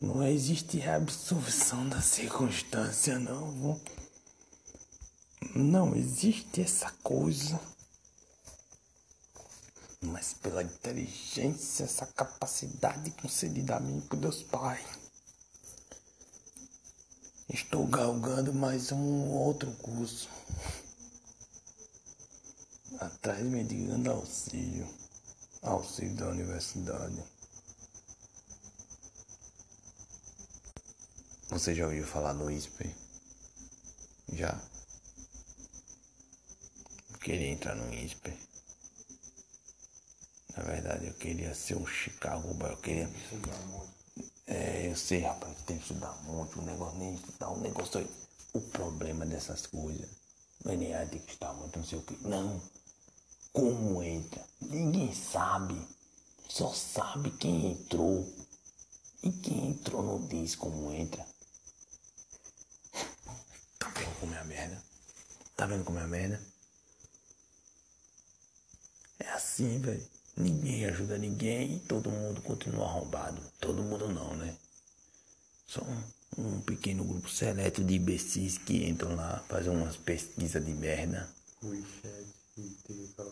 Não 0.00 0.22
existe 0.22 0.78
reabsorção 0.78 1.88
da 1.88 2.00
circunstância, 2.00 3.18
não. 3.18 3.80
Não 5.56 5.96
existe 5.96 6.60
essa 6.60 6.88
coisa. 7.02 7.60
Mas 10.00 10.34
pela 10.34 10.62
inteligência, 10.62 11.84
essa 11.84 12.06
capacidade 12.06 13.10
concedida 13.12 13.76
a 13.76 13.80
mim 13.80 14.00
por 14.02 14.16
Deus 14.18 14.42
Pai. 14.42 14.84
Estou 17.48 17.86
galgando 17.86 18.52
mais 18.52 18.92
um 18.92 19.30
outro 19.30 19.72
curso. 19.76 20.28
Atrás 23.00 23.42
mendigando 23.42 24.10
auxílio. 24.10 24.86
Auxílio 25.62 26.14
da 26.16 26.28
universidade. 26.28 27.22
Você 31.48 31.74
já 31.74 31.86
ouviu 31.86 32.06
falar 32.06 32.34
no 32.34 32.50
ISP? 32.50 32.94
Já? 34.32 34.60
Queria 37.20 37.48
entrar 37.48 37.74
no 37.74 37.92
ISP. 37.94 38.55
Na 40.56 40.62
verdade, 40.62 41.06
eu 41.06 41.14
queria 41.14 41.54
ser 41.54 41.76
um 41.76 41.86
Chicago 41.86 42.54
Boy. 42.54 42.72
Eu 42.72 42.76
queria. 42.78 43.10
É, 44.46 44.88
eu 44.90 44.96
sei, 44.96 45.20
rapaz, 45.20 45.54
tem 45.66 45.76
que 45.76 45.82
estudar 45.82 46.16
muito. 46.22 46.58
O 46.58 46.62
negócio 46.62 46.98
nem 46.98 47.14
estudar, 47.14 47.50
o 47.50 47.60
negócio. 47.60 48.00
aí. 48.00 48.10
O 48.54 48.60
problema 48.60 49.26
dessas 49.26 49.66
coisas 49.66 50.08
não 50.64 50.72
é 50.72 50.76
nem 50.76 50.94
ah, 50.94 51.06
tem 51.06 51.20
que 51.20 51.32
estudar 51.32 51.52
muito, 51.52 51.78
não 51.78 51.84
sei 51.84 51.98
o 51.98 52.02
que. 52.02 52.16
Não. 52.26 52.60
Como 53.52 54.02
entra? 54.02 54.42
Ninguém 54.62 55.14
sabe. 55.14 55.78
Só 56.48 56.72
sabe 56.72 57.30
quem 57.32 57.72
entrou. 57.72 58.26
E 59.22 59.30
quem 59.30 59.68
entrou 59.68 60.02
não 60.02 60.26
diz 60.26 60.54
como 60.56 60.92
entra. 60.92 61.24
Tá 63.78 63.88
vendo 63.90 64.20
como 64.20 64.34
é 64.34 64.38
a 64.38 64.44
merda? 64.44 64.82
Tá 65.54 65.66
vendo 65.66 65.84
como 65.84 65.98
é 65.98 66.02
a 66.02 66.06
merda? 66.06 66.42
É 69.18 69.28
assim, 69.30 69.78
velho. 69.78 70.15
Ninguém 70.36 70.84
ajuda 70.84 71.16
ninguém 71.16 71.76
e 71.76 71.80
todo 71.80 72.10
mundo 72.10 72.42
continua 72.42 72.84
arrombado. 72.86 73.40
Todo 73.58 73.82
mundo 73.82 74.08
não, 74.08 74.36
né? 74.36 74.54
Só 75.66 75.82
um, 75.82 76.56
um 76.56 76.60
pequeno 76.60 77.04
grupo 77.04 77.28
seleto 77.30 77.82
de 77.82 77.94
imbecis 77.94 78.58
que 78.58 78.86
entram 78.86 79.14
lá, 79.14 79.42
fazem 79.48 79.72
umas 79.72 79.96
pesquisas 79.96 80.64
de 80.64 80.72
merda. 80.72 81.28
WeChat 81.62 82.34
e 82.58 83.12
tá 83.16 83.24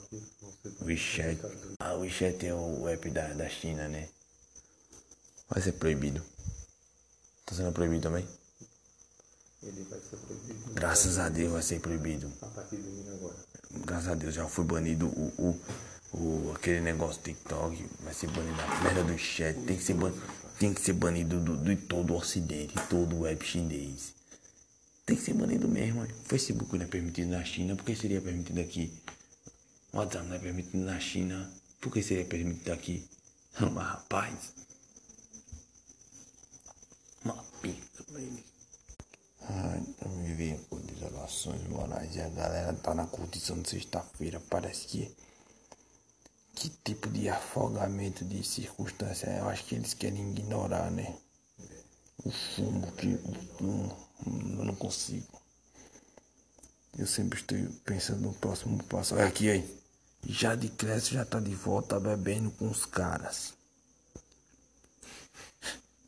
WeChat. 0.82 1.40
Ah, 1.78 1.94
WeChat 1.94 2.46
é 2.46 2.54
o 2.54 2.88
app 2.88 3.10
da, 3.10 3.28
da 3.34 3.48
China, 3.48 3.86
né? 3.86 4.08
Vai 5.48 5.62
ser 5.62 5.72
proibido. 5.72 6.22
Tá 7.44 7.54
sendo 7.54 7.72
proibido 7.72 8.02
também? 8.02 8.26
Ele 9.62 9.82
vai 9.84 10.00
ser 10.00 10.16
proibido 10.16 10.74
Graças 10.74 11.18
a 11.18 11.28
Deus 11.28 11.52
vai 11.52 11.62
ser 11.62 11.80
proibido. 11.80 12.32
a 12.40 12.46
partir 12.46 12.76
do 12.76 13.14
agora. 13.14 13.36
Graças 13.84 14.08
a 14.08 14.14
Deus 14.14 14.34
já 14.34 14.48
foi 14.48 14.64
banido 14.64 15.06
o, 15.06 15.32
o, 15.38 15.60
o 16.14 16.52
aquele 16.54 16.80
negócio 16.80 17.20
TikTok, 17.22 17.84
vai 18.00 18.14
ser 18.14 18.30
banido 18.30 18.60
a 18.60 18.80
merda 18.82 19.04
do 19.04 19.18
chat, 19.18 19.58
tem 19.60 19.76
que 19.76 19.82
ser 19.82 19.94
banido, 19.94 20.22
tem 20.58 20.72
que 20.72 20.80
ser 20.80 20.92
banido 20.92 21.40
do, 21.40 21.56
do, 21.56 21.74
de 21.74 21.82
todo 21.82 22.12
o 22.12 22.16
ocidente, 22.16 22.74
todo 22.88 23.16
o 23.16 23.20
web 23.20 23.44
chinês. 23.44 24.14
Tem 25.04 25.16
que 25.16 25.22
ser 25.22 25.34
banido 25.34 25.68
mesmo. 25.68 26.02
O 26.02 26.08
Facebook 26.24 26.76
não 26.78 26.84
é 26.84 26.88
permitido 26.88 27.30
na 27.30 27.44
China, 27.44 27.76
por 27.76 27.84
que 27.84 27.94
seria 27.94 28.20
permitido 28.20 28.60
aqui? 28.60 28.92
O 29.92 29.98
WhatsApp 29.98 30.26
não 30.26 30.36
é 30.36 30.38
permitido 30.38 30.84
na 30.84 30.98
China, 30.98 31.50
por 31.80 31.92
que 31.92 32.02
seria 32.02 32.24
permitido 32.24 32.72
aqui? 32.72 33.06
Mas 33.60 33.86
rapaz, 33.86 34.54
uma 37.24 37.44
pica 37.60 38.04
ele. 38.16 38.44
Ai, 39.46 39.82
eu 40.02 40.08
me 40.10 40.58
com 40.70 40.80
desolações 40.80 41.62
morais 41.68 42.16
e 42.16 42.20
a 42.20 42.28
galera 42.30 42.72
tá 42.72 42.94
na 42.94 43.06
curtição 43.06 43.60
de 43.60 43.68
sexta-feira. 43.68 44.40
Parece 44.48 44.86
que. 44.86 45.14
Que 46.54 46.68
tipo 46.84 47.08
de 47.08 47.28
afogamento 47.28 48.24
de 48.24 48.44
circunstância? 48.44 49.28
Eu 49.30 49.48
acho 49.48 49.64
que 49.64 49.74
eles 49.74 49.94
querem 49.94 50.30
ignorar, 50.30 50.90
né? 50.90 51.16
O 52.24 52.30
fumo 52.30 52.90
que. 52.92 53.18
Eu 53.60 54.64
não 54.64 54.74
consigo. 54.74 55.42
Eu 56.96 57.06
sempre 57.06 57.40
estou 57.40 57.58
pensando 57.84 58.20
no 58.20 58.32
próximo 58.34 58.82
passo. 58.84 59.14
Olha 59.14 59.26
aqui, 59.26 59.50
aí. 59.50 59.84
Jade 60.26 60.68
Cresce 60.68 61.14
já 61.14 61.24
tá 61.24 61.40
de 61.40 61.54
volta 61.54 62.00
bebendo 62.00 62.50
com 62.52 62.70
os 62.70 62.86
caras. 62.86 63.52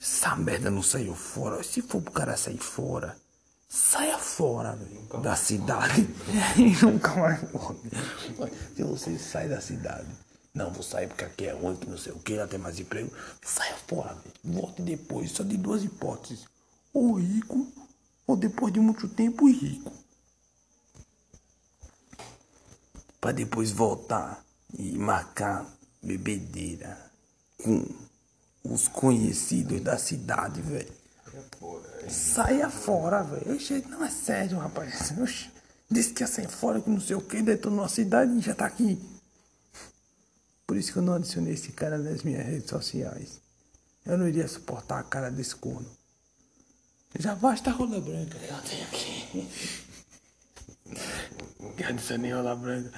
Essa 0.00 0.36
merda 0.36 0.70
não 0.70 0.82
saiu 0.82 1.14
fora. 1.14 1.62
Se 1.62 1.82
for 1.82 2.00
pro 2.00 2.12
cara 2.12 2.36
sair 2.36 2.58
fora, 2.58 3.16
saia 3.68 4.16
fora 4.18 4.76
velho, 4.76 5.20
da 5.20 5.34
cidade. 5.36 6.08
E 6.56 6.70
nunca 6.84 7.14
mais 7.16 7.42
volta. 7.50 7.90
Se 8.74 8.82
você 8.82 9.18
sai 9.18 9.48
da 9.48 9.60
cidade, 9.60 10.06
não 10.56 10.70
vou 10.70 10.82
sair 10.82 11.06
porque 11.06 11.24
aqui 11.24 11.46
é 11.46 11.52
ruim, 11.52 11.76
que 11.76 11.88
não 11.88 11.98
sei 11.98 12.12
o 12.12 12.18
que, 12.18 12.34
lá 12.34 12.46
tem 12.46 12.58
mais 12.58 12.80
emprego. 12.80 13.12
Saia 13.42 13.76
fora, 13.86 14.14
velho. 14.14 14.34
Volte 14.42 14.80
depois. 14.80 15.30
Só 15.30 15.42
de 15.42 15.56
duas 15.58 15.84
hipóteses. 15.84 16.46
Ou 16.94 17.12
rico, 17.14 17.70
ou 18.26 18.36
depois 18.36 18.72
de 18.72 18.80
muito 18.80 19.06
tempo 19.06 19.46
rico. 19.46 19.92
Pra 23.20 23.32
depois 23.32 23.70
voltar 23.70 24.42
e 24.78 24.96
marcar 24.96 25.66
bebedeira 26.02 26.98
com 27.62 27.86
os 28.64 28.88
conhecidos 28.88 29.82
da 29.82 29.98
cidade, 29.98 30.62
velho. 30.62 30.92
Saia 32.08 32.70
fora, 32.70 33.22
velho. 33.22 33.58
Não 33.90 34.02
é 34.02 34.08
sério, 34.10 34.58
rapaz. 34.58 35.12
Disse 35.90 36.14
que 36.14 36.22
ia 36.22 36.26
sair 36.26 36.48
fora, 36.48 36.80
que 36.80 36.88
não 36.88 37.00
sei 37.00 37.14
o 37.14 37.20
que, 37.20 37.42
detonou 37.42 37.84
a 37.84 37.88
cidade 37.88 38.32
e 38.32 38.40
já 38.40 38.54
tá 38.54 38.64
aqui. 38.64 38.98
Por 40.66 40.76
isso 40.76 40.92
que 40.92 40.98
eu 40.98 41.02
não 41.02 41.14
adicionei 41.14 41.54
esse 41.54 41.72
cara 41.72 41.96
nas 41.96 42.22
minhas 42.22 42.44
redes 42.44 42.68
sociais. 42.68 43.40
Eu 44.04 44.18
não 44.18 44.26
iria 44.26 44.48
suportar 44.48 44.98
a 44.98 45.04
cara 45.04 45.30
desse 45.30 45.54
corno. 45.54 45.86
Já 47.18 47.34
basta 47.34 47.70
a 47.70 47.72
rola 47.72 48.00
branca 48.00 48.38
que 48.38 48.50
eu 48.50 48.62
tenho 48.62 48.84
aqui. 48.84 49.48
Eu 51.78 51.88
adicionei 51.88 52.32
rola 52.32 52.54
branca. 52.54 52.92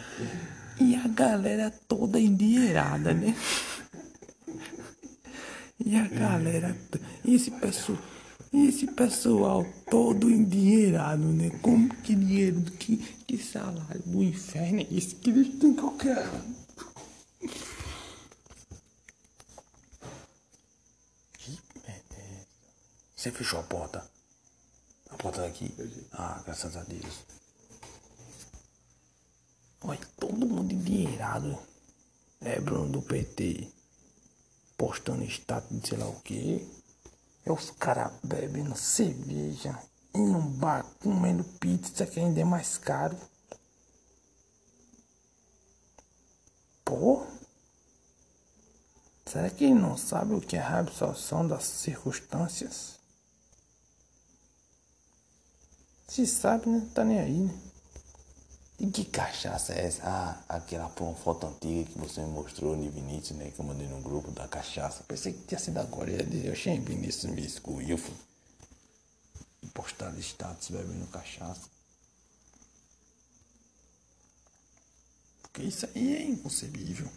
E 0.80 0.94
a 0.94 1.08
galera 1.08 1.70
toda 1.88 2.20
endinheirada, 2.20 3.12
né? 3.14 3.34
E 5.84 5.96
a 5.96 6.06
galera, 6.06 6.76
e 7.24 7.34
esse 7.34 7.50
pessoal, 7.50 7.98
e 8.52 8.66
esse 8.66 8.86
pessoal 8.86 9.64
todo 9.90 10.30
endinheirado, 10.30 11.24
né? 11.24 11.50
Como 11.62 11.88
que 11.88 12.14
dinheiro, 12.14 12.60
que, 12.78 12.96
que 12.96 13.38
salário 13.38 14.02
do 14.04 14.22
inferno 14.22 14.80
é 14.80 14.86
esse 14.90 15.14
que 15.14 15.30
eles 15.30 15.58
têm 15.58 15.74
qualquer. 15.74 16.28
Que 21.38 21.58
merda 21.86 22.14
é 22.16 22.40
essa? 22.40 22.46
Você 23.16 23.30
fechou 23.32 23.60
a 23.60 23.62
porta? 23.62 24.10
A 25.10 25.16
porta 25.16 25.42
daqui? 25.42 25.74
Ah, 26.12 26.42
graças 26.44 26.76
a 26.76 26.82
Deus. 26.82 27.24
Olha, 29.82 30.00
todo 30.18 30.46
mundo 30.46 30.72
endinheirado. 30.72 31.58
É, 32.40 32.60
Bruno 32.60 32.88
do 32.88 33.02
PT 33.02 33.72
postando 34.78 35.24
status 35.24 35.80
de 35.80 35.88
sei 35.88 35.98
lá 35.98 36.08
o 36.08 36.20
que. 36.20 36.66
É 37.44 37.52
os 37.52 37.70
caras 37.72 38.12
bebendo 38.22 38.76
cerveja, 38.76 39.76
indo 40.14 40.32
num 40.32 40.50
bar, 40.52 40.84
comendo 41.00 41.42
pizza 41.44 42.06
que 42.06 42.20
ainda 42.20 42.40
é 42.40 42.44
mais 42.44 42.78
caro. 42.78 43.16
Pô. 46.84 47.26
Será 49.30 49.50
que 49.50 49.64
ele 49.64 49.74
não 49.74 49.94
sabe 49.94 50.32
o 50.32 50.40
que 50.40 50.56
é 50.56 50.60
a 50.60 50.78
absorção 50.78 51.46
das 51.46 51.64
circunstâncias? 51.64 52.98
Se 56.08 56.26
sabe, 56.26 56.70
né? 56.70 56.88
Tá 56.94 57.04
nem 57.04 57.20
aí, 57.20 57.38
né? 57.40 57.54
E 58.80 58.86
que 58.86 59.04
cachaça 59.04 59.74
é 59.74 59.86
essa? 59.86 60.02
Ah, 60.04 60.42
aquela 60.48 60.88
pô, 60.88 61.12
foto 61.14 61.46
antiga 61.46 61.90
que 61.90 61.98
você 61.98 62.22
me 62.22 62.28
mostrou 62.28 62.74
no 62.74 62.90
Vinícius, 62.90 63.36
né? 63.38 63.50
Que 63.50 63.60
eu 63.60 63.66
mandei 63.66 63.86
no 63.86 64.00
grupo 64.00 64.30
da 64.30 64.48
cachaça. 64.48 65.04
Pensei 65.04 65.34
que 65.34 65.44
tinha 65.44 65.58
sido 65.58 65.78
agora. 65.78 66.22
Dizer, 66.24 66.50
oxê, 66.50 66.78
Vinícius 66.78 67.30
me 67.30 67.44
excluiu. 67.44 68.00
E 69.62 69.66
postar 69.66 70.16
status 70.20 70.70
bebendo 70.70 71.06
cachaça. 71.08 71.68
Porque 75.42 75.64
isso 75.64 75.86
aí 75.86 76.16
é 76.16 76.22
inconcebível. 76.24 77.10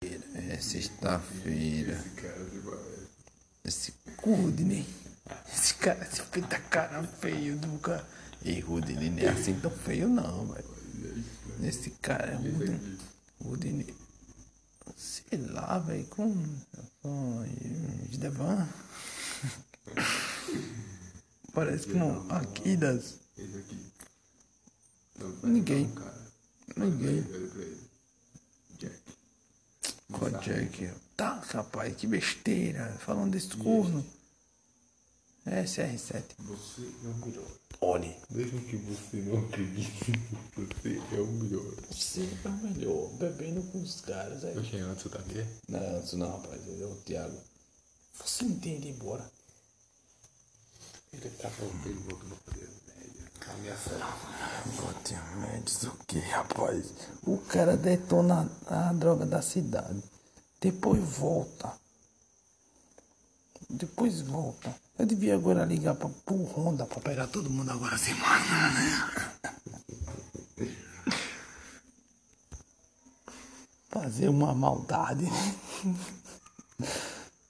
É 0.00 0.47
sexta-feira. 0.60 2.02
Esse 3.64 3.92
Rudney. 4.22 4.86
Esse 5.52 5.74
cara, 5.74 6.02
esse 6.04 6.22
puta 6.22 6.58
cara 6.58 7.02
feio 7.02 7.56
do 7.56 7.78
cara. 7.78 8.06
Ei, 8.44 8.60
Rudney 8.60 9.10
não 9.10 9.18
é 9.18 9.28
assim 9.28 9.58
tão 9.60 9.70
feio 9.70 10.08
não, 10.08 10.46
velho. 10.46 10.64
Esse 11.62 11.90
cara 11.90 12.32
é 12.32 12.34
Rudney. 12.36 12.98
Rudney. 13.42 13.94
Sei 14.96 15.38
lá, 15.38 15.78
velho, 15.78 16.06
com. 16.06 16.34
com. 17.02 17.44
Devan. 18.18 18.68
Parece 21.52 21.86
que 21.88 21.94
não. 21.94 22.30
Aqui 22.30 22.76
das. 22.76 23.18
Esse 23.36 23.58
aqui. 23.58 23.92
Ninguém. 25.42 25.92
Ninguém. 26.76 27.24
Jack? 30.40 30.90
Tá, 31.16 31.34
rapaz, 31.52 31.94
que 31.96 32.06
besteira. 32.06 32.96
Falando 33.00 33.32
desse 33.32 33.56
corno. 33.56 34.04
É 35.44 35.62
SR7. 35.64 36.22
Você 36.38 36.82
é 36.82 37.08
o 37.08 37.14
melhor. 37.26 37.46
Olhe. 37.80 38.14
Mesmo 38.30 38.60
que 38.62 38.76
você 38.76 39.16
não 39.18 39.38
acredite, 39.38 40.12
você 40.56 41.16
é 41.16 41.20
o 41.20 41.26
melhor. 41.26 41.74
Você 41.90 42.20
é 42.44 42.48
o 42.48 42.52
melhor, 42.52 43.08
bebendo 43.14 43.62
com 43.70 43.80
os 43.80 44.00
caras 44.00 44.44
aí. 44.44 44.54
Eu 44.54 44.64
cheguei 44.64 44.80
antes, 44.80 45.10
tá 45.10 45.18
aqui? 45.18 45.46
Não, 45.68 46.00
isso 46.00 46.16
não, 46.16 46.30
rapaz, 46.30 46.60
é 46.66 46.84
o 46.84 46.94
Thiago. 46.96 47.40
Você 48.14 48.44
não 48.44 48.58
tem 48.58 48.80
de 48.80 48.88
ir 48.88 48.90
embora. 48.90 49.30
Ele 51.12 51.30
tá 51.30 51.48
falando 51.48 51.82
que 51.82 51.88
ele 51.88 51.98
voltou 52.00 52.38
pra 52.44 52.58
fazer 53.38 53.60
média. 53.62 53.74
Ameaçando. 53.94 54.04
Bote 54.76 55.14
médios 55.36 55.82
o 55.84 55.92
que, 56.06 56.18
rapaz? 56.18 56.92
O 57.26 57.38
cara 57.38 57.76
detona 57.76 58.48
a 58.66 58.92
droga 58.92 59.24
da 59.26 59.42
cidade. 59.42 60.02
Depois 60.60 61.02
volta. 61.02 61.72
Depois 63.70 64.20
volta. 64.22 64.74
Eu 64.98 65.06
devia 65.06 65.34
agora 65.34 65.64
ligar 65.64 65.94
pra, 65.94 66.08
pro 66.24 66.36
Honda 66.36 66.84
pra 66.86 67.00
pegar 67.00 67.26
todo 67.28 67.50
mundo 67.50 67.70
agora 67.70 67.96
sem 67.96 68.14
máscara, 68.14 68.70
né? 68.70 69.16
Fazer 73.90 74.28
uma 74.28 74.54
maldade. 74.54 75.26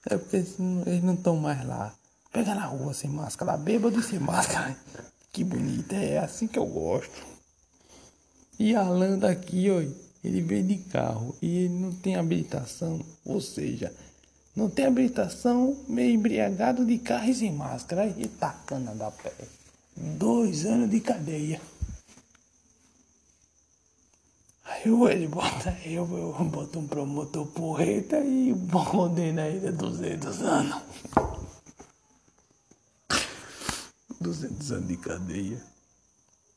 É 0.09 0.17
porque 0.17 0.37
eles 0.37 1.03
não 1.03 1.13
estão 1.13 1.35
mais 1.37 1.65
lá. 1.65 1.93
Pega 2.31 2.53
na 2.55 2.65
rua 2.65 2.93
sem 2.93 3.09
máscara, 3.09 3.57
bêbado 3.57 3.99
e 3.99 4.03
sem 4.03 4.19
máscara. 4.19 4.77
Que 5.39 5.43
bonito, 5.45 5.93
é 5.93 6.17
assim 6.17 6.47
que 6.47 6.59
eu 6.59 6.65
gosto. 6.65 7.25
E 8.59 8.75
Alan 8.75 9.17
daqui, 9.17 9.69
ó, 9.71 9.79
ele 10.21 10.41
vem 10.41 10.67
de 10.67 10.75
carro 10.79 11.33
e 11.41 11.59
ele 11.59 11.75
não 11.75 11.93
tem 11.93 12.17
habilitação, 12.17 12.99
ou 13.23 13.39
seja, 13.39 13.95
não 14.53 14.69
tem 14.69 14.85
habilitação, 14.85 15.77
meio 15.87 16.13
embriagado 16.13 16.85
de 16.85 16.97
carro 16.97 17.29
e 17.29 17.33
sem 17.33 17.53
máscara, 17.53 18.05
e 18.17 18.27
tacana 18.27 18.93
da 18.93 19.11
pé. 19.11 19.31
Dois 19.95 20.65
anos 20.65 20.89
de 20.89 20.99
cadeia. 20.99 21.61
Aí 24.65 24.91
o 24.91 25.07
ele 25.07 25.29
bota 25.29 25.73
eu, 25.85 26.05
eu 26.17 26.45
boto 26.49 26.79
um 26.79 26.85
promotor 26.85 27.45
porreta 27.45 28.19
e 28.19 28.53
condena 28.91 29.47
ele 29.47 29.69
a 29.69 29.71
200 29.71 30.41
anos. 30.41 30.81
200 34.29 34.71
anos 34.71 34.87
de 34.87 34.97
cadeia. 34.97 35.59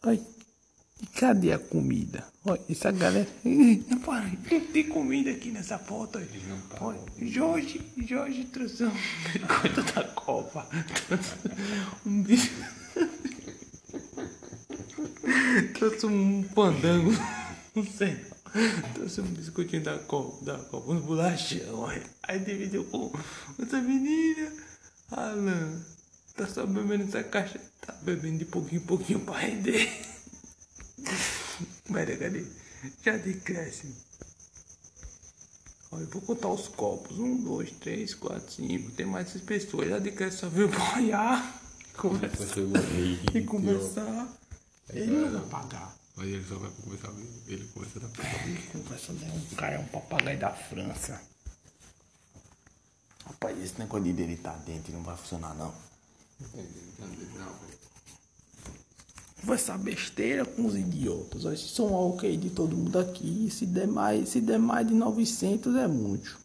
Ai, 0.02 0.20
e 1.00 1.06
cadê 1.06 1.52
a 1.52 1.58
comida? 1.58 2.22
Olha, 2.44 2.60
essa 2.68 2.92
galera. 2.92 3.26
Não 3.44 4.60
tem 4.72 4.88
comida 4.88 5.30
aqui 5.30 5.50
nessa 5.50 5.78
foto. 5.78 6.20
Olha, 6.80 6.98
Jorge, 7.22 7.80
Jorge 8.06 8.44
trouxe 8.44 8.84
um 8.84 8.90
biscoito 9.32 9.82
da 9.94 10.04
Copa. 10.04 10.68
Um 12.04 12.22
bicho. 12.22 12.50
Trouxe 15.74 16.06
um 16.06 16.42
pandango. 16.54 17.12
Não 17.74 17.84
sei. 17.86 18.16
Trouxe 18.94 19.20
um 19.20 19.24
biscoitinho 19.24 19.82
da 19.82 19.98
Copa, 19.98 20.44
da 20.44 20.58
Copa, 20.58 20.92
um 20.92 21.00
bolachão. 21.00 21.86
Aí 22.22 22.38
dividiu 22.40 22.84
com 22.84 23.12
essa 23.60 23.80
menina. 23.80 24.52
Alan, 25.10 25.80
tá 26.34 26.46
só 26.46 26.66
bebendo 26.66 27.04
essa 27.04 27.22
caixa. 27.22 27.60
Tá 27.80 27.92
bebendo 28.02 28.38
de 28.38 28.44
pouquinho 28.44 28.82
em 28.82 28.84
pouquinho 28.84 29.20
pra 29.20 29.38
render. 29.38 29.90
Pera, 31.92 32.16
cadê? 32.16 32.44
Já 33.04 33.16
decresce. 33.16 33.94
Olha, 35.90 36.02
eu 36.02 36.08
vou 36.08 36.22
contar 36.22 36.48
os 36.48 36.68
copos. 36.68 37.18
Um, 37.18 37.36
dois, 37.36 37.70
três, 37.72 38.14
quatro, 38.14 38.50
cinco. 38.50 38.90
Tem 38.92 39.04
mais 39.04 39.28
seis 39.28 39.44
pessoas. 39.44 39.88
Já 39.88 39.98
decresce 39.98 40.38
só 40.38 40.48
veio 40.48 40.68
pra 40.68 40.96
olhar. 40.96 41.62
Conversar. 41.96 42.46
E 43.34 43.42
conversar. 43.42 44.28
Ele 44.90 45.10
não 45.12 45.30
vai 45.30 45.48
pagar. 45.48 45.94
Mas 46.16 46.26
ele 46.28 46.44
só 46.46 46.56
vai 46.56 46.70
começar 46.82 47.08
a 47.08 47.10
ver. 47.12 47.28
Ele 47.46 47.64
começa 47.68 47.98
a 47.98 48.02
dar 48.02 48.46
Ele 48.46 48.62
conversa, 48.72 49.12
né? 49.12 49.32
Um 49.32 49.54
cara 49.54 49.74
é 49.74 49.78
um 49.78 49.86
papagaio 49.86 50.38
da 50.38 50.50
França. 50.50 51.20
Rapaz, 53.24 53.62
esse 53.62 53.78
negócio 53.78 54.04
de 54.04 54.12
dele 54.12 54.36
tá 54.36 54.52
dentro 54.66 54.92
não 54.92 55.02
vai 55.02 55.16
funcionar 55.16 55.54
não. 55.54 55.72
Velho. 56.54 56.92
Conversar 59.42 59.76
besteira 59.76 60.44
com 60.44 60.66
os 60.66 60.76
idiotas. 60.76 61.44
Esses 61.44 61.72
são 61.72 61.92
ok 61.92 62.36
de 62.36 62.50
todo 62.50 62.76
mundo 62.76 62.96
aqui. 62.98 63.50
Se 63.50 63.66
der 63.66 63.88
mais, 63.88 64.28
se 64.28 64.40
der 64.40 64.58
mais 64.58 64.86
de 64.86 64.94
900 64.94 65.74
é 65.74 65.88
muito. 65.88 66.38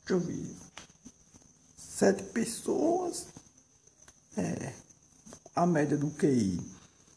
Deixa 0.00 0.14
eu 0.14 0.20
ver. 0.20 0.56
Sete 1.76 2.22
pessoas. 2.22 3.26
É. 4.34 4.72
A 5.54 5.66
média 5.66 5.98
do 5.98 6.10
QI. 6.10 6.58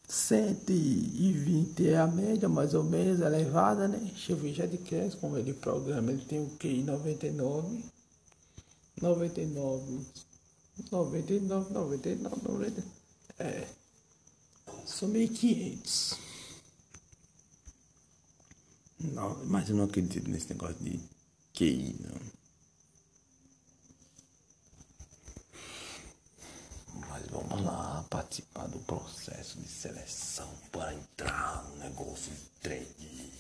120 0.06 1.88
é 1.88 1.98
a 1.98 2.06
média, 2.06 2.50
mais 2.50 2.74
ou 2.74 2.84
menos, 2.84 3.22
elevada, 3.22 3.88
né? 3.88 3.98
Deixa 3.98 4.34
eu 4.34 4.38
ver, 4.38 4.54
já 4.54 4.66
de 4.66 4.78
cresce 4.78 5.16
como 5.16 5.38
ele 5.38 5.54
programa. 5.54 6.12
Ele 6.12 6.26
tem 6.26 6.44
o 6.44 6.50
QI 6.60 6.84
99. 6.84 7.86
99. 9.02 10.06
99, 10.92 11.74
99, 11.74 12.42
99. 12.44 12.84
É. 13.40 13.68
São 14.86 15.10
1.500. 15.10 16.18
Não, 19.00 19.46
mas 19.46 19.70
eu 19.70 19.76
não 19.76 19.84
acredito 19.86 20.30
nesse 20.30 20.50
negócio 20.50 20.76
de 20.76 21.00
QI, 21.54 21.96
não. 22.00 22.44
Mas 27.10 27.28
vamos 27.28 27.62
lá 27.64 28.06
participar 28.10 28.68
do 28.68 28.80
processo 28.80 29.60
de 29.60 29.68
seleção 29.68 30.50
para 30.72 30.94
entrar 30.94 31.64
no 31.70 31.78
negócio 31.78 32.32
de 32.32 32.46
trade. 32.62 33.34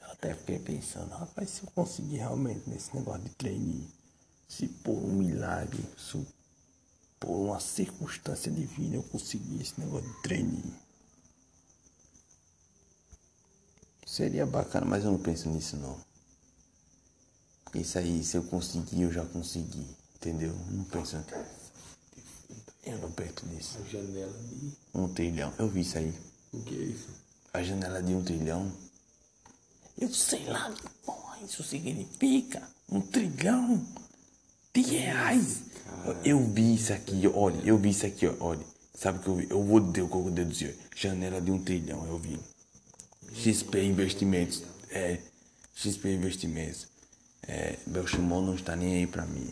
Eu 0.00 0.10
até 0.12 0.34
fiquei 0.34 0.58
pensando, 0.58 1.10
rapaz, 1.10 1.50
se 1.50 1.62
eu 1.62 1.70
conseguir 1.72 2.16
realmente 2.16 2.68
nesse 2.68 2.94
negócio 2.96 3.22
de 3.22 3.30
trainee, 3.30 3.88
se 4.56 4.68
por 4.68 4.92
um 4.92 5.14
milagre, 5.14 5.84
se 5.98 6.24
por 7.18 7.30
uma 7.30 7.58
circunstância 7.58 8.52
divina 8.52 8.96
eu 8.96 9.02
conseguir 9.02 9.60
esse 9.60 9.80
negócio 9.80 10.08
de 10.08 10.22
trainee. 10.22 10.74
Seria 14.06 14.46
bacana, 14.46 14.86
mas 14.86 15.02
eu 15.02 15.10
não 15.10 15.18
penso 15.18 15.48
nisso 15.48 15.76
não. 15.76 15.98
Isso 17.74 17.98
aí, 17.98 18.22
se 18.22 18.36
eu 18.36 18.44
conseguir, 18.44 19.02
eu 19.02 19.12
já 19.12 19.24
consegui. 19.26 19.86
Entendeu? 20.14 20.50
Eu 20.50 20.76
Não 20.76 20.84
penso. 20.84 21.16
Eu 22.84 22.98
não 22.98 23.10
penso 23.10 23.46
nisso. 23.46 23.78
A 23.78 23.88
janela 23.88 24.38
de. 24.38 24.72
Um 24.94 25.08
trilhão. 25.12 25.52
Eu 25.58 25.68
vi 25.68 25.80
isso 25.80 25.98
aí. 25.98 26.14
O 26.52 26.62
que 26.62 26.74
é 26.76 26.84
isso? 26.84 27.08
A 27.52 27.62
janela 27.62 28.00
de 28.00 28.14
um 28.14 28.22
trilhão. 28.22 28.70
Eu 29.98 30.12
sei 30.14 30.44
lá 30.44 30.70
que 30.72 30.88
porra 31.04 31.40
isso 31.40 31.64
significa. 31.64 32.62
Um 32.88 33.00
trilhão 33.00 33.84
de 34.74 34.82
reais. 34.82 35.62
Eu 36.24 36.40
vi 36.40 36.74
isso 36.74 36.92
aqui, 36.92 37.26
olha, 37.32 37.56
eu 37.64 37.78
vi 37.78 37.90
isso 37.90 38.04
aqui, 38.04 38.26
olha. 38.40 38.60
Sabe 38.92 39.20
que 39.20 39.28
eu 39.28 39.36
vi? 39.36 39.46
Eu 39.48 39.62
vou 39.62 39.78
o 39.78 39.92
que 39.92 40.00
eu 40.00 40.30
deduzi. 40.30 40.74
Janela 40.94 41.40
de 41.40 41.50
um 41.50 41.58
trilhão, 41.58 42.04
eu 42.06 42.18
vi. 42.18 42.38
XP 43.32 43.82
Investimentos. 43.82 44.62
É. 44.90 45.18
XP 45.74 46.12
Investimentos. 46.12 46.86
É, 47.46 47.76
Belchimol 47.86 48.42
não 48.42 48.54
está 48.54 48.74
nem 48.74 48.96
aí 48.96 49.06
pra 49.06 49.24
mim. 49.26 49.48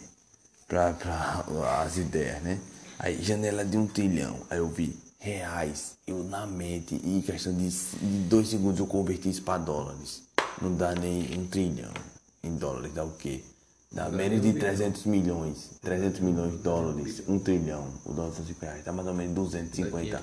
Pra, 0.66 0.92
pra 0.92 1.44
as 1.82 1.96
ideias, 1.96 2.42
né? 2.42 2.58
Aí, 2.98 3.22
janela 3.22 3.64
de 3.64 3.76
um 3.76 3.86
trilhão. 3.86 4.38
Aí 4.50 4.58
eu 4.58 4.68
vi 4.68 4.96
reais. 5.18 5.96
Eu 6.06 6.24
na 6.24 6.46
mente, 6.46 6.94
em 6.94 7.20
questão 7.20 7.54
de, 7.54 7.68
de 7.68 8.18
dois 8.28 8.48
segundos, 8.48 8.80
eu 8.80 8.86
converti 8.86 9.28
isso 9.28 9.42
pra 9.42 9.58
dólares. 9.58 10.22
Não 10.60 10.74
dá 10.74 10.94
nem 10.94 11.38
um 11.38 11.46
trilhão 11.46 11.92
em 12.42 12.54
dólares. 12.56 12.92
Dá 12.94 13.04
o 13.04 13.12
quê? 13.12 13.42
Dá 13.92 14.08
menos 14.08 14.40
de 14.40 14.54
300 14.54 15.04
milhões. 15.04 15.70
300 15.82 16.20
milhões 16.20 16.52
de 16.52 16.58
dólares. 16.58 17.22
Um 17.28 17.38
trilhão. 17.38 17.86
O 18.06 18.12
dólar 18.14 18.32
são 18.32 18.44
5 18.44 18.64
reais. 18.64 18.82
Dá 18.82 18.90
mais 18.90 19.06
ou 19.06 19.12
menos 19.12 19.34
250. 19.34 20.22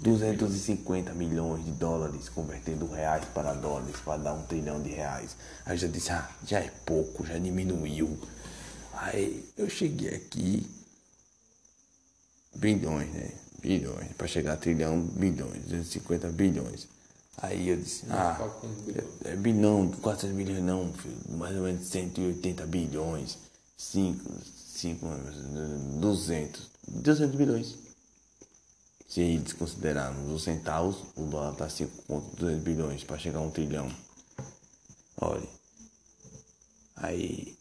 250 0.00 1.14
milhões 1.14 1.64
de 1.64 1.70
dólares. 1.70 2.28
Convertendo 2.28 2.86
reais 2.86 3.24
para 3.32 3.54
dólares. 3.54 3.96
Para 4.04 4.18
dar 4.18 4.34
um 4.34 4.42
trilhão 4.42 4.82
de 4.82 4.90
reais. 4.90 5.34
Aí 5.64 5.78
já 5.78 5.88
disse, 5.88 6.12
ah, 6.12 6.28
já 6.46 6.58
é 6.58 6.70
pouco. 6.84 7.26
Já 7.26 7.38
diminuiu. 7.38 8.18
Aí 8.92 9.48
eu 9.56 9.70
cheguei 9.70 10.14
aqui. 10.14 10.68
Bilhões, 12.54 13.10
né? 13.14 13.30
Bilhões. 13.62 14.12
Para 14.12 14.26
chegar 14.26 14.52
a 14.52 14.56
trilhão, 14.58 15.00
bilhões. 15.00 15.62
250 15.64 16.28
bilhões. 16.28 16.86
Aí 17.38 17.68
eu 17.68 17.76
disse, 17.76 18.04
ah, 18.08 18.38
é, 19.24 19.32
é 19.32 19.36
bilhão, 19.36 19.90
400 20.00 20.34
bilhões 20.34 20.62
não, 20.62 20.90
filho, 20.94 21.16
mais 21.36 21.54
ou 21.54 21.64
menos 21.64 21.86
180 21.86 22.66
bilhões, 22.66 23.36
5, 23.76 24.24
5, 24.42 25.06
200, 26.00 26.70
200 26.88 27.36
bilhões. 27.36 27.74
Se 29.06 29.20
eles 29.20 29.52
considerarmos 29.52 30.32
os 30.32 30.42
centavos, 30.42 30.96
o 31.14 31.24
dólar 31.24 31.52
está 31.52 31.68
5,200 31.68 32.62
bilhões 32.62 33.04
para 33.04 33.18
chegar 33.18 33.38
a 33.38 33.42
um 33.42 33.50
trilhão. 33.50 33.90
Olha, 35.20 35.48
aí 36.96 37.56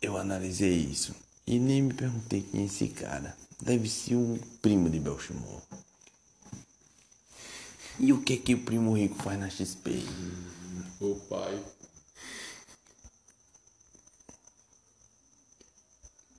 eu 0.00 0.16
analisei 0.16 0.76
isso 0.76 1.14
e 1.46 1.58
nem 1.58 1.82
me 1.82 1.94
perguntei 1.94 2.42
quem 2.42 2.62
é 2.62 2.64
esse 2.66 2.88
cara. 2.88 3.36
Deve 3.60 3.88
ser 3.88 4.14
um 4.14 4.38
primo 4.62 4.88
de 4.88 5.00
Belchimol. 5.00 5.60
E 8.00 8.12
o 8.12 8.20
que 8.22 8.36
que 8.36 8.54
o 8.54 8.58
primo 8.58 8.96
rico 8.96 9.20
faz 9.22 9.38
na 9.38 9.50
XP? 9.50 10.04
O 11.00 11.14
pai. 11.28 11.58